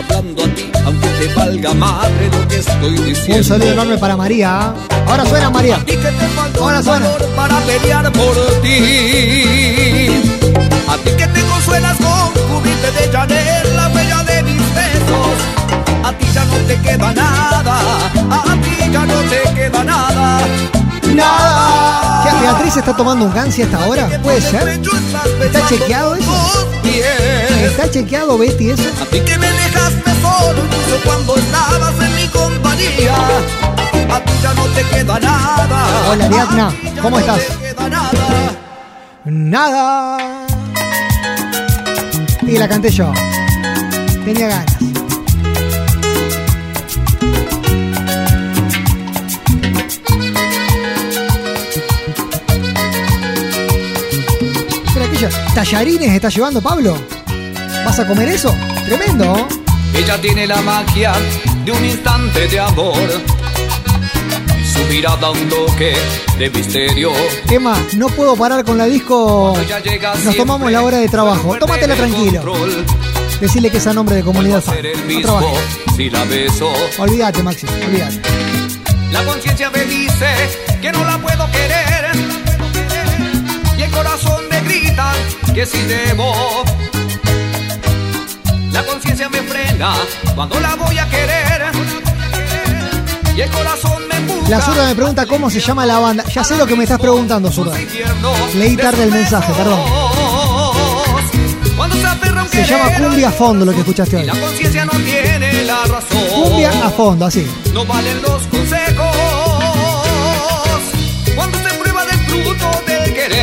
Hablando 0.01 0.43
a 0.45 0.47
ti, 0.55 0.71
aunque 0.85 1.09
te 1.09 1.35
valga 1.35 1.75
madre 1.75 2.31
lo 2.33 2.49
que 2.49 2.57
estoy 2.57 2.97
diciendo. 2.99 3.37
Un 3.39 3.45
saludo 3.45 3.73
enorme 3.73 3.99
para 3.99 4.17
María. 4.17 4.73
Ahora 5.07 5.27
suena 5.27 5.51
María. 5.51 5.77
A 5.77 5.85
ti 5.85 5.93
que 5.93 6.11
te 6.11 6.27
faltó 6.35 6.63
Ahora 6.65 6.83
suena. 6.83 7.07
para 7.37 7.59
pelear 7.61 8.13
por 8.13 8.35
ti. 8.63 10.09
A 10.89 10.97
ti 10.99 11.11
que 11.17 11.27
te 11.27 11.41
consuelas 11.43 11.97
con 11.99 12.33
cubrirte 12.49 12.91
de 12.93 13.11
Chanel 13.13 13.77
la 13.77 13.89
bella 13.89 14.23
de 14.25 14.43
mis 14.43 14.75
besos. 14.75 15.37
A 16.05 16.13
ti 16.13 16.27
ya 16.33 16.45
no 16.45 16.57
te 16.67 16.77
queda 16.81 17.13
nada, 17.13 17.81
a 18.31 18.57
ti 18.63 18.93
ya 18.93 19.07
no 19.07 19.15
te 19.31 19.55
queda 19.55 19.85
nada. 19.85 20.41
Nada. 21.15 22.23
¿Qué, 22.25 22.41
Beatriz 22.41 22.77
está 22.77 22.97
tomando 22.97 23.25
un 23.25 23.35
gansi 23.35 23.63
hasta 23.63 23.83
ahora? 23.83 24.09
¿Puede 24.23 24.41
ser? 24.41 24.69
¿Está 24.69 25.67
chequeado 25.69 26.15
eso? 26.15 26.69
¿Está 27.65 27.91
chequeado, 27.91 28.39
Betty, 28.39 28.71
eso? 28.71 28.83
A 29.01 29.07
ti 29.07 29.21
que 29.21 29.39
me 29.39 29.51
dejaste 29.51 30.11
solo 30.23 30.63
incluso 30.65 31.03
cuando 31.05 31.37
estabas 31.37 31.95
en 32.01 32.17
mi 32.17 32.27
compañía. 32.29 33.17
A 34.13 34.21
ti 34.21 34.33
ya 34.43 34.55
no 34.55 34.65
te 34.67 34.83
queda 34.85 35.21
nada. 35.21 36.11
Hola, 36.11 36.25
Ariadna. 36.27 36.75
¿Cómo 37.03 37.19
estás? 37.19 37.41
Nada. 39.25 40.19
Y 42.43 42.59
la 42.59 42.69
canté 42.69 42.91
yo. 42.91 43.13
Tenía 44.25 44.49
ganas. 44.49 44.90
¿Tallarines 55.55 56.11
está 56.13 56.29
llevando 56.29 56.63
Pablo? 56.63 56.97
¿Vas 57.85 57.99
a 57.99 58.07
comer 58.07 58.29
eso? 58.29 58.55
Tremendo. 58.87 59.47
Ella 59.95 60.19
tiene 60.21 60.47
la 60.47 60.61
magia 60.63 61.13
de 61.65 61.73
un 61.73 61.85
instante 61.85 62.49
de 62.49 62.61
amor. 62.61 62.97
Y 64.59 64.65
su 64.65 64.81
mirada 64.89 65.31
un 65.31 65.49
toque 65.49 65.95
de 66.39 66.51
misterio. 66.51 67.13
Emma, 67.51 67.77
no 67.97 68.09
puedo 68.09 68.35
parar 68.37 68.65
con 68.65 68.79
la 68.79 68.87
disco. 68.87 69.55
Nos 70.25 70.37
tomamos 70.37 70.73
la 70.73 70.83
hora 70.83 70.99
de 70.99 71.09
trabajo. 71.09 71.57
Tómatela 71.59 71.95
tranquilo. 71.97 72.43
Decirle 73.41 73.71
que 73.71 73.79
es 73.79 73.87
a 73.87 73.93
nombre 73.93 74.17
de 74.17 74.23
comunidad 74.23 74.63
fan. 74.63 74.77
No 75.23 75.41
si 75.97 76.09
la 76.09 76.25
beso. 76.25 76.73
Olvídate, 76.99 77.43
Maxi, 77.43 77.67
olvídate. 77.67 78.21
La 79.13 79.25
conciencia 79.25 79.71
me 79.71 79.85
dice 79.85 80.27
que 80.81 80.93
no 80.93 81.05
la 81.05 81.19
puedo 81.19 81.51
querer. 81.51 82.11
Y 83.77 83.83
el 83.83 83.91
corazón 83.91 84.40
me 84.91 84.97
grita 84.97 85.13
que 85.55 85.67
si 85.67 85.83
debo. 85.83 86.33
La 88.73 88.85
conciencia 88.85 89.29
me 89.29 89.43
frena 89.43 89.95
cuando 90.35 90.61
la 90.61 90.75
voy 90.77 90.99
a 90.99 91.09
querer. 91.09 91.71
Y 93.37 93.41
el 93.41 93.51
corazón 93.51 94.09
me 94.09 94.17
empuja. 94.17 94.49
La 94.49 94.61
zurda 94.61 94.87
me 94.87 94.95
pregunta 94.95 95.27
cómo 95.27 95.51
se 95.51 95.61
llama 95.61 95.87
la 95.87 95.99
banda. 95.99 96.25
Ya 96.25 96.45
sé 96.45 96.57
lo 96.57 96.67
que 96.67 96.77
me 96.77 96.85
estás 96.85 96.99
preguntando, 97.01 97.51
zurda. 97.51 97.77
Leí 98.55 98.77
tarde 98.77 99.05
el 99.05 99.11
mensaje, 99.11 99.53
perdón. 99.55 99.81
Se 102.51 102.65
llama 102.65 102.91
Cumbia 102.97 103.29
a 103.29 103.33
fondo 103.33 103.65
lo 103.65 103.73
que 103.73 103.79
escuchaste 103.79 104.17
hoy. 104.17 104.25
La 104.25 104.35
conciencia 104.35 104.85
no 104.85 104.93
tiene 104.93 105.65
la 105.65 105.85
razón. 105.85 106.25
Cumbia 106.35 106.71
a 106.87 106.91
fondo, 106.91 107.27
así. 107.27 107.47
No 107.73 107.87
valen 107.87 108.21
los 108.23 108.43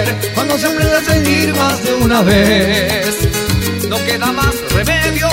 querer. 0.04 0.32
Cuando 0.34 0.58
se 0.58 0.68
aprende 0.68 0.96
a 0.96 1.04
sentir 1.04 1.54
más 1.56 1.84
de 1.84 1.94
una 1.96 2.22
vez. 2.22 3.16
No 3.90 3.98
queda 4.06 4.32
más 4.32 4.54
remedio 4.72 5.30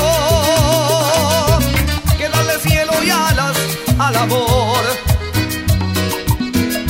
que 2.16 2.28
darle 2.28 2.52
cielo 2.60 2.92
y 3.04 3.10
alas 3.10 3.56
al 3.98 4.16
amor. 4.16 4.78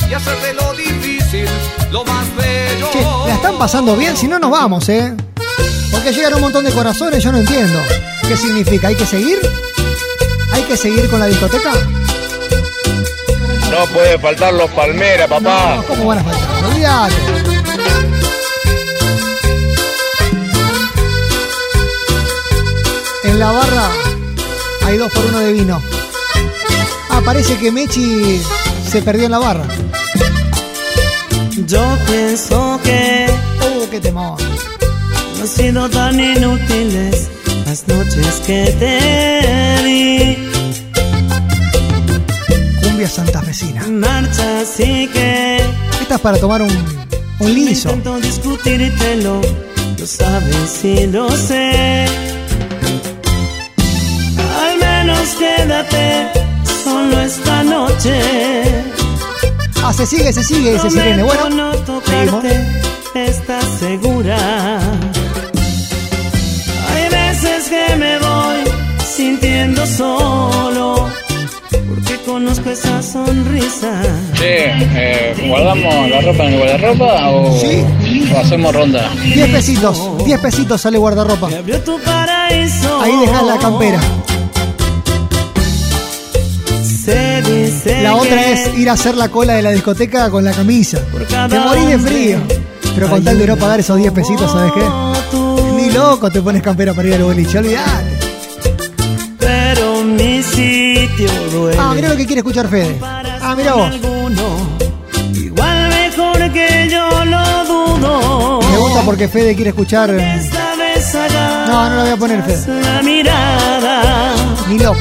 Y 0.09 0.13
hacerle 0.13 0.53
lo 0.53 0.73
difícil, 0.73 1.47
lo 1.91 2.05
más 2.05 2.25
bello. 2.35 2.89
Che, 2.91 3.01
la 3.01 3.35
están 3.35 3.57
pasando 3.57 3.95
bien, 3.95 4.15
si 4.15 4.27
no 4.27 4.37
nos 4.39 4.51
vamos, 4.51 4.87
¿eh? 4.89 5.13
Porque 5.91 6.11
llegan 6.11 6.35
un 6.35 6.41
montón 6.41 6.65
de 6.65 6.71
corazones, 6.71 7.23
yo 7.23 7.31
no 7.31 7.39
entiendo. 7.39 7.79
¿Qué 8.27 8.37
significa? 8.37 8.89
¿Hay 8.89 8.95
que 8.95 9.05
seguir? 9.05 9.39
¿Hay 10.51 10.63
que 10.63 10.77
seguir 10.77 11.09
con 11.09 11.19
la 11.19 11.27
discoteca? 11.27 11.71
No 13.71 13.85
puede 13.87 14.17
faltar 14.19 14.53
los 14.53 14.69
palmeras, 14.71 15.27
papá. 15.27 15.75
No, 15.75 15.83
¿cómo 15.83 16.05
van 16.05 16.19
a 16.19 16.23
faltar? 16.23 16.63
Olvídate. 16.65 17.44
En 23.35 23.39
la 23.41 23.51
barra 23.51 23.89
hay 24.85 24.97
dos 24.97 25.11
por 25.11 25.25
uno 25.25 25.39
de 25.39 25.51
vino. 25.51 25.81
Ah, 27.09 27.21
parece 27.25 27.57
que 27.57 27.69
Mechi 27.69 28.41
se 28.89 29.01
perdió 29.01 29.25
en 29.25 29.31
la 29.31 29.39
barra. 29.39 29.65
Yo 31.67 31.97
pienso 32.07 32.79
que 32.81 33.25
Uh, 33.59 33.89
qué 33.91 33.99
temor. 33.99 34.39
no 35.35 35.41
han 35.41 35.47
sido 35.49 35.89
tan 35.89 36.17
inútiles 36.17 37.27
las 37.65 37.85
noches 37.89 38.41
que 38.47 38.73
te 38.79 39.83
di. 39.83 40.37
Cumbia 42.81 43.09
santafesina. 43.09 43.85
Marcha 43.89 44.61
así 44.61 45.09
que 45.11 45.57
Esta 45.99 46.15
es 46.15 46.21
para 46.21 46.37
tomar 46.37 46.61
un, 46.61 46.71
un 47.39 47.53
liso. 47.53 47.89
intento 47.89 48.17
discutírtelo, 48.21 49.41
lo 49.99 50.07
sabes 50.07 50.85
y 50.85 51.07
lo 51.07 51.29
sé. 51.31 52.05
Quédate 55.65 56.27
solo 56.83 57.19
esta 57.21 57.63
noche. 57.63 58.13
Ah, 59.83 59.93
se 59.93 60.05
sigue, 60.05 60.31
se 60.31 60.43
sigue, 60.43 60.73
dice 60.73 60.89
Sirene. 60.89 61.23
Bueno, 61.23 61.49
no 61.49 61.71
seguimos. 61.73 61.85
tocarte, 61.85 62.65
estás 63.15 63.65
segura. 63.79 64.37
Hay 66.89 67.09
veces 67.09 67.69
que 67.69 67.95
me 67.95 68.19
voy 68.19 68.57
sintiendo 69.05 69.85
solo, 69.87 71.09
porque 71.89 72.17
conozco 72.25 72.69
esa 72.69 73.01
sonrisa. 73.01 74.01
Che, 74.33 74.71
eh, 74.71 75.47
¿guardamos 75.47 76.09
la 76.09 76.21
ropa 76.21 76.43
en 76.45 76.53
el 76.53 76.59
guardarropa 76.59 77.29
o, 77.31 77.55
o 78.33 78.39
hacemos 78.39 78.75
ronda? 78.75 79.09
10 79.23 79.49
pesitos, 79.49 80.25
10 80.25 80.39
pesitos 80.39 80.81
sale 80.81 80.97
guardarropa. 80.99 81.47
Abrió 81.47 81.79
tu 81.81 81.99
paraíso. 82.01 83.01
Ahí 83.01 83.17
dejas 83.19 83.43
la 83.43 83.57
campera. 83.57 83.99
Se 87.05 87.41
dice 87.43 88.01
La 88.01 88.15
otra 88.15 88.47
es 88.51 88.75
ir 88.77 88.89
a 88.89 88.93
hacer 88.93 89.15
la 89.15 89.29
cola 89.29 89.53
de 89.53 89.61
la 89.61 89.71
discoteca 89.71 90.29
con 90.29 90.43
la 90.43 90.51
camisa. 90.51 90.99
Te 91.49 91.59
morís 91.59 91.87
de 91.87 91.99
frío. 91.99 92.37
Pero 92.95 93.09
con 93.09 93.23
tal 93.23 93.37
de 93.37 93.45
no 93.47 93.57
pagar 93.57 93.79
esos 93.79 93.97
10 93.97 94.11
pesitos, 94.13 94.51
¿sabes 94.51 94.71
qué? 94.73 94.85
Ni 95.75 95.91
loco 95.91 96.31
te 96.31 96.41
pones 96.41 96.61
campera 96.63 96.93
para 96.93 97.07
ir 97.09 97.13
al 97.15 97.23
boliche, 97.23 97.57
olvidate. 97.59 98.19
Pero 99.37 100.03
mi 100.03 100.41
sitio 100.41 101.29
duele. 101.51 101.77
Ah, 101.79 101.91
mira 101.93 102.09
lo 102.09 102.15
que 102.15 102.25
quiere 102.25 102.39
escuchar 102.39 102.67
Fede. 102.69 102.97
Ah, 103.01 103.53
mira 103.55 103.73
vos. 103.73 103.91
Igual 105.33 105.89
mejor 105.89 106.51
que 106.53 106.87
yo 106.89 107.25
lo 107.25 107.65
dudo. 107.65 108.59
Me 108.71 108.77
gusta 108.77 109.01
porque 109.01 109.27
Fede 109.27 109.53
quiere 109.55 109.69
escuchar. 109.71 110.09
eh, 110.17 110.41
No, 111.67 111.89
no 111.89 111.95
lo 111.97 112.01
voy 112.01 112.11
a 112.11 112.17
poner 112.17 112.43
Fede. 112.43 113.03
Ni 114.69 114.79
loco. 114.79 114.99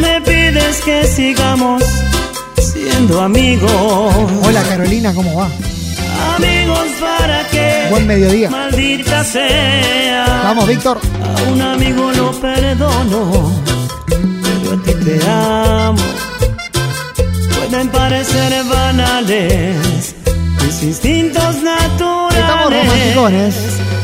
Me 0.00 0.20
pides 0.58 0.80
que 0.82 1.06
sigamos 1.06 1.82
siendo 2.60 3.22
amigos. 3.22 3.70
Hola 4.44 4.62
Carolina, 4.62 5.14
¿cómo 5.14 5.34
va? 5.36 5.48
Amigos 6.36 6.86
para 7.00 7.44
que 7.48 7.86
Buen 7.90 8.06
mediodía. 8.06 8.50
maldita 8.50 9.24
sea. 9.24 10.40
Vamos, 10.44 10.66
Víctor. 10.66 10.98
A 11.22 11.50
un 11.50 11.60
amigo 11.60 12.10
lo 12.12 12.32
perdono, 12.32 13.52
pero 14.06 14.74
a 14.74 14.82
ti 14.82 14.94
te 15.04 15.20
amo. 15.28 16.02
Pueden 17.56 17.88
parecer 17.88 18.64
banales 18.64 20.14
mis 20.64 20.82
instintos 20.82 21.56
naturales. 21.62 22.38
Estamos 22.38 22.72
romanticones. 22.72 23.54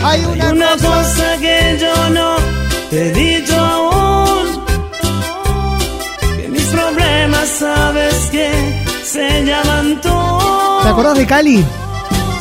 Hay 0.02 0.24
una, 0.24 0.52
Una 0.52 0.70
cosa 0.76 1.36
que 1.40 1.78
yo 1.80 2.10
no 2.10 2.36
te 2.90 3.08
he 3.08 3.12
dicho 3.12 3.58
aún. 3.58 3.93
Sabes 7.46 8.14
que 8.30 8.50
se 9.04 9.44
llaman 9.44 10.00
tú. 10.00 10.08
¿Te 10.82 10.88
acordás 10.88 11.16
de 11.16 11.26
Cali? 11.26 11.64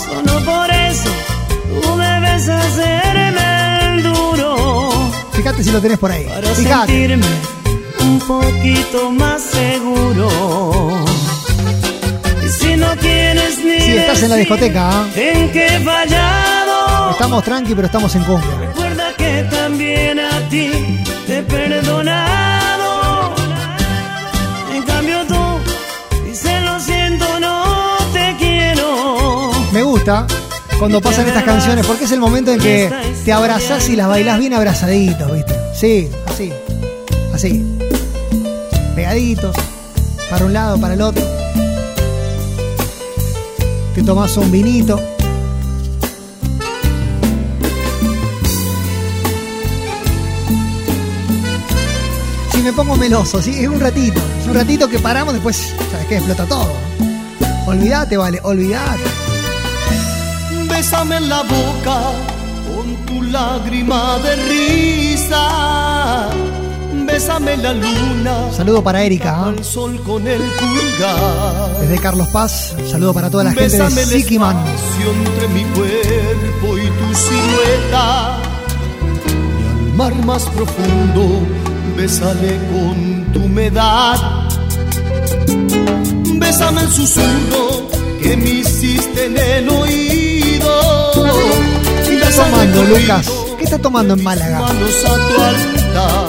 Solo 0.05 0.39
por 0.45 0.71
eso 0.71 1.09
tú 1.81 1.97
debes 1.97 2.49
hacerme 2.49 3.95
el 3.95 4.03
duro. 4.03 4.91
Fíjate 5.31 5.63
si 5.63 5.71
lo 5.71 5.81
tenés 5.81 5.97
por 5.99 6.11
ahí. 6.11 6.25
Para 6.25 6.47
Fíjate. 6.49 6.87
sentirme 6.87 7.25
un 8.01 8.19
poquito 8.19 9.11
más 9.11 9.41
seguro. 9.41 10.27
Y 12.45 12.49
si 12.49 12.75
no 12.75 12.95
tienes 12.97 13.57
ni 13.59 13.79
Si 13.79 13.97
estás 13.97 14.23
en 14.23 14.29
la 14.29 14.35
discoteca, 14.37 14.89
¿ah? 14.89 15.07
en 15.15 15.49
he 15.53 15.79
fallado. 15.79 17.11
estamos 17.11 17.43
tranqui, 17.43 17.75
pero 17.75 17.87
estamos 17.87 18.15
en 18.15 18.23
cumbia. 18.23 18.57
Recuerda 18.59 19.13
que 19.17 19.47
también 19.51 20.19
a 20.19 20.49
ti 20.49 20.71
te 21.27 21.39
he 21.39 21.43
cuando 30.79 30.99
pasan 30.99 31.27
estas 31.27 31.43
canciones 31.43 31.85
porque 31.85 32.03
es 32.03 32.11
el 32.11 32.19
momento 32.19 32.51
en 32.51 32.59
que 32.59 32.91
te 33.23 33.31
abrazás 33.31 33.87
y 33.87 33.95
las 33.95 34.07
bailás 34.07 34.37
bien 34.37 34.53
abrazaditos, 34.53 35.31
¿viste? 35.31 35.55
Sí, 35.73 36.09
así. 36.25 36.51
Así. 37.33 37.63
Pegaditos. 38.95 39.55
Para 40.29 40.45
un 40.45 40.53
lado, 40.53 40.77
para 40.79 40.95
el 40.95 41.01
otro. 41.01 41.23
Te 43.95 44.03
tomás 44.03 44.35
un 44.35 44.51
vinito. 44.51 44.99
Si 52.51 52.61
me 52.61 52.73
pongo 52.73 52.97
meloso, 52.97 53.41
sí, 53.41 53.51
es 53.57 53.67
un 53.67 53.79
ratito. 53.79 54.19
Es 54.41 54.47
un 54.47 54.55
ratito 54.55 54.89
que 54.89 54.99
paramos, 54.99 55.33
después, 55.33 55.73
¿sabes 55.91 56.07
qué? 56.07 56.17
Explota 56.17 56.45
todo. 56.45 56.73
Olvídate, 57.67 58.17
vale, 58.17 58.39
olvídate. 58.43 59.22
Bésame 60.84 61.15
en 61.15 61.30
la 61.30 61.43
boca 61.43 62.12
con 62.67 63.06
tu 63.06 63.22
lágrima 63.22 64.19
de 64.19 64.36
risa. 64.36 66.30
Bésame 67.06 67.56
la 67.56 67.72
luna. 67.72 68.52
Saludo 68.52 68.84
para 68.84 69.02
Erika, 69.02 69.34
¿ah? 69.34 69.48
al 69.48 69.63
sol 69.63 69.98
con 70.04 70.28
el 70.28 70.41
pulgar. 70.41 71.80
desde 71.80 72.00
Carlos 72.00 72.28
Paz. 72.34 72.76
Saludo 72.91 73.13
para 73.13 73.30
toda 73.30 73.46
la 73.46 73.54
gente 73.54 73.78
de 73.78 73.82
Bésame 73.82 74.02
el 74.02 74.10
Sikiman. 74.10 74.58
entre 74.58 75.48
mi 75.48 75.63
cuerpo 75.72 76.78
y 76.78 76.88
tu 77.00 77.15
silueta. 77.15 78.41
Y 79.62 79.88
al 79.88 79.93
mar 79.96 80.13
más 80.26 80.43
profundo, 80.50 81.48
bésale 81.96 82.60
con 82.74 83.32
tu 83.32 83.46
humedad. 83.46 84.50
Bésame 86.34 86.82
el 86.82 86.91
susurro 86.91 87.89
que 88.22 88.36
me 88.36 88.50
hiciste 88.50 89.28
en 89.28 89.38
el 89.38 89.69
oído. 89.69 90.33
¿Qué 92.06 92.13
está 92.15 92.26
Bésame 92.28 92.52
tomando, 92.52 92.84
Lucas? 92.84 93.32
¿Qué 93.58 93.63
está 93.63 93.78
tomando 93.80 94.13
en 94.15 94.23
Málaga? 94.23 94.62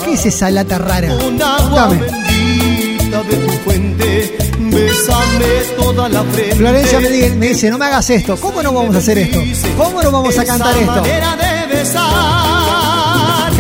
¿Qué 0.05 0.13
es 0.15 0.27
esa 0.27 0.51
lata 0.51 0.79
rara? 0.79 1.09
Con 1.17 1.41
agua 1.43 1.81
Dame. 1.89 1.97
bendita 1.99 3.23
de 3.23 3.37
tu 3.37 3.51
fuente, 3.65 4.39
bésame 4.59 5.47
toda 5.79 6.09
la 6.09 6.23
frente. 6.25 6.57
Florencia 6.57 7.01
me, 7.01 7.09
di- 7.09 7.31
me 7.31 7.49
dice, 7.49 7.71
no 7.71 7.79
me 7.79 7.87
hagas 7.87 8.11
esto. 8.11 8.37
¿Cómo 8.37 8.63
no 8.63 8.73
vamos 8.73 8.95
a 8.95 8.99
hacer 8.99 9.19
esto? 9.19 9.41
¿Cómo 9.77 10.03
no 10.03 10.11
vamos 10.11 10.39
a 10.39 10.45
cantar 10.45 10.77
esto? 10.77 11.03
de 11.03 11.67
besar. 11.77 12.05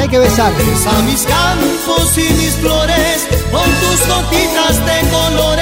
Hay 0.00 0.08
que 0.08 0.18
besar. 0.18 0.52
Besa 0.54 0.92
mis 1.06 1.22
campos 1.22 2.18
y 2.18 2.32
mis 2.34 2.54
flores 2.56 3.26
con 3.50 3.64
tus 3.64 4.06
gotitas 4.08 4.76
de 4.84 5.08
colores. 5.10 5.53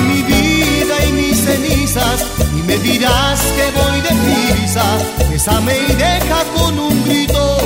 Mi 0.00 0.22
vida 0.22 1.04
y 1.06 1.12
mis 1.12 1.38
cenizas 1.38 2.24
y 2.56 2.62
me 2.62 2.76
dirás 2.78 3.40
que 3.56 3.70
voy 3.78 4.00
deprisa. 4.00 4.84
Bésame 5.30 5.78
y 5.88 5.92
deja 5.94 6.44
con 6.54 6.78
un 6.78 7.04
grito 7.04 7.58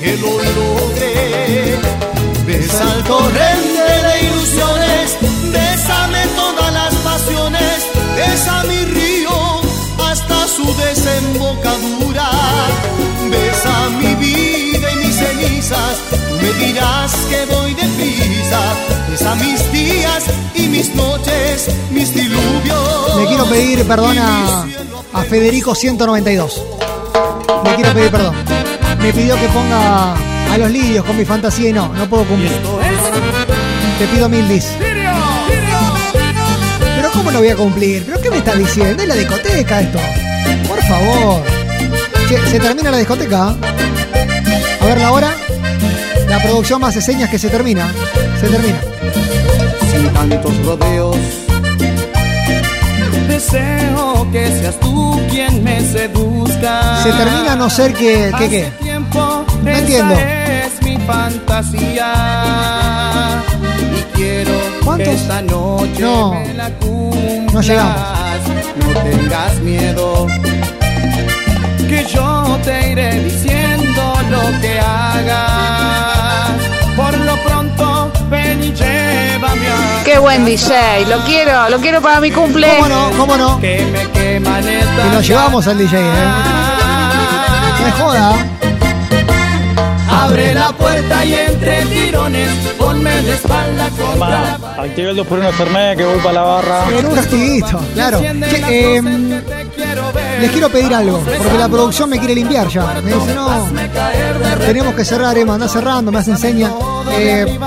que 0.00 0.16
lo 0.16 0.32
logré. 0.58 1.78
Besa 2.46 2.84
el 2.96 3.04
torrente 3.04 3.86
de 4.06 4.24
ilusiones, 4.26 5.16
bésame 5.50 6.26
todas 6.36 6.72
las 6.72 6.94
pasiones, 6.96 7.86
besa 8.16 8.64
mi 8.64 8.84
río 8.84 9.62
hasta 9.98 10.46
su 10.46 10.66
desembocadura. 10.76 12.30
Tú 15.48 16.16
me 16.40 16.52
dirás 16.66 17.12
que 17.28 17.44
voy 17.54 17.74
deprisa. 17.74 18.60
Besa 19.10 19.34
mis 19.36 19.72
días 19.72 20.24
y 20.54 20.68
mis 20.68 20.94
noches, 20.94 21.68
mis 21.90 22.14
diluvios. 22.14 23.16
Le 23.18 23.26
quiero 23.26 23.44
pedir 23.46 23.86
perdón 23.86 24.18
a, 24.18 24.66
a 25.12 25.22
Federico 25.24 25.74
192. 25.74 26.62
Le 27.64 27.74
quiero 27.74 27.92
pedir 27.92 28.10
perdón. 28.10 28.34
Me 29.00 29.12
pidió 29.12 29.36
que 29.36 29.48
ponga 29.48 30.14
a 30.14 30.58
los 30.58 30.70
lirios 30.70 31.04
con 31.04 31.16
mi 31.16 31.24
fantasía 31.24 31.70
y 31.70 31.72
no, 31.72 31.92
no 31.92 32.08
puedo 32.08 32.24
cumplir. 32.24 32.52
Te 33.98 34.06
pido 34.06 34.28
mil 34.28 34.48
dis. 34.48 34.68
Pero 36.96 37.10
¿cómo 37.12 37.30
no 37.30 37.38
voy 37.40 37.48
a 37.50 37.56
cumplir? 37.56 38.04
¿Pero 38.06 38.20
qué 38.20 38.30
me 38.30 38.38
estás 38.38 38.58
diciendo? 38.58 39.02
Es 39.02 39.08
la 39.08 39.14
discoteca 39.14 39.80
esto. 39.80 39.98
Por 40.68 40.82
favor. 40.84 41.42
Che, 42.28 42.38
se 42.50 42.58
termina 42.58 42.90
la 42.90 42.98
discoteca. 42.98 43.54
A 44.84 44.86
ver 44.86 44.98
la 44.98 45.12
hora. 45.12 45.34
La 46.28 46.38
producción 46.42 46.80
más 46.80 46.90
hace 46.90 47.00
señas 47.02 47.30
que 47.30 47.38
se 47.38 47.48
termina. 47.48 47.90
Se 48.40 48.48
termina. 48.48 48.78
Sin 49.90 50.08
tantos 50.12 50.64
rodeos. 50.66 51.16
Deseo 53.28 54.26
que 54.30 54.46
seas 54.48 54.78
tú 54.80 55.20
quien 55.30 55.64
me 55.64 55.80
seduzca. 55.80 57.02
Se 57.02 57.12
termina 57.12 57.52
a 57.52 57.56
no 57.56 57.70
ser 57.70 57.92
que. 57.94 58.30
que 58.38 58.48
qué? 58.48 58.72
tiempo 58.82 59.44
No 59.62 59.70
esa 59.70 59.78
entiendo. 59.80 60.14
es 60.14 60.82
mi 60.82 60.96
fantasía 60.98 62.12
y 63.98 64.16
quiero 64.16 64.52
¿Cuántos? 64.84 65.08
que 65.08 65.14
esta 65.14 65.42
noche 65.42 66.00
No. 66.00 66.32
me 66.34 66.54
la 66.54 66.70
cumplas. 66.70 67.54
No 67.54 67.60
llegamos. 67.62 67.96
No 68.76 69.00
tengas 69.00 69.54
miedo 69.60 70.26
que 71.88 72.04
yo 72.12 72.58
te 72.64 72.90
iré 72.92 73.24
diciendo 73.24 73.63
lo 74.30 74.60
que 74.60 74.78
hagas. 74.80 76.50
Por 76.96 77.18
lo 77.18 77.36
pronto 77.42 78.12
ven 78.30 78.62
y 78.62 78.72
llévame 78.72 79.68
a 79.68 80.02
Qué 80.04 80.18
buen 80.18 80.44
DJ, 80.44 81.06
lo 81.06 81.18
quiero, 81.24 81.68
lo 81.70 81.78
quiero 81.78 82.00
para 82.00 82.20
mi 82.20 82.30
cumple. 82.30 82.68
¿Cómo 82.78 82.88
no? 82.88 83.10
¿Cómo 83.16 83.36
no? 83.36 83.60
que 83.60 83.84
me 83.92 84.10
queman 84.10 84.62
Que 84.62 84.80
estas 84.80 85.14
lo 85.14 85.20
llevamos 85.20 85.66
al 85.66 85.78
DJ, 85.78 85.98
¿eh? 85.98 86.04
No 87.80 87.86
es 87.86 87.94
joda. 87.94 88.32
Abre 90.10 90.54
la 90.54 90.68
puerta 90.72 91.24
y 91.24 91.34
entre 91.34 91.84
tirones 91.86 92.48
ponme 92.78 93.22
de 93.22 93.34
espalda 93.34 93.88
contra 93.90 94.28
la 94.28 94.82
Activa 94.82 95.10
el 95.10 95.16
2 95.16 95.26
por 95.26 95.38
1 95.38 95.52
Fernet 95.52 95.98
que 95.98 96.04
voy 96.04 96.18
para 96.18 96.32
la 96.32 96.42
barra. 96.42 96.84
En 96.98 97.06
un 97.06 97.16
ratito, 97.16 97.80
claro. 97.94 98.20
Che, 98.20 98.96
em, 98.96 99.40
les 100.40 100.50
quiero 100.50 100.68
pedir 100.68 100.94
algo, 100.94 101.18
porque 101.18 101.58
la 101.58 101.68
producción 101.68 102.10
me 102.10 102.18
quiere 102.18 102.34
limpiar 102.34 102.68
ya. 102.68 103.00
Me 103.02 103.14
dice, 103.14 103.34
no, 103.34 103.66
tenemos 104.58 104.94
que 104.94 105.04
cerrar, 105.04 105.36
Emma, 105.36 105.54
anda 105.54 105.68
cerrando, 105.68 106.10
me 106.12 106.18
hace 106.18 106.32
enseña. 106.32 106.70
Eh, 107.12 107.58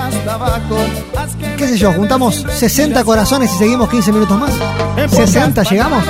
¿Qué 1.56 1.66
sé 1.66 1.78
yo? 1.78 1.92
Juntamos 1.92 2.44
60 2.48 3.02
corazones 3.04 3.52
y 3.54 3.58
seguimos 3.58 3.88
15 3.88 4.12
minutos 4.12 4.38
más. 4.38 4.52
¿60 5.10 5.68
llegamos? 5.70 6.04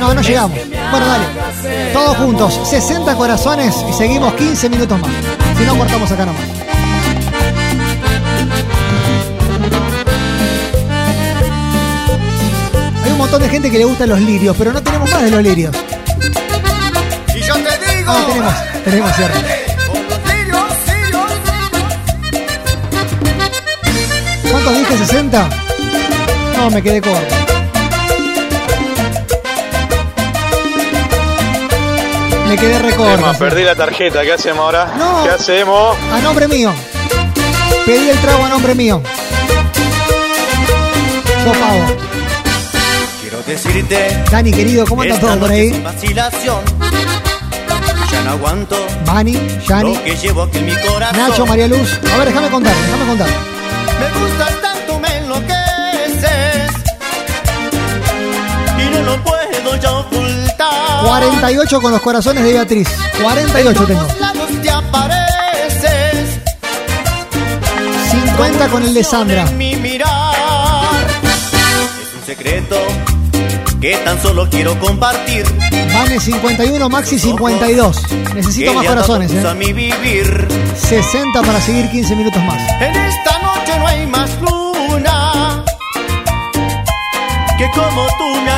No, 0.00 0.14
no 0.14 0.20
llegamos. 0.20 0.58
Bueno, 0.90 1.06
dale. 1.06 1.92
Todos 1.92 2.16
juntos, 2.16 2.60
60 2.64 3.14
corazones 3.14 3.74
y 3.88 3.92
seguimos 3.92 4.34
15 4.34 4.68
minutos 4.68 5.00
más. 5.00 5.10
Si 5.58 5.64
no, 5.64 5.76
cortamos 5.76 6.10
acá 6.10 6.26
nomás. 6.26 6.63
Montón 13.24 13.40
de 13.40 13.48
gente 13.48 13.70
que 13.70 13.78
le 13.78 13.84
gustan 13.86 14.10
los 14.10 14.20
lirios, 14.20 14.54
pero 14.58 14.70
no 14.70 14.82
tenemos 14.82 15.10
más 15.10 15.22
de 15.22 15.30
los 15.30 15.42
lirios. 15.42 15.74
Y 17.34 17.40
yo 17.40 17.54
te 17.54 17.96
digo. 17.96 18.12
Ah, 18.12 18.24
tenemos, 18.26 18.54
tenemos 18.84 19.18
lirios. 19.18 19.38
¿Cuántos 24.50 24.78
dije? 24.78 24.94
¿60? 24.98 25.48
No, 26.58 26.70
me 26.70 26.82
quedé 26.82 27.00
corto. 27.00 27.34
Me 32.46 32.58
quedé 32.58 32.78
recorto. 32.78 33.38
Perdí 33.38 33.62
la 33.62 33.74
tarjeta, 33.74 34.22
¿qué 34.22 34.32
hacemos 34.34 34.64
ahora? 34.66 34.94
No. 34.98 35.24
¿Qué 35.24 35.30
hacemos? 35.30 35.96
A 36.12 36.20
nombre 36.20 36.46
mío. 36.46 36.74
Pedí 37.86 38.10
el 38.10 38.18
trago 38.18 38.44
a 38.44 38.48
nombre 38.50 38.74
mío. 38.74 39.00
Yo 41.44 41.52
pago. 41.52 42.13
Decirte. 43.46 44.24
Dani, 44.30 44.50
querido, 44.52 44.86
¿cómo 44.86 45.02
anda 45.02 45.14
esta 45.14 45.26
todo 45.26 45.38
por 45.40 45.50
ahí? 45.50 45.70
vacilación. 45.82 46.60
Ya 48.10 48.22
no 48.22 48.30
aguanto. 48.30 48.76
Bani, 49.04 49.38
Yani, 49.68 49.94
Lo 49.94 50.02
que 50.04 50.16
llevo 50.16 50.42
aquí 50.42 50.58
en 50.58 50.66
mi 50.66 50.74
corazón. 50.76 51.16
Nacho, 51.18 51.46
María 51.46 51.68
Luz. 51.68 52.00
A 52.12 52.16
ver, 52.18 52.28
déjame 52.28 52.48
contar, 52.50 52.74
déjame 52.74 53.06
contar. 53.06 53.28
Me 53.28 54.20
gustas 54.20 54.62
tanto, 54.62 54.98
me 54.98 55.16
enloqueces. 55.18 56.70
Y 58.78 58.90
no 58.94 59.02
lo 59.02 59.22
puedo 59.24 59.76
ya 59.80 59.90
ocultar. 59.92 61.04
48 61.06 61.80
con 61.82 61.92
los 61.92 62.00
corazones 62.00 62.44
de 62.44 62.52
Beatriz. 62.54 62.88
48 63.20 63.86
tengo. 63.86 64.06
Lados 64.20 64.48
te 64.62 64.70
apareces. 64.70 66.40
50 68.10 68.68
con 68.68 68.82
el 68.84 68.94
de 68.94 69.04
Sandra. 69.04 69.42
En 69.42 69.58
mi 69.58 69.76
mirar. 69.76 70.12
Es 71.22 72.14
un 72.20 72.26
secreto 72.26 72.76
que 73.84 73.96
tan 73.98 74.18
solo 74.22 74.48
quiero 74.48 74.78
compartir. 74.78 75.44
Vane 75.92 76.18
51, 76.18 76.88
Maxi 76.88 77.18
52. 77.18 78.02
Necesito 78.34 78.72
más 78.72 78.86
corazones, 78.86 79.30
luz 79.30 79.44
a 79.44 79.52
eh. 79.52 79.54
mi 79.56 79.72
vivir. 79.74 80.48
60 80.74 81.42
para 81.42 81.60
seguir 81.60 81.90
15 81.90 82.16
minutos 82.16 82.42
más. 82.44 82.62
En 82.80 82.96
esta 82.96 83.38
noche 83.40 83.78
no 83.78 83.86
hay 83.86 84.06
más 84.06 84.30
luna 84.40 85.64
que 87.58 87.70
como 87.72 88.06
tú 88.18 88.40
me 88.42 88.50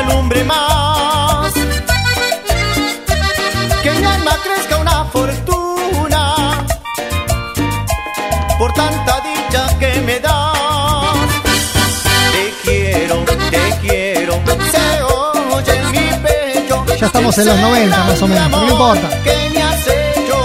Ya 16.99 17.07
estamos 17.07 17.37
en 17.39 17.47
los 17.47 17.61
90 17.61 18.05
más 18.05 18.23
o 18.23 18.29
menos, 18.29 18.49
pero 18.49 18.63
no 18.63 18.71
importa. 18.71 19.11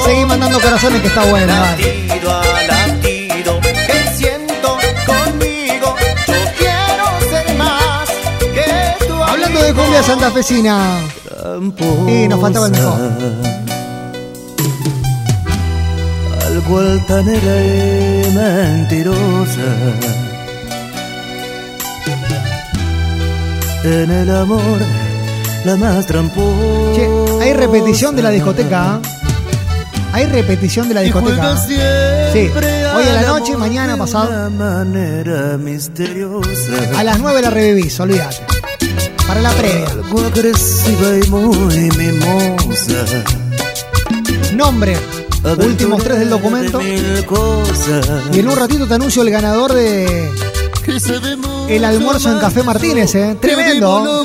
Seguí 0.06 0.26
mandando 0.26 0.60
corazones 0.60 1.02
que 1.02 1.08
está 1.08 1.24
bueno. 1.26 1.54
dale. 1.54 2.12
Hablando 9.28 9.62
de 9.64 9.74
cumbia 9.74 10.04
santafesina. 10.04 11.00
Y 12.08 12.28
nos 12.28 12.40
faltaba 12.40 12.66
el 12.68 12.72
mejor. 12.74 13.00
Algo 16.46 16.80
altanera 16.80 17.56
y 17.64 18.34
mentirosa. 18.36 19.62
En 23.84 24.12
el 24.12 24.36
amor, 24.36 24.80
la 25.66 25.76
más 25.76 26.06
tramposa. 26.06 26.96
Che, 26.96 27.08
hay 27.42 27.54
repetición 27.54 28.16
de 28.16 28.22
la 28.22 28.30
discoteca. 28.30 28.96
¿ah? 28.96 29.02
Hay 30.14 30.26
repetición 30.26 30.88
de 30.88 30.96
la 30.96 31.02
discoteca. 31.02 31.54
¿ah? 31.54 31.58
Sí, 32.34 32.50
hoy 32.96 33.06
a 33.06 33.14
la 33.14 33.28
noche, 33.28 33.56
mañana 33.58 33.98
pasado. 33.98 34.32
De 34.32 34.50
manera 34.50 35.58
misteriosa. 35.58 36.74
A 36.98 37.04
las 37.04 37.20
9 37.20 37.42
la 37.42 37.50
revivís, 37.50 38.00
olvídate. 38.00 38.38
Para 39.28 39.42
la 39.42 39.52
previa. 39.52 39.86
Algo 39.92 40.20
agresiva 40.20 41.18
y 41.24 41.30
muy 41.30 41.90
mimosa. 41.98 43.06
Nombre, 44.56 44.98
últimos 45.44 46.04
tres 46.04 46.20
del 46.20 46.30
documento. 46.30 46.82
Y 46.82 48.40
en 48.40 48.48
un 48.48 48.56
ratito 48.56 48.88
te 48.88 48.94
anuncio 48.96 49.22
el 49.22 49.30
ganador 49.30 49.74
de 49.74 50.30
el 51.70 51.86
almuerzo 51.86 52.32
en 52.32 52.40
Café 52.40 52.64
Martínez, 52.64 53.16
¿eh? 53.16 53.38
Tremendo. 53.40 54.24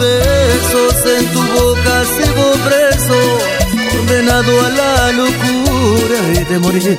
Besos 0.00 0.94
en 1.18 1.26
tu 1.32 1.40
boca 1.40 2.04
sigo 2.16 2.52
preso, 2.66 3.18
condenado 3.96 4.52
a 4.66 4.68
la 4.70 5.12
locura 5.12 6.18
y 6.40 6.44
te 6.44 6.58
moriré 6.58 6.98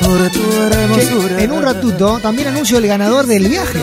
por 0.00 0.18
tu 0.30 0.40
Che, 0.40 0.80
hermosura. 0.80 1.42
en 1.42 1.52
un 1.52 1.62
ratito 1.62 2.18
también 2.20 2.48
anuncio 2.48 2.78
el 2.78 2.86
ganador 2.86 3.26
del 3.26 3.48
viaje. 3.48 3.78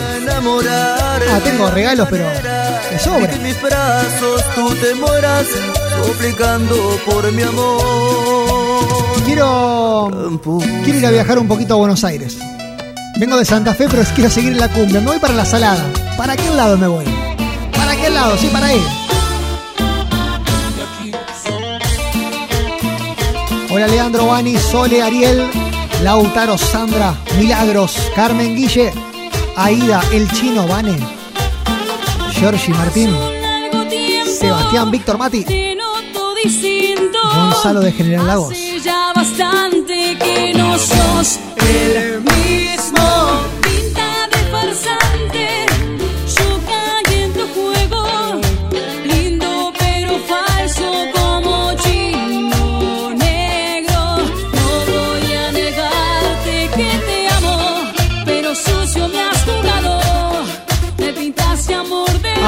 Ah, 1.32 1.40
tengo 1.42 1.70
regalos, 1.70 2.08
pero 2.10 2.24
de 2.28 2.98
sobra. 2.98 3.28
que 3.28 3.36
en 3.36 3.42
mis 3.42 3.62
brazos 3.62 4.44
tú 4.54 4.74
te 4.74 4.94
mueras 4.94 5.46
suplicando 6.04 6.76
por 7.06 7.30
mi 7.32 7.42
amor. 7.42 7.80
Quiero, 9.24 10.10
quiero 10.84 10.98
ir 10.98 11.06
a 11.06 11.10
viajar 11.10 11.38
un 11.38 11.48
poquito 11.48 11.74
a 11.74 11.76
Buenos 11.78 12.04
Aires. 12.04 12.36
Vengo 13.18 13.36
de 13.36 13.44
Santa 13.44 13.74
Fe, 13.74 13.86
pero 13.90 14.02
quiero 14.14 14.30
seguir 14.30 14.52
en 14.52 14.58
la 14.60 14.68
cumbia. 14.68 15.00
Me 15.00 15.06
voy 15.06 15.18
para 15.18 15.34
la 15.34 15.44
salada. 15.44 15.84
¿Para 16.16 16.36
qué 16.36 16.50
lado 16.50 16.76
me 16.76 16.86
voy? 16.86 17.04
Sí, 18.20 18.48
para 18.48 18.66
ahí. 18.66 18.80
Hola 23.70 23.86
Leandro, 23.88 24.26
Bani, 24.26 24.58
Sole, 24.58 25.02
Ariel, 25.02 25.48
Lautaro, 26.02 26.58
Sandra, 26.58 27.14
Milagros, 27.38 27.96
Carmen 28.14 28.54
Guille, 28.54 28.92
Aida, 29.56 30.02
El 30.12 30.30
Chino, 30.32 30.68
Vane, 30.68 30.98
Georgie 32.32 32.74
Martín, 32.74 33.10
Sebastián, 34.38 34.90
Víctor 34.90 35.16
Mati, 35.16 35.44
Gonzalo 37.34 37.80
de 37.80 37.92
General 37.92 38.26
Lagos. 38.26 38.54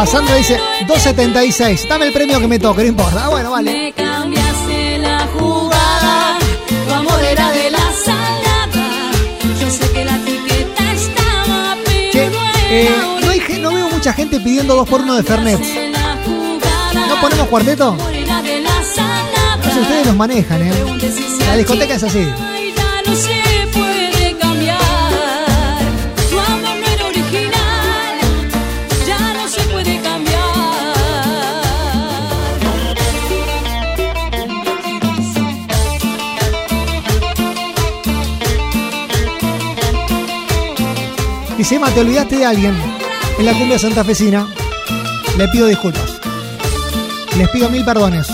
A 0.03 0.07
Sandra 0.07 0.35
dice 0.35 0.59
276. 0.89 1.87
Dame 1.89 2.07
el 2.07 2.13
premio 2.13 2.41
que 2.41 2.49
me 2.49 2.59
toque, 2.59 2.83
no 2.83 2.89
importa. 2.89 3.27
Ah, 3.27 3.29
bueno, 3.29 3.53
vale. 3.53 3.73
me 3.73 3.93
cambiaste 3.93 4.99
la 4.99 5.29
jugada, 5.39 6.39
tu 6.89 6.93
amor 6.93 7.23
era 7.23 7.53
de 7.53 7.71
la 7.71 7.93
salada. 8.05 9.13
Yo 9.61 9.71
sé 9.71 9.89
que 9.93 10.05
la 10.05 10.17
etiqueta 10.17 10.93
estaba, 10.93 11.77
Che, 12.11 12.31
pero 12.33 12.41
eh, 12.73 12.87
era 12.89 13.21
no, 13.21 13.31
hay, 13.31 13.61
no 13.61 13.73
veo 13.73 13.91
mucha 13.91 14.13
gente 14.13 14.41
pidiendo 14.41 14.75
2 14.75 14.89
por 14.89 15.03
1 15.03 15.15
de 15.15 15.23
Fernet. 15.23 15.61
¿No 17.09 17.21
ponemos 17.21 17.47
cuarteto? 17.47 17.95
No 17.95 19.73
sé, 19.73 19.81
ustedes 19.81 20.07
los 20.07 20.17
manejan, 20.17 20.63
¿eh? 20.63 20.73
La 21.47 21.57
discoteca 21.57 21.95
es 21.95 22.03
así. 22.03 22.27
Emma, 41.73 41.89
te 41.89 42.01
olvidaste 42.01 42.37
de 42.37 42.45
alguien 42.45 42.77
en 43.39 43.47
la 43.47 43.55
cumbia 43.55 43.79
santafesina. 43.79 44.47
Le 45.39 45.49
pido 45.49 45.67
disculpas. 45.67 46.21
Les 47.39 47.49
pido 47.49 47.71
mil 47.71 47.83
perdones. 47.83 48.27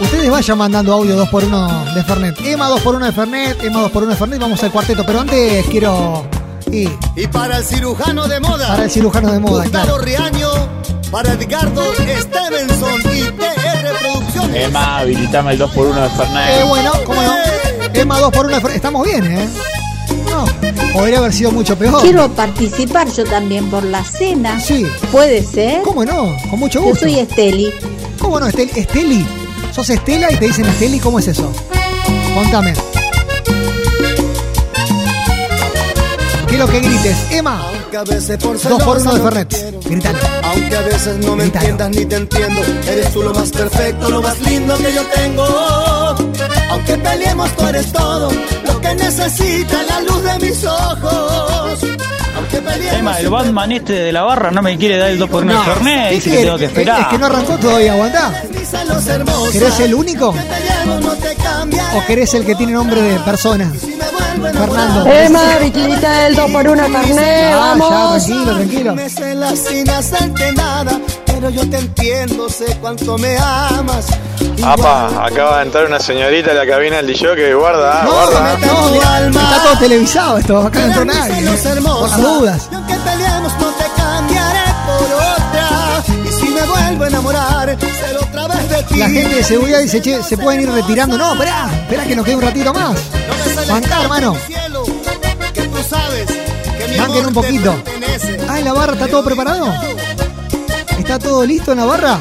Ustedes 0.00 0.30
vayan 0.30 0.56
mandando 0.56 0.94
audio 0.94 1.22
2x1 1.26 1.92
de 1.92 2.02
Fernet. 2.02 2.40
Emma 2.40 2.70
2x1 2.70 3.04
de 3.04 3.12
Fernet, 3.12 3.62
Emma 3.62 3.86
2x1 3.86 4.06
de 4.06 4.16
Fernet. 4.16 4.40
Vamos 4.40 4.62
al 4.62 4.72
cuarteto. 4.72 5.04
Pero 5.04 5.20
antes 5.20 5.66
quiero. 5.66 6.24
Y 6.72 6.88
Y 7.14 7.26
para 7.26 7.58
el 7.58 7.64
cirujano 7.64 8.26
de 8.26 8.40
moda. 8.40 8.68
para 8.68 8.84
el 8.84 8.90
cirujano 8.90 9.32
de 9.32 9.38
moda, 9.38 9.64
Gustavo 9.64 9.84
claro. 9.84 10.02
Riaño, 10.02 10.48
para 11.10 11.32
Edgardo 11.34 11.82
Stevenson 11.92 13.00
y 13.14 13.22
TR 13.32 13.98
Producciones. 14.00 14.64
Emma, 14.64 14.98
habilitame 15.00 15.52
el 15.52 15.60
2x1 15.60 15.94
de 15.94 16.08
Fernet. 16.08 16.60
Eh, 16.60 16.64
bueno, 16.66 16.92
cómo 17.04 17.22
no. 17.22 17.34
Emma 17.92 18.18
2x1 18.18 18.46
de 18.46 18.60
Fernet. 18.62 18.76
Estamos 18.76 19.04
bien, 19.04 19.26
¿eh? 19.26 19.48
Podría 20.92 21.18
haber 21.18 21.32
sido 21.32 21.52
mucho 21.52 21.76
peor. 21.78 22.00
Quiero 22.02 22.28
participar 22.32 23.08
yo 23.12 23.24
también 23.24 23.70
por 23.70 23.84
la 23.84 24.04
cena. 24.04 24.58
Sí. 24.60 24.86
¿Puede 25.12 25.44
ser? 25.44 25.82
¿Cómo 25.82 26.04
no? 26.04 26.36
Con 26.50 26.58
mucho 26.58 26.80
Yo 26.80 26.86
gusto. 26.86 27.00
soy 27.04 27.18
Esteli. 27.20 27.72
¿Cómo 28.18 28.40
no? 28.40 28.48
Estel- 28.48 28.70
Esteli. 28.74 29.24
¿Sos 29.72 29.88
Estela 29.90 30.30
y 30.32 30.36
te 30.36 30.46
dicen 30.46 30.64
Esteli? 30.66 30.98
¿Cómo 30.98 31.18
es 31.20 31.28
eso? 31.28 31.50
Contame. 32.34 32.74
Quiero 36.48 36.66
que 36.66 36.80
grites. 36.80 37.16
Emma. 37.30 37.62
Aunque 37.82 37.96
a 37.96 38.04
veces 38.04 38.36
por 38.38 38.60
Dos 38.60 38.82
por 38.82 38.98
uno 38.98 39.14
de 39.14 39.20
Fernet. 39.22 39.84
Grítalo. 39.84 40.18
Aunque 40.42 40.76
a 40.76 40.80
veces 40.82 41.16
no 41.18 41.36
me 41.36 41.44
entiendas 41.44 41.90
ni 41.90 42.04
te 42.04 42.16
entiendo, 42.16 42.60
eres 42.88 43.12
tú 43.12 43.22
lo 43.22 43.32
más 43.32 43.50
perfecto, 43.50 44.10
lo 44.10 44.20
más 44.20 44.40
lindo 44.40 44.76
que 44.76 44.92
yo 44.92 45.02
tengo. 45.14 45.44
Aunque 46.70 46.96
peleemos, 46.96 47.50
tú 47.56 47.66
eres 47.66 47.92
todo 47.92 48.30
lo 48.82 48.88
que 48.88 48.94
necesita 48.94 49.82
la 49.82 50.00
luz 50.00 50.22
de 50.22 50.38
mis 50.46 50.64
ojos. 50.64 51.80
Emma, 52.92 53.18
el 53.20 53.28
Batman 53.30 53.72
este 53.72 53.92
de 53.92 54.12
la 54.12 54.22
barra 54.22 54.50
no 54.50 54.62
me 54.62 54.76
quiere 54.76 54.96
dar 54.98 55.10
el 55.10 55.18
2x1 55.20 55.46
de 55.46 55.64
Fernet. 55.64 56.08
¿qué 56.08 56.14
Dice 56.14 56.24
que 56.24 56.30
querés? 56.30 56.44
tengo 56.46 56.58
que 56.58 56.64
Es- 56.64 56.70
esperar. 56.70 57.00
Es 57.00 57.06
que 57.08 57.18
no 57.18 57.26
arrancó 57.26 57.58
todavía, 57.58 57.92
aguantá. 57.92 58.42
¿Querés 59.52 59.80
el 59.80 59.94
único? 59.94 60.32
Que 60.32 60.38
no. 60.86 61.98
¿O 61.98 62.06
querés 62.06 62.34
el 62.34 62.44
que 62.46 62.54
tiene 62.54 62.72
nombre 62.72 63.00
de 63.02 63.18
persona? 63.20 63.70
Fernando. 63.72 65.06
Emma, 65.10 65.42
biquinita 65.60 66.12
del 66.22 66.36
2x1 66.36 66.86
Fernet, 66.86 67.18
Ah, 67.18 67.50
ya, 67.50 67.56
vamos. 67.56 68.24
tranquilo, 68.26 68.54
tranquilo. 68.56 68.96
Nada, 70.56 71.00
pero 71.26 71.50
yo 71.50 71.68
te 71.68 71.78
entiendo, 71.78 72.48
sé 72.48 72.76
cuánto 72.80 73.18
me 73.18 73.36
amas. 73.38 74.06
Apa, 74.62 75.24
acaba 75.26 75.58
de 75.58 75.62
entrar 75.64 75.86
una 75.86 75.98
señorita 75.98 76.50
a 76.50 76.54
la 76.54 76.66
cabina 76.66 76.96
del 76.96 77.06
DJ 77.06 77.34
que 77.34 77.54
guarda, 77.54 78.02
ah, 78.02 78.04
No, 78.04 78.10
guarda. 78.12 78.58
no, 78.58 78.82
no, 78.84 78.90
mirá, 78.90 79.26
está 79.28 79.62
todo 79.62 79.78
televisado 79.78 80.38
esto. 80.38 80.58
Acá 80.58 80.80
no 80.80 80.86
entró 80.86 81.04
nadie. 81.06 81.40
¿eh? 81.40 81.58
Por 81.82 82.08
las 82.10 82.22
dudas. 82.22 82.68
Y 82.70 82.74
aunque 82.74 82.94
peleemos, 82.94 83.52
no 83.54 83.66
te 83.72 83.84
cambiaré 83.96 84.60
por 84.86 85.12
otra. 85.16 86.02
Y 86.24 86.32
si 86.32 86.48
me 86.50 86.62
vuelvo 86.62 87.04
a 87.04 87.08
enamorar, 87.08 87.78
será 87.80 88.18
otra 88.20 88.48
vez 88.48 88.68
de 88.68 88.82
ti. 88.84 88.96
La 88.98 89.08
gente 89.08 89.34
de 89.36 89.44
seguridad 89.44 89.78
dice, 89.80 90.00
che, 90.02 90.22
se 90.22 90.36
pueden 90.36 90.60
ir 90.62 90.70
retirando. 90.70 91.16
No, 91.16 91.32
esperá, 91.32 91.68
esperá 91.82 92.04
que 92.04 92.16
nos 92.16 92.24
quede 92.24 92.36
un 92.36 92.42
ratito 92.42 92.74
más. 92.74 92.96
Bancá, 93.68 94.02
hermano. 94.02 94.36
Amor 97.02 97.26
un 97.26 97.32
poquito. 97.34 97.74
Ah, 98.48 98.58
¿en 98.58 98.64
la 98.66 98.72
barra 98.74 98.92
está 98.92 99.08
todo 99.08 99.24
preparado? 99.24 99.72
¿Está 100.98 101.18
todo 101.18 101.46
listo 101.46 101.72
en 101.72 101.78
la 101.78 101.84
barra? 101.86 102.18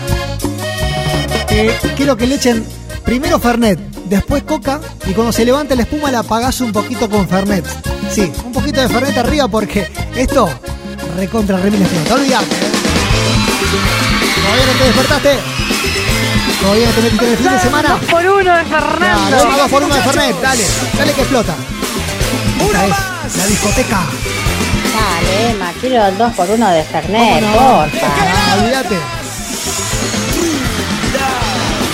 Eh, 1.62 1.78
quiero 1.98 2.16
que 2.16 2.26
le 2.26 2.36
echen 2.36 2.66
primero 3.04 3.38
Fernet, 3.38 3.78
después 4.06 4.44
Coca 4.44 4.80
y 5.06 5.12
cuando 5.12 5.34
se 5.34 5.44
levante 5.44 5.76
la 5.76 5.82
espuma 5.82 6.10
la 6.10 6.20
apagás 6.20 6.62
un 6.62 6.72
poquito 6.72 7.10
con 7.10 7.28
Fernet. 7.28 7.66
Sí, 8.10 8.32
un 8.46 8.54
poquito 8.54 8.80
de 8.80 8.88
Fernet 8.88 9.18
arriba 9.18 9.50
porque 9.50 9.92
esto 10.16 10.50
recontra 11.18 11.58
remil 11.58 11.86
te 11.86 12.14
olvidate. 12.14 12.46
¿eh? 12.46 12.70
¿Todavía 14.42 14.66
no 14.66 14.72
te 14.72 14.84
despertaste? 14.86 15.30
¿Todavía 16.62 16.86
no 16.86 16.92
te 16.94 17.02
metiste 17.02 17.26
en 17.26 17.32
el 17.32 17.38
fin 17.38 17.52
de 17.52 17.60
semana? 17.60 17.98
por 18.10 18.26
uno 18.26 18.56
de 18.56 18.64
Fernando. 18.64 19.32
Dale, 19.38 19.58
dos 19.62 19.70
por 19.70 19.84
uno 19.84 19.96
de 19.96 20.02
Fernet, 20.02 20.42
dale, 20.42 20.64
dale 20.98 21.12
que 21.14 21.22
explota. 21.22 21.56
Esta 22.62 22.86
es 22.88 23.36
la 23.36 23.46
discoteca. 23.48 24.00
Dale, 24.96 25.52
Emma, 25.52 25.74
quiero 25.82 26.06
el 26.06 26.18
2x1 26.18 26.74
de 26.74 26.84
Fernet, 26.86 27.44
¿Cómo 27.44 27.52
no? 27.52 27.80
porfa. 27.82 28.08
Olvídate. 28.62 29.19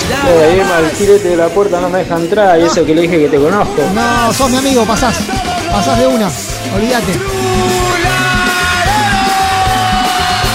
El 0.05 0.91
tirete 0.91 1.29
de 1.29 1.37
la 1.37 1.47
puerta 1.47 1.79
no 1.81 1.89
me 1.89 1.99
deja 1.99 2.15
entrar 2.15 2.59
y 2.59 2.63
eso 2.63 2.85
que 2.85 2.93
le 2.93 3.01
dije 3.03 3.19
que 3.19 3.29
te 3.29 3.37
conozco. 3.37 3.81
No, 3.93 4.33
sos 4.33 4.49
mi 4.49 4.57
amigo, 4.57 4.85
pasás. 4.85 5.15
Pasás 5.71 5.97
de 5.99 6.07
una. 6.07 6.29
Olvídate. 6.75 7.13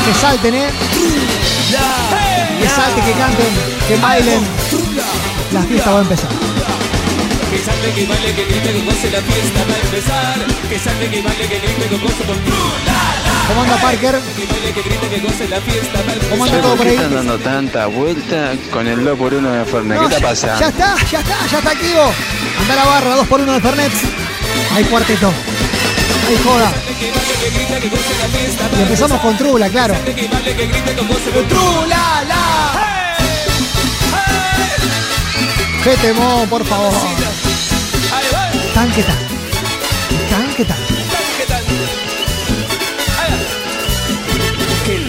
Que 0.04 0.14
salten, 0.14 0.54
¿eh? 0.54 0.68
Que 2.60 2.68
salten, 2.68 3.04
que 3.04 3.12
canten, 3.12 3.46
que 3.88 3.96
bailen. 3.96 4.40
La 5.52 5.62
fiesta 5.62 5.90
va 5.90 5.98
a 5.98 6.02
empezar. 6.02 6.30
Que 7.50 7.58
salte, 7.58 7.92
que 7.92 8.06
baile, 8.06 8.34
que 8.34 8.44
grite, 8.44 8.72
que 8.72 8.80
goce, 8.84 9.10
la 9.10 9.20
fiesta 9.20 9.60
va 9.68 9.74
a 9.74 9.78
empezar. 9.80 10.46
Que 10.68 10.78
salte, 10.78 11.10
que 11.10 11.22
baile, 11.22 11.48
que 11.48 11.58
grite, 11.58 11.88
que 11.88 11.96
goce 11.98 12.22
por 12.24 12.36
¿Cómo 13.48 13.62
anda 13.62 13.76
Parker? 13.78 14.20
Que 14.36 14.46
baile, 14.46 14.72
que 14.72 14.82
grite, 14.82 15.08
que 15.08 15.18
goce, 15.20 15.48
la 15.48 15.60
fiesta 15.60 15.94
va 15.94 16.10
a 16.10 16.12
empezar. 16.12 16.30
¿Cómo 16.30 16.44
anda 16.44 16.60
todo 16.62 16.76
por 16.76 16.86
ahí? 16.86 16.94
están 16.94 17.14
dando 17.14 17.38
tanta 17.38 17.86
vuelta 17.86 18.52
con 18.70 18.86
el 18.86 19.00
2x1 19.04 19.50
de 19.58 19.64
Fernet? 19.64 20.00
No, 20.00 20.08
¿Qué 20.08 20.14
está 20.14 20.20
ya- 20.20 20.28
pasando? 20.28 20.60
Ya 20.60 20.68
está, 20.68 20.94
ya 21.10 21.18
está, 21.20 21.46
ya 21.50 21.58
está 21.58 21.70
activo. 21.70 22.12
Anda 22.60 22.74
la 22.76 22.84
barra, 22.84 23.16
2 23.16 23.26
por 23.26 23.40
1 23.40 23.52
de 23.52 23.60
Fernet. 23.60 23.92
Hay 24.74 24.84
cuarteto. 24.84 25.32
Hay 26.28 26.36
joda. 26.44 26.72
Y 28.78 28.82
empezamos 28.82 29.20
con 29.20 29.36
Trula, 29.36 29.68
claro. 29.68 29.94
Trula, 31.48 32.24
la. 32.28 32.86
¡Qué 35.82 35.96
temón, 35.96 36.46
por 36.48 36.64
favor! 36.66 36.92
Tanque 38.80 39.02
tan. 39.02 39.18
Tanque 40.30 40.64
tan. 40.64 41.09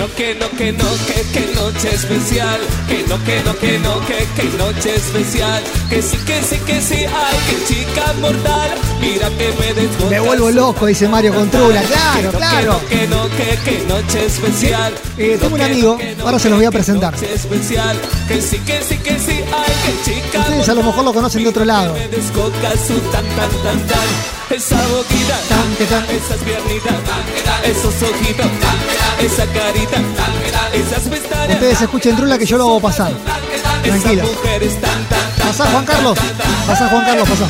No, 0.01 0.15
que 0.15 0.33
no, 0.33 0.49
que 0.57 0.71
no, 0.71 0.85
que, 1.05 1.21
que 1.31 1.53
noche 1.53 1.93
especial. 1.93 2.59
Que 2.87 3.03
no, 3.07 3.23
que 3.23 3.43
no, 3.43 3.55
que 3.59 3.77
no, 3.79 3.99
que, 4.07 4.27
que 4.35 4.57
noche 4.57 4.95
especial. 4.95 5.61
Que 5.89 6.01
sí, 6.01 6.17
que 6.25 6.41
sí, 6.41 6.57
que 6.65 6.81
sí, 6.81 7.05
ay, 7.05 7.37
que 7.47 7.65
chica 7.67 8.13
mortal. 8.19 8.71
Mira 8.99 9.29
que 9.29 9.53
me 9.59 9.73
desbotas. 9.75 10.09
Me 10.09 10.19
vuelvo 10.19 10.49
loco, 10.49 10.87
dice 10.87 11.07
Mario 11.07 11.35
con 11.35 11.51
Trula. 11.51 11.83
Claro, 11.83 12.31
claro. 12.31 12.81
Que 12.89 13.07
no, 13.07 13.29
que, 13.29 13.59
que 13.63 13.85
noche 13.87 14.25
especial. 14.25 14.93
Eh, 15.17 15.37
tengo 15.39 15.53
un 15.55 15.61
amigo, 15.61 15.99
ahora 16.23 16.39
se 16.39 16.49
los 16.49 16.57
voy 16.57 16.65
a 16.65 16.71
presentar. 16.71 17.13
Especial. 17.23 17.95
Que 18.27 18.41
sí, 18.41 18.57
que 18.59 18.81
sí, 18.81 18.97
que 18.97 19.19
sí, 19.19 19.39
ay, 19.53 19.73
que 19.85 20.11
chica 20.11 20.39
Ustedes 20.39 20.69
a 20.69 20.73
lo 20.73 20.83
mejor 20.83 21.05
lo 21.05 21.13
conocen 21.13 21.43
de 21.43 21.49
otro 21.49 21.63
lado. 21.63 21.95
Esas 25.81 26.39
piernitas, 26.43 26.93
esos 27.63 28.03
ojitos, 28.03 28.45
esa 29.19 29.45
carita, 29.47 29.97
esas 30.73 31.03
pestañas. 31.09 31.55
Ustedes 31.55 31.81
escuchen 31.81 32.15
Trula 32.15 32.37
que 32.37 32.45
yo 32.45 32.57
lo 32.57 32.65
hago 32.65 32.79
pasar. 32.81 33.11
Tan, 33.11 33.41
Pasá, 35.47 35.65
Juan 35.71 35.85
Carlos. 35.85 36.19
Pasá, 36.67 36.87
Juan 36.87 37.03
Carlos, 37.03 37.29
pasá. 37.29 37.47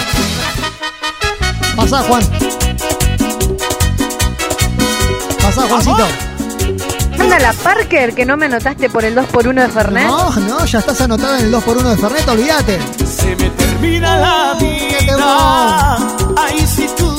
Pasá, 1.75 2.03
Juan. 2.03 2.23
Pasá, 5.41 5.67
Juancito. 5.67 6.07
Anda 7.19 7.39
la 7.39 7.53
Parker, 7.53 8.15
que 8.15 8.25
no 8.25 8.37
me 8.37 8.45
anotaste 8.45 8.89
por 8.89 9.03
el 9.03 9.13
2x1 9.13 9.53
de 9.53 9.67
Fernet. 9.67 10.07
No, 10.07 10.31
no, 10.39 10.65
ya 10.65 10.79
estás 10.79 11.01
anotada 11.01 11.39
en 11.39 11.47
el 11.47 11.53
2x1 11.53 11.83
de 11.83 11.97
Fernet, 11.97 12.27
olvídate. 12.29 12.79
Se 13.05 13.35
me 13.35 13.49
termina 13.49 14.17
la 14.17 14.53
vida. 14.57 15.97
Ay, 16.37 16.65
si 16.65 16.87
tú. 16.95 17.10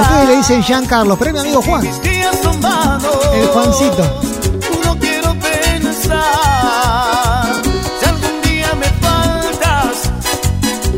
Ustedes 0.00 0.28
le 0.28 0.36
dicen 0.36 0.62
Jean 0.62 0.86
Carlos, 0.86 1.16
pero 1.18 1.30
es 1.30 1.34
mi 1.34 1.40
amigo 1.40 1.62
Juan. 1.62 1.86
El 1.86 3.46
Juancito. 3.48 4.20
No 4.84 4.98
quiero 4.98 5.34
pensar. 5.34 6.22
Si 8.00 8.04
algún 8.06 8.42
día 8.42 8.72
me 8.74 8.86
faltas, 9.06 10.10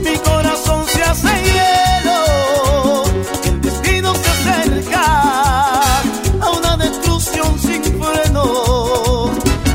mi 0.05 0.17
corazón 0.19 0.85
se 0.87 1.03
hace 1.03 1.29
hielo. 1.45 3.05
El 3.45 3.61
destino 3.61 4.15
se 4.15 4.51
acerca 4.51 5.81
a 6.41 6.51
una 6.59 6.77
destrucción 6.77 7.59
sin 7.59 7.83
freno. 7.83 9.31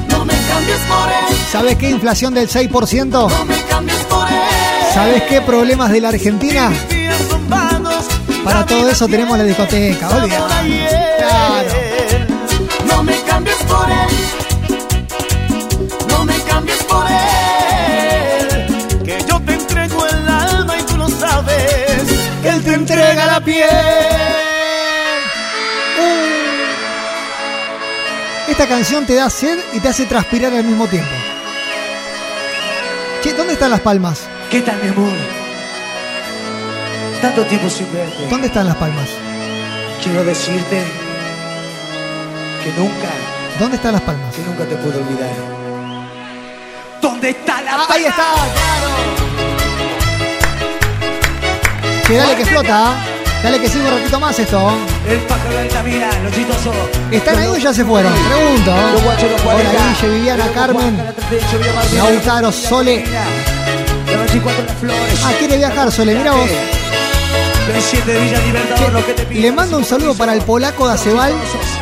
No 0.09 0.25
me 0.25 0.33
cambies 0.47 0.79
por 0.87 1.09
él. 1.09 1.37
¿Sabes 1.51 1.77
qué 1.77 1.89
inflación 1.89 2.33
del 2.33 2.49
6%? 2.49 3.09
No 3.09 3.45
me 3.45 3.61
cambies 3.63 3.99
por 4.05 4.27
él. 4.27 4.93
¿Sabes 4.93 5.23
qué 5.23 5.41
problemas 5.41 5.91
de 5.91 6.01
la 6.01 6.09
Argentina? 6.09 6.71
Para 8.43 8.65
todo 8.65 8.89
eso 8.89 9.07
tenemos 9.07 9.37
la 9.37 9.43
discoteca, 9.45 10.09
olvídate. 10.09 10.87
Claro. 11.17 11.69
No 12.85 13.03
me 13.03 13.21
cambies 13.21 13.57
por 13.63 13.89
él. 13.89 14.09
No 16.09 16.25
me 16.25 16.37
cambies 16.41 16.83
por 16.83 17.05
él. 17.07 19.03
Que 19.05 19.23
yo 19.27 19.39
te 19.41 19.53
entrego 19.53 20.05
el 20.07 20.27
alma 20.27 20.77
y 20.77 20.83
tú 20.83 20.97
lo 20.97 21.07
sabes. 21.07 22.03
Que 22.41 22.49
él 22.49 22.63
te 22.63 22.73
entrega 22.73 23.25
la 23.25 23.39
piel. 23.39 23.69
Esta 28.49 28.67
canción 28.67 29.05
te 29.05 29.15
da 29.15 29.29
sed 29.29 29.57
y 29.73 29.79
te 29.79 29.87
hace 29.87 30.05
transpirar 30.05 30.53
al 30.53 30.65
mismo 30.65 30.85
tiempo. 30.87 31.09
Che, 33.23 33.33
¿dónde 33.33 33.53
están 33.53 33.71
las 33.71 33.79
palmas? 33.79 34.27
¿Qué 34.51 34.61
tal, 34.61 34.77
mi 34.83 34.89
amor? 34.89 35.42
Tanto 37.23 37.41
tiempo 37.43 37.69
sin 37.69 37.87
verte. 37.93 38.27
¿Dónde 38.29 38.47
están 38.47 38.65
las 38.67 38.75
palmas? 38.75 39.07
Quiero 40.03 40.25
decirte 40.25 40.83
que 42.61 42.69
nunca, 42.77 43.07
¿Dónde 43.57 43.77
están 43.77 43.93
las 43.93 44.01
palmas? 44.01 44.35
que 44.35 44.41
nunca 44.41 44.65
te 44.65 44.75
puedo 44.75 44.99
olvidar. 44.99 45.29
¿Dónde 47.01 47.29
está 47.29 47.61
la 47.61 47.75
Ah, 47.75 47.87
ahí 47.91 48.03
está, 48.03 48.25
Che, 52.05 52.17
dale 52.17 52.35
que 52.35 52.43
¿ah? 52.69 52.93
Dale 53.41 53.61
que 53.61 53.69
sigue 53.69 53.85
un 53.85 53.91
ratito 53.91 54.19
más 54.19 54.37
esto. 54.37 54.71
El 55.07 55.19
pájaro 55.19 55.55
de 55.55 55.71
la 55.71 55.83
mira, 55.83 56.09
los 56.23 56.33
chistosos. 56.33 56.75
¿Están 57.09 57.37
ahí 57.37 57.47
o 57.47 57.55
ya 57.55 57.73
se 57.73 57.85
fueron? 57.85 58.11
Pregunto. 58.11 58.71
Hola 59.45 59.71
Guille, 59.71 60.13
Viviana, 60.13 60.47
Carmen, 60.53 61.01
Lautaro, 61.95 62.51
Sole. 62.51 63.05
Ah, 65.23 65.31
quiere 65.39 65.55
viajar 65.55 65.89
Sole, 65.89 66.15
mira 66.15 66.33
vos. 66.33 66.49
Le 69.31 69.51
mando 69.51 69.77
un 69.77 69.85
saludo 69.85 70.15
para 70.15 70.33
el 70.33 70.41
polaco 70.41 70.87
de 70.87 70.93
Acebal 70.93 71.33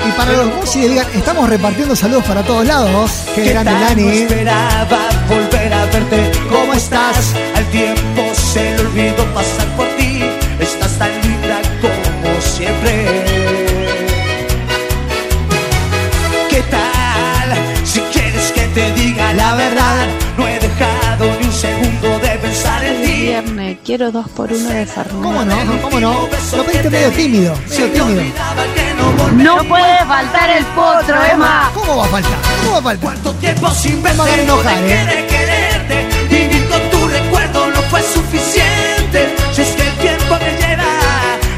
y 0.08 0.12
para 0.12 0.32
los 0.34 0.46
Musi 0.56 0.82
de 0.82 0.88
Vigan. 0.90 1.08
Estamos 1.14 1.50
repartiendo 1.50 1.96
saludos 1.96 2.24
para 2.26 2.44
todos 2.44 2.66
lados. 2.66 3.12
Qué 3.36 3.46
grande 3.46 3.72
Lani. 3.72 4.08
esperaba 4.10 5.00
volver 5.28 5.74
a 5.74 5.86
verte. 5.86 6.32
¿Cómo 6.50 6.74
estás? 6.74 7.34
Al 7.56 7.66
tiempo 7.72 8.22
se 8.34 8.76
le 8.76 8.82
olvidó 8.82 9.26
pasar 9.34 9.68
por 9.76 9.88
ti. 9.98 10.24
Estás 10.60 10.98
tan 10.98 11.12
linda 11.22 11.62
como 11.82 12.42
siempre. 12.42 13.01
Quiero 23.84 24.12
dos 24.12 24.28
por 24.30 24.52
uno 24.52 24.70
de 24.70 24.86
Fernet. 24.86 25.22
¿Cómo 25.22 25.44
no? 25.44 25.82
¿Cómo 25.82 26.00
no? 26.00 26.28
Lo 26.56 26.64
pediste 26.66 26.90
medio 26.90 27.12
tímido. 27.12 27.56
Medio 27.70 27.92
tímido. 27.92 28.24
No 29.34 29.64
puede 29.64 29.98
faltar 30.06 30.50
el 30.50 30.66
potro, 30.66 31.16
Emma. 31.32 31.72
¿Cómo 31.74 31.98
va 31.98 32.06
a 32.06 32.10
faltar? 32.10 32.38
¿Cómo 32.64 32.72
va 32.74 32.78
a 32.78 32.82
faltar? 32.82 33.04
¿Cuánto 33.04 33.34
tiempo 33.34 33.70
sin 33.72 33.96
No 33.96 34.02
me 34.02 34.14
verte? 34.14 34.46
No 34.46 34.54
enojar, 34.54 34.82
dejé 34.82 35.02
¿eh? 35.02 35.06
de 35.06 35.28
quererte. 35.28 36.08
Vivir 36.30 36.70
con 36.70 36.82
tu 36.90 37.08
recuerdo 37.08 37.68
no 37.68 37.82
fue 37.84 38.02
suficiente. 38.02 39.36
Si 39.54 39.62
es 39.62 39.70
que 39.70 39.88
el 39.88 39.94
tiempo 39.98 40.38
me 40.40 40.52
lleva 40.58 40.86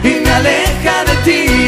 y 0.04 0.24
me 0.24 0.32
aleja 0.32 1.04
de 1.06 1.16
ti. 1.24 1.63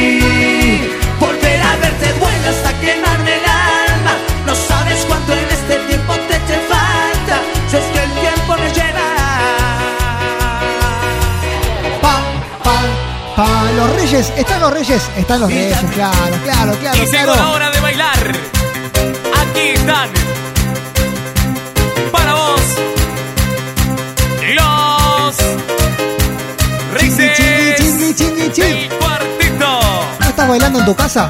Los 13.76 13.94
reyes, 13.96 14.32
¿están 14.38 14.62
los 14.62 14.72
reyes? 14.72 15.02
Están 15.18 15.42
los 15.42 15.50
reyes, 15.52 15.78
claro, 15.94 16.16
claro, 16.44 16.74
claro, 16.80 16.98
Y 16.98 17.06
llegó 17.06 17.32
la 17.32 17.34
claro. 17.34 17.52
hora 17.52 17.70
de 17.72 17.80
bailar. 17.82 18.18
Aquí 19.42 19.60
están. 19.74 20.10
Para 22.12 22.34
vos. 22.34 22.62
Los 24.56 25.36
Chingui, 26.98 27.18
Reyes 27.28 27.78
chingui, 27.78 28.14
chingui, 28.16 28.52
chingui. 28.52 28.72
del 28.72 28.90
cuartito. 28.98 29.80
¿No 30.20 30.26
estás 30.30 30.48
bailando 30.48 30.80
en 30.80 30.86
tu 30.86 30.96
casa? 30.96 31.30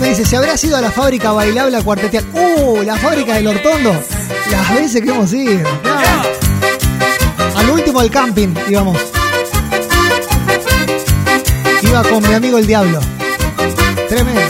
Me 0.00 0.08
dice, 0.08 0.24
¿se 0.24 0.36
habrá 0.36 0.54
ido 0.62 0.76
a 0.76 0.80
la 0.80 0.90
fábrica 0.90 1.30
bailable 1.32 1.76
a 1.76 1.82
cuartetear? 1.82 2.24
¡Uh! 2.32 2.82
La 2.82 2.96
fábrica 2.96 3.34
del 3.34 3.46
Hortondo. 3.46 3.92
Las 4.50 4.74
veces 4.74 5.02
que 5.02 5.10
hemos 5.10 5.32
ido. 5.32 5.68
Al 7.56 7.70
último 7.70 8.00
del 8.00 8.10
camping 8.10 8.54
íbamos. 8.68 8.98
Iba 11.82 12.02
con 12.04 12.26
mi 12.26 12.34
amigo 12.34 12.58
el 12.58 12.66
Diablo. 12.66 13.00
Tremendo. 14.08 14.40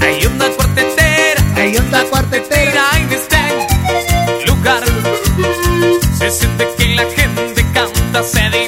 Hay 0.00 0.26
una 0.26 0.48
cuartetera. 0.48 1.44
Hay 1.56 1.76
una 1.76 2.02
cuartetera. 2.04 2.82
en 2.96 3.12
este 3.12 4.46
lugar. 4.46 4.82
Se 6.18 6.30
siente 6.30 6.68
que 6.78 6.94
la 6.94 7.04
gente 7.10 7.66
canta, 7.74 8.22
se 8.22 8.40
divierte 8.44 8.65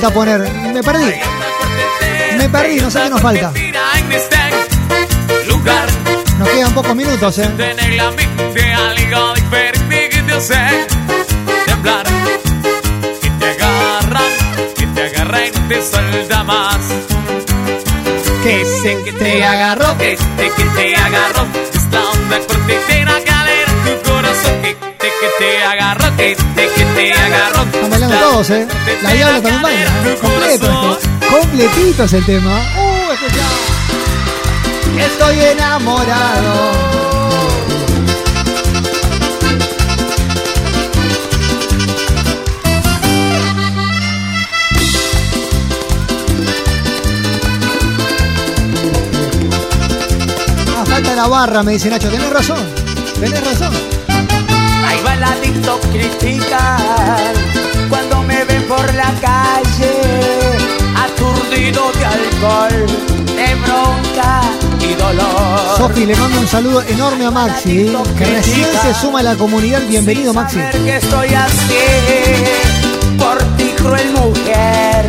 falta 0.00 0.14
poner? 0.14 0.40
Me 0.72 0.82
perdí. 0.82 1.12
Me 2.38 2.48
perdí, 2.48 2.80
no 2.80 2.90
sé 2.90 3.02
qué 3.02 3.10
nos 3.10 3.20
falta. 3.20 3.52
Nos 6.38 6.48
quedan 6.48 6.72
pocos 6.72 6.96
minutos, 6.96 7.38
¿eh? 7.38 7.50
Que 7.60 7.70
temblar. 11.66 12.06
Que 19.04 19.12
te 19.12 19.44
agarró, 19.44 19.98
que 19.98 20.16
te, 20.16 20.50
que 20.50 20.64
te 20.76 20.96
agarró. 20.96 21.46
Es 21.74 21.84
la 21.92 22.10
onda 22.10 22.38
cortetera 22.46 23.20
que 23.22 23.30
alegra 23.30 23.72
tu 23.84 24.10
corazón. 24.10 24.62
Que 24.62 24.89
que 25.20 25.28
te 25.44 25.62
agarró, 25.62 26.16
que 26.16 26.36
te, 26.54 26.68
que 26.68 26.84
te 26.94 27.12
agarró. 27.12 27.62
Están 27.62 27.90
bailando 27.90 28.16
todos, 28.16 28.50
¿eh? 28.50 28.66
La 29.02 29.12
Diabla 29.12 29.42
también 29.42 29.62
baila. 29.62 29.90
Completo 30.20 30.98
este. 30.98 31.26
Completito 31.26 32.04
es 32.04 32.12
el 32.14 32.26
tema. 32.26 32.60
¡Uh, 32.78 33.12
escuchá! 33.12 33.44
Estoy 34.98 35.40
enamorado. 35.40 36.70
Ah, 50.76 50.84
falta 50.86 51.14
la 51.14 51.26
barra, 51.28 51.62
me 51.62 51.72
dice 51.72 51.90
Nacho. 51.90 52.08
Tenés 52.08 52.30
razón. 52.30 52.58
Tenés 53.20 53.44
razón. 53.44 53.99
Ahí 54.90 55.00
va 55.06 55.12
adicto 55.12 55.78
criticar 55.92 57.32
cuando 57.88 58.22
me 58.24 58.44
ven 58.44 58.64
por 58.64 58.92
la 58.94 59.12
calle, 59.20 59.92
aturdido 60.96 61.92
de 61.92 62.04
alcohol, 62.04 62.86
de 63.36 63.54
bronca 63.54 64.40
y 64.80 64.94
dolor. 64.94 65.76
Sofi, 65.76 66.06
le 66.06 66.16
mando 66.16 66.40
un 66.40 66.48
saludo 66.48 66.82
enorme 66.82 67.26
a 67.26 67.30
Maxi, 67.30 67.92
que 68.18 68.24
recién 68.24 68.66
se 68.82 68.94
suma 68.94 69.20
a 69.20 69.22
la 69.22 69.36
comunidad. 69.36 69.80
Bienvenido, 69.86 70.34
Maxi. 70.34 70.56
Saber 70.56 70.84
que 70.84 70.96
estoy 70.96 71.34
así 71.34 73.16
por 73.16 73.38
ti, 73.56 73.72
cruel 73.76 74.12
mujer, 74.12 75.08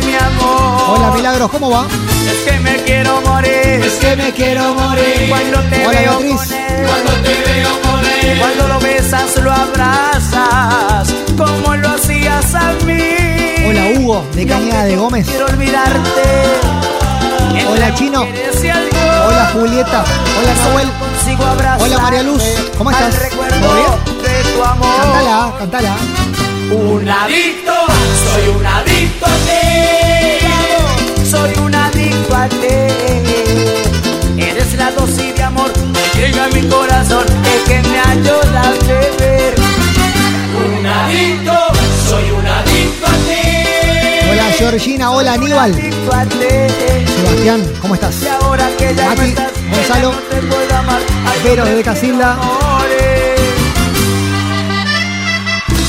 mi 0.00 0.14
amor. 0.14 0.98
Hola, 0.98 1.10
Milagros, 1.14 1.50
¿cómo 1.50 1.70
va? 1.70 1.86
Es 2.30 2.50
que 2.50 2.58
me 2.60 2.76
quiero 2.84 3.20
morir, 3.22 3.52
es 3.52 3.94
que 3.94 4.16
me 4.16 4.32
quiero 4.32 4.74
morir 4.74 5.26
cuando 5.28 5.60
te 5.70 5.86
Hola, 5.86 6.00
veo 6.00 6.18
Beatriz. 6.18 6.36
con 6.36 6.52
él, 6.52 6.86
cuando 6.86 7.12
te 7.22 7.34
veo 7.52 7.80
con 7.82 8.04
él, 8.04 8.38
cuando 8.38 8.68
lo 8.68 8.80
besas, 8.80 9.36
lo 9.36 9.52
abrazas, 9.52 11.14
como 11.36 11.76
lo 11.76 11.88
hacías 11.90 12.54
a 12.54 12.72
mí. 12.84 13.02
Hola, 13.66 13.98
Hugo, 13.98 14.24
de 14.34 14.46
Cañada 14.46 14.84
de 14.84 14.96
Gómez. 14.96 15.26
Quiero 15.28 15.46
olvidarte. 15.46 16.22
Hola, 17.70 17.94
Chino. 17.94 18.22
Hola, 18.22 19.50
Julieta. 19.52 20.04
Hola, 20.40 20.54
Nahuel. 20.54 20.88
Hola, 21.80 21.98
María 21.98 22.22
Luz. 22.22 22.42
¿Cómo 22.78 22.90
estás? 22.90 23.14
¿Todo 23.30 23.74
bien? 23.74 23.92
Un 26.70 27.08
adicto, 27.08 27.72
soy 28.32 28.48
un 28.48 28.66
adicto 28.66 29.26
a 29.26 29.36
ti. 29.46 29.62
Soy 31.24 31.52
un 31.64 31.74
adicto 31.74 32.36
a 32.36 32.48
ti. 32.48 32.56
Eres 34.38 34.74
la 34.74 34.90
dosis 34.92 35.34
de 35.34 35.42
amor 35.42 35.72
que 36.12 36.20
llega 36.20 36.44
a 36.44 36.48
mi 36.48 36.62
corazón 36.68 37.24
y 37.44 37.68
que 37.68 37.82
me 37.88 37.98
ayuda 37.98 38.62
a 38.62 38.70
beber. 38.86 39.54
Un 40.78 40.86
adicto, 40.86 41.52
soy 42.08 42.30
un 42.30 42.46
adicto 42.46 43.06
a 43.06 43.16
ti. 43.26 44.30
Hola, 44.30 44.44
Georgina. 44.56 45.10
Hola, 45.10 45.32
Aníbal. 45.34 45.74
Sebastián, 45.74 47.60
¿cómo 47.80 47.94
estás? 47.94 48.22
Y 48.22 48.28
ahora 48.28 48.68
que 48.78 48.94
ya 48.94 49.04
no 49.04 49.16
Mati, 49.16 49.28
estás, 49.30 49.52
Gonzalo, 49.70 50.12
Vero 51.44 51.64
de 51.64 51.82
Casilda. 51.82 52.38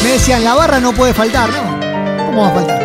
Me 0.03 0.09
decían, 0.11 0.43
la 0.43 0.53
barra 0.55 0.79
no 0.79 0.93
puede 0.93 1.13
faltar, 1.13 1.49
¿no? 1.49 1.68
¿Cómo 2.29 2.43
va 2.43 2.49
a 2.49 2.53
faltar? 2.53 2.79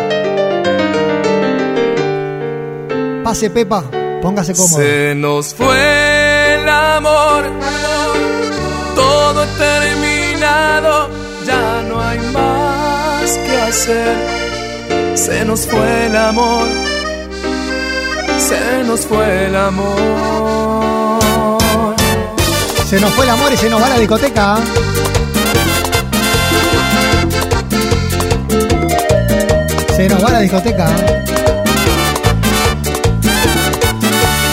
Pase 3.23 3.49
Pepa, 3.51 3.83
póngase 4.19 4.53
cómodo. 4.53 4.77
Se 4.77 5.13
nos 5.13 5.53
fue 5.53 6.55
el 6.55 6.67
amor, 6.67 7.43
todo 8.95 9.45
terminado, 9.45 11.09
ya 11.45 11.83
no 11.87 12.01
hay 12.01 12.17
más 12.33 13.37
que 13.37 13.61
hacer. 13.61 14.17
Se 15.15 15.45
nos 15.45 15.67
fue 15.67 16.07
el 16.07 16.17
amor, 16.17 16.67
se 18.39 18.83
nos 18.83 19.01
fue 19.01 19.45
el 19.45 19.55
amor. 19.55 19.95
Se 22.89 22.99
nos 22.99 23.11
fue 23.13 23.25
el 23.25 23.29
amor 23.29 23.53
y 23.53 23.57
se 23.57 23.69
nos 23.69 23.79
va 23.79 23.89
la 23.89 23.99
discoteca. 23.99 24.57
Se 29.95 30.09
nos 30.09 30.23
va 30.23 30.31
la 30.31 30.39
discoteca. 30.41 30.87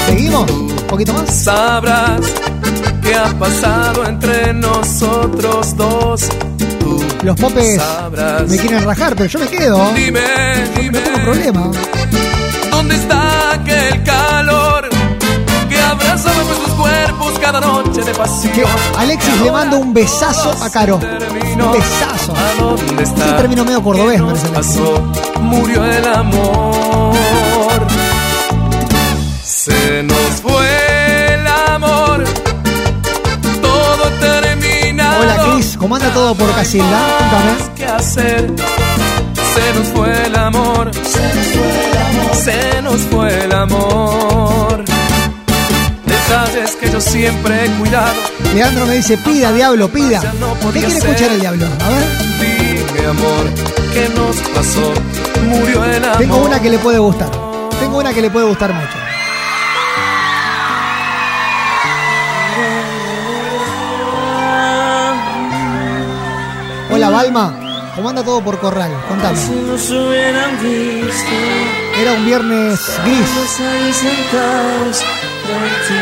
¿Seguimos? 0.07 0.51
¿Un 0.51 0.77
poquito 0.89 1.13
más? 1.15 1.35
Sabrás 1.35 2.21
qué 3.03 3.15
ha 3.15 3.31
pasado 3.39 4.07
entre 4.07 4.53
nosotros 4.55 5.77
dos. 5.77 6.29
Tú 6.79 7.03
Los 7.23 7.37
popes 7.41 7.77
sabrás. 7.77 8.49
me 8.49 8.57
quieren 8.57 8.85
rajar, 8.85 9.15
pero 9.17 9.29
yo 9.29 9.39
me 9.39 9.47
quedo. 9.49 9.93
Dime, 9.95 10.21
dime. 10.77 10.99
No 11.01 11.05
tengo 11.05 11.19
problema. 11.25 11.71
¿Dónde 12.71 12.95
está 12.97 13.53
aquel 13.53 14.03
calor 14.05 14.89
que 15.69 15.79
abrazaba 15.81 16.43
nuestros 16.45 16.71
cuerpos 16.77 17.39
cada 17.41 17.61
noche 17.61 18.03
de 18.03 18.15
pasión? 18.15 18.53
Que 18.53 18.65
Alexis 18.99 19.41
le 19.41 19.51
manda 19.53 19.77
un 19.77 19.93
besazo 19.95 20.53
a 20.63 20.71
Caro. 20.71 20.97
Un 20.97 21.73
besazo. 21.73 22.35
¿A 22.37 22.61
dónde 22.61 23.03
está? 23.03 23.25
Sí, 23.25 23.33
término 23.37 23.65
medio 23.65 23.83
cordobés, 23.83 24.21
¿Qué 24.21 24.27
me 24.27 24.33
parece. 24.35 24.79
Murió 25.43 25.85
el 25.85 26.07
amor. 26.07 27.17
Se 29.43 30.03
nos 30.03 30.41
fue 30.41 31.35
el 31.35 31.47
amor. 31.47 32.25
Todo 33.61 34.11
terminado. 34.21 35.21
Hola 35.23 35.55
Cris, 35.55 35.77
¿cómo 35.79 35.97
anda 35.97 36.13
todo 36.13 36.35
por 36.35 36.53
Casilda? 36.55 37.01
Contame. 37.19 37.53
¿Qué 37.77 37.85
hacer? 37.85 38.51
Se 39.55 39.79
nos 39.79 39.89
fue 39.89 40.27
el 40.27 40.37
amor. 40.37 40.91
Se 42.45 42.83
nos 42.83 43.01
fue 43.03 43.45
el 43.45 43.53
amor. 43.53 44.85
Detalles 46.07 46.77
que 46.81 46.91
yo 46.91 47.01
siempre 47.01 47.67
he 47.67 47.69
cuidado. 47.79 48.15
Leandro 48.55 48.87
me 48.87 48.97
dice, 48.97 49.17
pida, 49.19 49.53
diablo, 49.53 49.89
pida. 49.89 50.21
no 50.41 50.55
¿Qué 50.73 50.81
quiere 50.81 50.97
escuchar 50.97 51.31
el 51.33 51.41
diablo? 51.41 51.67
A 51.67 51.89
ver, 51.91 52.05
Dime, 52.41 53.07
amor, 53.07 53.51
¿qué 53.93 54.09
nos 54.17 54.37
pasó? 54.55 54.93
Murió 55.49 55.85
el 55.85 56.05
amor. 56.05 56.19
tengo 56.19 56.37
una 56.39 56.61
que 56.61 56.71
le 56.71 56.79
puede 56.79 56.99
gustar. 56.99 57.31
Tengo 57.81 57.99
una 57.99 58.13
que 58.13 58.23
le 58.23 58.31
puede 58.31 58.47
gustar 58.47 58.73
mucho. 58.73 58.99
Hola 66.91 67.09
Balma, 67.09 67.93
¿cómo 67.97 68.11
anda 68.11 68.23
todo 68.23 68.43
por 68.45 68.59
Corral? 68.59 68.93
Contame. 69.09 69.39
Era 71.99 72.13
un 72.13 72.25
viernes 72.27 72.81
gris 73.05 73.61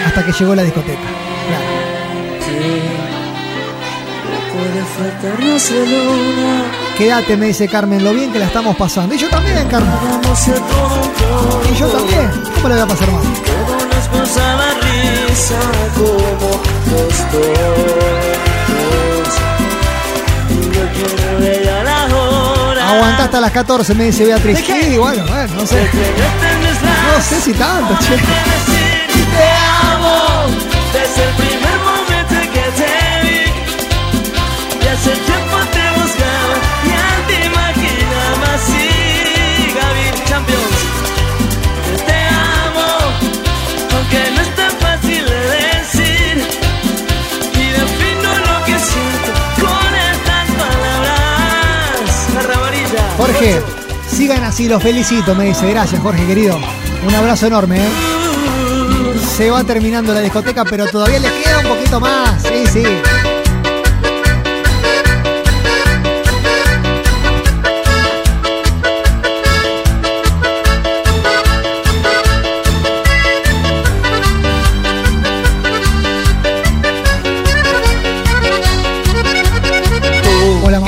hasta 0.07 0.27
que 0.27 0.33
llegó 0.33 0.55
la 0.55 0.63
discoteca. 0.63 1.01
No 4.27 4.39
puede 4.53 4.85
faltarnos 4.97 5.71
la 5.71 5.79
luna, 5.79 6.65
Quédate, 7.01 7.35
me 7.35 7.47
dice 7.47 7.67
Carmen, 7.67 8.05
lo 8.05 8.13
bien 8.13 8.31
que 8.31 8.39
la 8.39 8.45
estamos 8.45 8.77
pasando. 8.77 9.15
Y 9.15 9.19
yo 9.19 9.31
también, 9.31 9.67
Carmen. 9.69 9.91
Y 11.73 11.75
yo 11.75 11.87
también. 11.87 12.31
¿Cómo 12.57 12.69
le 12.69 12.75
va 12.75 12.83
a 12.83 12.87
pasar 12.87 13.11
mal? 13.11 13.23
La. 22.77 22.91
Aguantá 22.91 23.25
hasta 23.25 23.41
las 23.41 23.51
14, 23.51 23.95
me 23.95 24.05
dice 24.05 24.27
Beatriz. 24.27 24.59
¿De 24.59 24.63
qué? 24.63 24.85
Sí, 24.91 24.99
bueno, 24.99 25.25
bueno, 25.27 25.55
no 25.55 25.67
sé. 25.67 25.77
las 25.81 26.83
No 27.15 27.23
sé 27.23 27.41
si 27.41 27.55
tanto, 27.55 27.97
che. 28.01 28.15
te 28.15 29.51
amo 29.91 30.45
desde 30.93 31.25
el 31.25 31.35
primer 31.35 31.79
momento 31.81 32.35
en 32.35 32.51
que 32.53 32.61
te 32.77 32.93
vi 33.23 33.41
aunque 44.11 44.31
no 44.33 44.41
es 44.41 44.55
tan 44.57 44.71
fácil 44.73 45.25
de 45.25 45.41
decir 45.51 46.45
y 47.55 47.71
defino 47.71 48.31
lo 48.39 48.65
que 48.65 48.79
siento 48.79 49.33
con 49.61 49.95
estas 50.13 50.47
palabras 52.37 52.61
Jorge, 53.17 53.63
sigan 54.09 54.45
así, 54.45 54.69
los 54.69 54.83
felicito, 54.83 55.35
me 55.35 55.45
dice. 55.45 55.69
Gracias, 55.71 56.01
Jorge, 56.01 56.27
querido. 56.27 56.59
Un 57.07 57.15
abrazo 57.15 57.47
enorme, 57.47 57.79
¿eh? 57.79 57.91
Se 59.37 59.51
va 59.51 59.63
terminando 59.65 60.13
la 60.13 60.21
discoteca, 60.21 60.65
pero 60.65 60.87
todavía 60.87 61.19
le 61.19 61.29
queda 61.43 61.59
un 61.61 61.69
poquito 61.69 62.01
más. 62.01 62.43
Sí, 62.43 62.67
sí. 62.73 62.83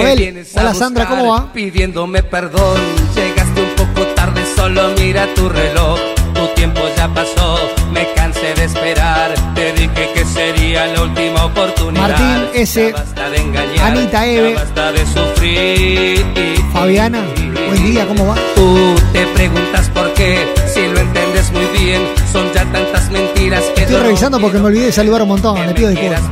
Mabel. 0.02 0.46
Hola, 0.54 0.74
Sandra, 0.74 1.06
¿cómo 1.08 1.28
va? 1.32 1.52
Pidiéndome 1.52 2.22
perdón, 2.22 2.80
llegaste 3.14 3.60
un 3.60 3.70
poco 3.70 4.06
tarde, 4.14 4.42
solo 4.56 4.88
mira 4.98 5.26
tu 5.34 5.48
reloj. 5.48 5.98
Tu 6.34 6.46
tiempo 6.54 6.80
ya 6.96 7.08
pasó, 7.08 7.58
me 7.92 8.06
cansé 8.14 8.54
de 8.54 8.64
esperar. 8.64 9.34
Te 9.54 9.72
dije 9.74 10.10
que 10.14 10.24
sería 10.24 10.86
la 10.86 11.02
última 11.02 11.44
oportunidad. 11.44 12.08
Martín 12.08 12.48
S. 12.54 12.90
Ya 12.90 12.96
basta 12.96 13.30
de 13.30 13.36
engañar, 13.36 13.86
Anita 13.86 14.26
Eve. 14.26 14.52
ya 14.52 14.58
basta 14.60 14.92
de 14.92 15.06
sufrir. 15.06 16.26
Fabiana, 16.72 17.22
buen 17.68 17.84
día, 17.92 18.06
¿cómo 18.08 18.26
va? 18.28 18.34
Tú 18.54 18.94
te 19.12 19.26
preguntas 19.26 19.88
por 19.90 20.10
qué, 20.14 20.38
si 20.72 20.80
lo 20.80 20.98
entiendes 21.00 21.52
muy 21.52 21.66
bien, 21.78 22.00
son 22.32 22.50
ya 22.54 22.64
tantas 22.64 23.10
mentiras 23.10 23.62
que 23.76 23.82
Estoy 23.82 24.00
revisando 24.00 24.40
porque 24.40 24.58
me 24.58 24.66
olvidé 24.66 24.86
de 24.86 24.92
saludar 24.92 25.22
un 25.22 25.28
montón. 25.28 25.66
Le 25.66 25.74
pido 25.74 25.90
disculpas. 25.90 26.22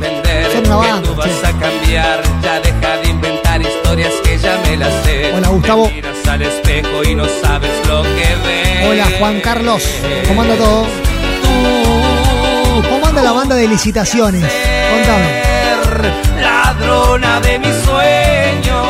Son 0.53 0.67
una 0.67 0.77
banda, 0.77 1.03
tú 1.03 1.15
vas 1.15 1.29
che. 1.29 1.47
a 1.47 1.53
cambiar, 1.53 2.23
ya 2.43 2.61
deja 2.61 2.97
de 2.97 3.09
inventar 3.11 3.20
historias 3.20 3.20
que 3.20 3.20
ya 4.51 4.71
me 4.71 4.77
las 4.77 5.05
sé. 5.05 5.33
Hola, 5.35 5.49
Gustavo. 5.49 5.89
Te 5.89 5.95
miras 5.95 6.29
al 6.29 6.43
espejo 6.43 7.03
y 7.05 7.15
no 7.15 7.25
sabes 7.43 7.71
lo 7.89 8.03
que 8.03 8.37
ves. 8.45 8.89
Hola, 8.89 9.07
Juan 9.19 9.41
Carlos. 9.41 9.83
¿Cómo 10.27 10.43
anda 10.43 10.57
todo? 10.57 10.87
¿Cómo 12.89 13.07
anda 13.07 13.23
la 13.23 13.33
banda 13.33 13.55
de 13.57 13.69
licitaciones? 13.69 14.45
Contame. 14.91 15.51
Ladrona 16.41 17.41
de 17.41 17.59
mis 17.59 17.75
sueños. 17.85 18.87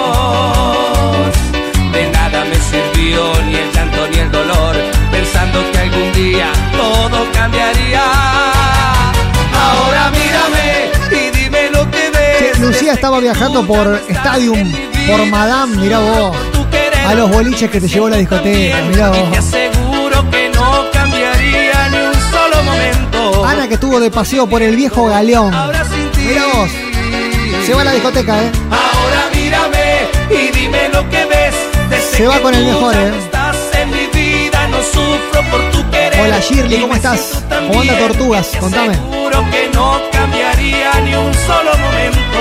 De 1.92 2.10
nada 2.10 2.44
me 2.44 2.56
sirvió 2.56 3.32
ni 3.44 3.56
el 3.56 3.72
llanto 3.72 4.08
ni 4.10 4.18
el 4.18 4.30
dolor, 4.30 4.76
pensando 5.10 5.58
que 5.72 5.78
algún 5.78 6.12
día 6.12 6.46
todo 6.72 7.30
cambiaría. 7.32 8.02
Ahora 9.54 10.10
mírame 10.10 10.90
y 11.10 11.30
dime 11.36 11.70
lo 11.70 11.90
que 11.90 12.10
ves. 12.10 12.58
Lucía 12.58 12.94
estaba 12.94 13.20
viajando 13.20 13.66
por 13.66 14.00
Stadium, 14.08 14.72
por 15.06 15.26
Madame, 15.26 15.76
mirá 15.76 15.98
vos. 15.98 16.36
A 17.06 17.14
los 17.14 17.30
boliches 17.30 17.70
que 17.70 17.80
te 17.80 17.88
llevó 17.88 18.08
la 18.08 18.16
discoteca, 18.16 18.82
mirá 18.82 19.10
vos. 19.10 19.38
aseguro 19.38 20.30
que 20.30 20.50
no 20.50 20.84
cambiaría 20.92 21.88
ni 21.90 21.96
un 21.96 22.14
solo 22.30 22.62
momento. 22.62 23.44
Ana 23.44 23.68
que 23.68 23.74
estuvo 23.74 23.98
de 24.00 24.10
paseo 24.10 24.46
por 24.46 24.62
el 24.62 24.76
viejo 24.76 25.06
galeón. 25.06 25.50
Mirá 25.50 26.46
vos. 26.54 26.70
Se 27.66 27.74
va 27.74 27.82
a 27.82 27.84
la 27.84 27.92
discoteca, 27.92 28.42
¿eh? 28.42 28.50
Ahora 28.70 29.30
mírame 29.34 30.08
y 30.30 30.58
dime 30.58 30.88
lo 30.92 31.08
que 31.08 31.24
ves. 31.26 31.54
Se 32.12 32.26
va 32.26 32.40
con 32.40 32.54
el 32.54 32.64
mejor, 32.64 32.94
¿eh? 32.94 33.12
Hola 36.22 36.38
Shirley, 36.40 36.80
¿cómo 36.80 36.94
estás? 36.94 37.42
¿Cómo 37.68 37.80
anda 37.80 37.98
Tortugas? 37.98 38.52
Contame. 38.60 38.94
Seguro 38.94 39.44
que 39.50 39.70
no 39.74 40.00
cambiaría 40.12 41.00
ni 41.00 41.14
un 41.14 41.32
solo 41.34 41.70
momento 41.78 42.38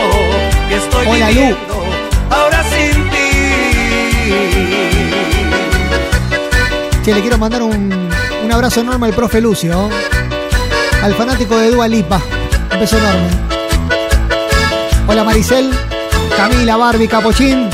que 0.67 0.75
estoy 0.75 1.07
Hola, 1.07 1.31
Lu. 1.31 1.78
Che, 7.03 7.13
le 7.13 7.21
quiero 7.21 7.37
mandar 7.37 7.63
un, 7.63 8.09
un 8.43 8.51
abrazo 8.51 8.81
enorme 8.81 9.07
al 9.07 9.13
profe 9.13 9.41
Lucio, 9.41 9.89
al 11.01 11.15
fanático 11.15 11.57
de 11.57 11.71
Dua 11.71 11.87
Lipa. 11.87 12.21
Un 12.71 12.79
beso 12.79 12.97
enorme. 12.97 13.29
Hola 15.07 15.23
Maricel, 15.23 15.71
Camila, 16.37 16.77
Barbie, 16.77 17.07
Capochín. 17.07 17.69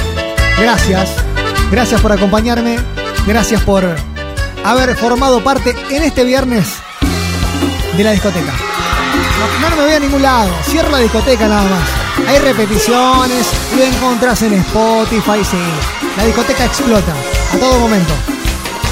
Gracias. 0.58 1.10
Gracias 1.70 2.00
por 2.00 2.14
acompañarme. 2.14 2.78
Gracias 3.28 3.62
por 3.62 3.84
haber 4.64 4.96
formado 4.96 5.44
parte 5.44 5.76
en 5.90 6.04
este 6.04 6.24
viernes 6.24 6.76
de 7.98 8.04
la 8.04 8.12
discoteca. 8.12 8.54
No, 9.62 9.76
me 9.76 9.84
voy 9.84 9.94
a 9.94 10.00
ningún 10.00 10.22
lado. 10.22 10.50
Cierro 10.64 10.90
la 10.90 11.00
discoteca 11.00 11.48
nada 11.48 11.64
más. 11.64 12.30
Hay 12.30 12.40
repeticiones, 12.40 13.48
lo 13.76 13.84
encontrás 13.84 14.42
en 14.44 14.54
Spotify, 14.54 15.44
sí. 15.44 15.95
La 16.18 16.24
discoteca 16.24 16.66
explota 16.66 17.14
a 17.54 17.58
todo 17.58 17.80
momento. 17.80 18.14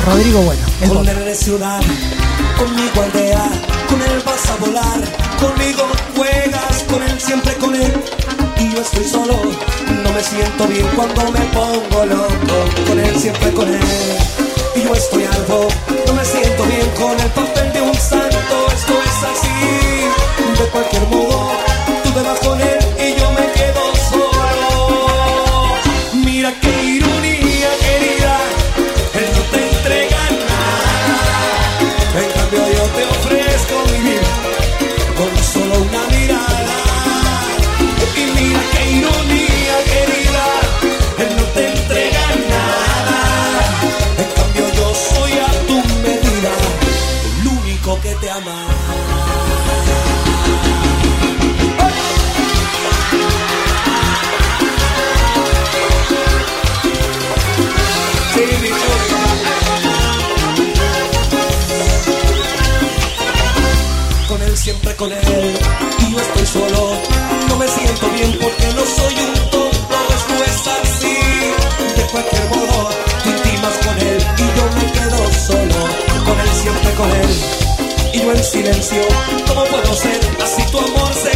Rodrigo 0.05 0.41
Bueno. 0.41 0.61
El 0.81 0.89
con 0.89 1.07
el 1.07 1.35
ciudad, 1.35 1.79
conmigo 2.57 3.01
aldea, 3.01 3.49
con 3.87 4.01
él 4.01 4.21
vas 4.25 4.49
a 4.49 4.55
volar, 4.57 4.99
conmigo 5.39 5.87
juegas, 6.17 6.83
con 6.89 7.01
él 7.01 7.21
siempre 7.21 7.53
con 7.55 7.75
él. 7.75 7.93
Y 8.59 8.73
yo 8.73 8.81
estoy 8.81 9.05
solo, 9.05 9.39
no 10.03 10.11
me 10.11 10.21
siento 10.21 10.67
bien 10.67 10.85
cuando 10.95 11.31
me 11.31 11.39
pongo 11.55 12.05
loco, 12.05 12.85
con 12.87 12.99
él 12.99 13.15
siempre 13.17 13.53
con 13.53 13.73
él. 13.73 13.81
Y 14.75 14.83
yo 14.83 14.93
estoy 14.93 15.23
algo, 15.23 15.69
no 16.05 16.13
me 16.13 16.25
siento 16.25 16.63
bien 16.65 16.89
con 16.99 17.17
el 17.17 17.31
papel 17.31 17.71
de 17.71 17.81
un 17.81 17.95
santo, 17.95 18.67
esto 18.75 18.93
es 19.01 19.23
así, 19.31 20.61
de 20.61 20.69
cualquier 20.71 21.07
modo, 21.07 21.51
tú 22.03 22.11
te 22.11 22.21
vas 22.21 22.39
con 22.39 22.59
él. 22.59 22.82
y 65.11 66.11
yo 66.11 66.17
estoy 66.17 66.45
solo. 66.45 66.93
No 67.49 67.57
me 67.57 67.67
siento 67.67 68.09
bien 68.11 68.37
porque 68.41 68.67
no 68.67 68.85
soy 68.85 69.13
un 69.15 69.33
tonto, 69.49 69.97
esto 70.15 70.33
es 70.45 70.67
así. 70.67 71.17
De 71.97 72.03
cualquier 72.07 72.45
modo, 72.47 72.89
tú 73.21 73.29
intimas 73.29 73.77
con 73.85 73.97
él 73.99 74.25
y 74.37 74.57
yo 74.57 74.63
me 74.77 74.91
quedo 74.93 75.33
solo. 75.33 76.23
Con 76.23 76.39
él 76.39 76.49
siempre 76.53 76.93
con 76.93 77.11
él 77.11 77.35
y 78.13 78.19
yo 78.21 78.31
en 78.31 78.43
silencio. 78.43 79.01
¿Cómo 79.45 79.65
puedo 79.65 79.93
ser 79.93 80.19
así 80.41 80.63
tu 80.71 80.79
amor? 80.79 81.13
Se 81.13 81.32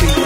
baby. 0.00 0.21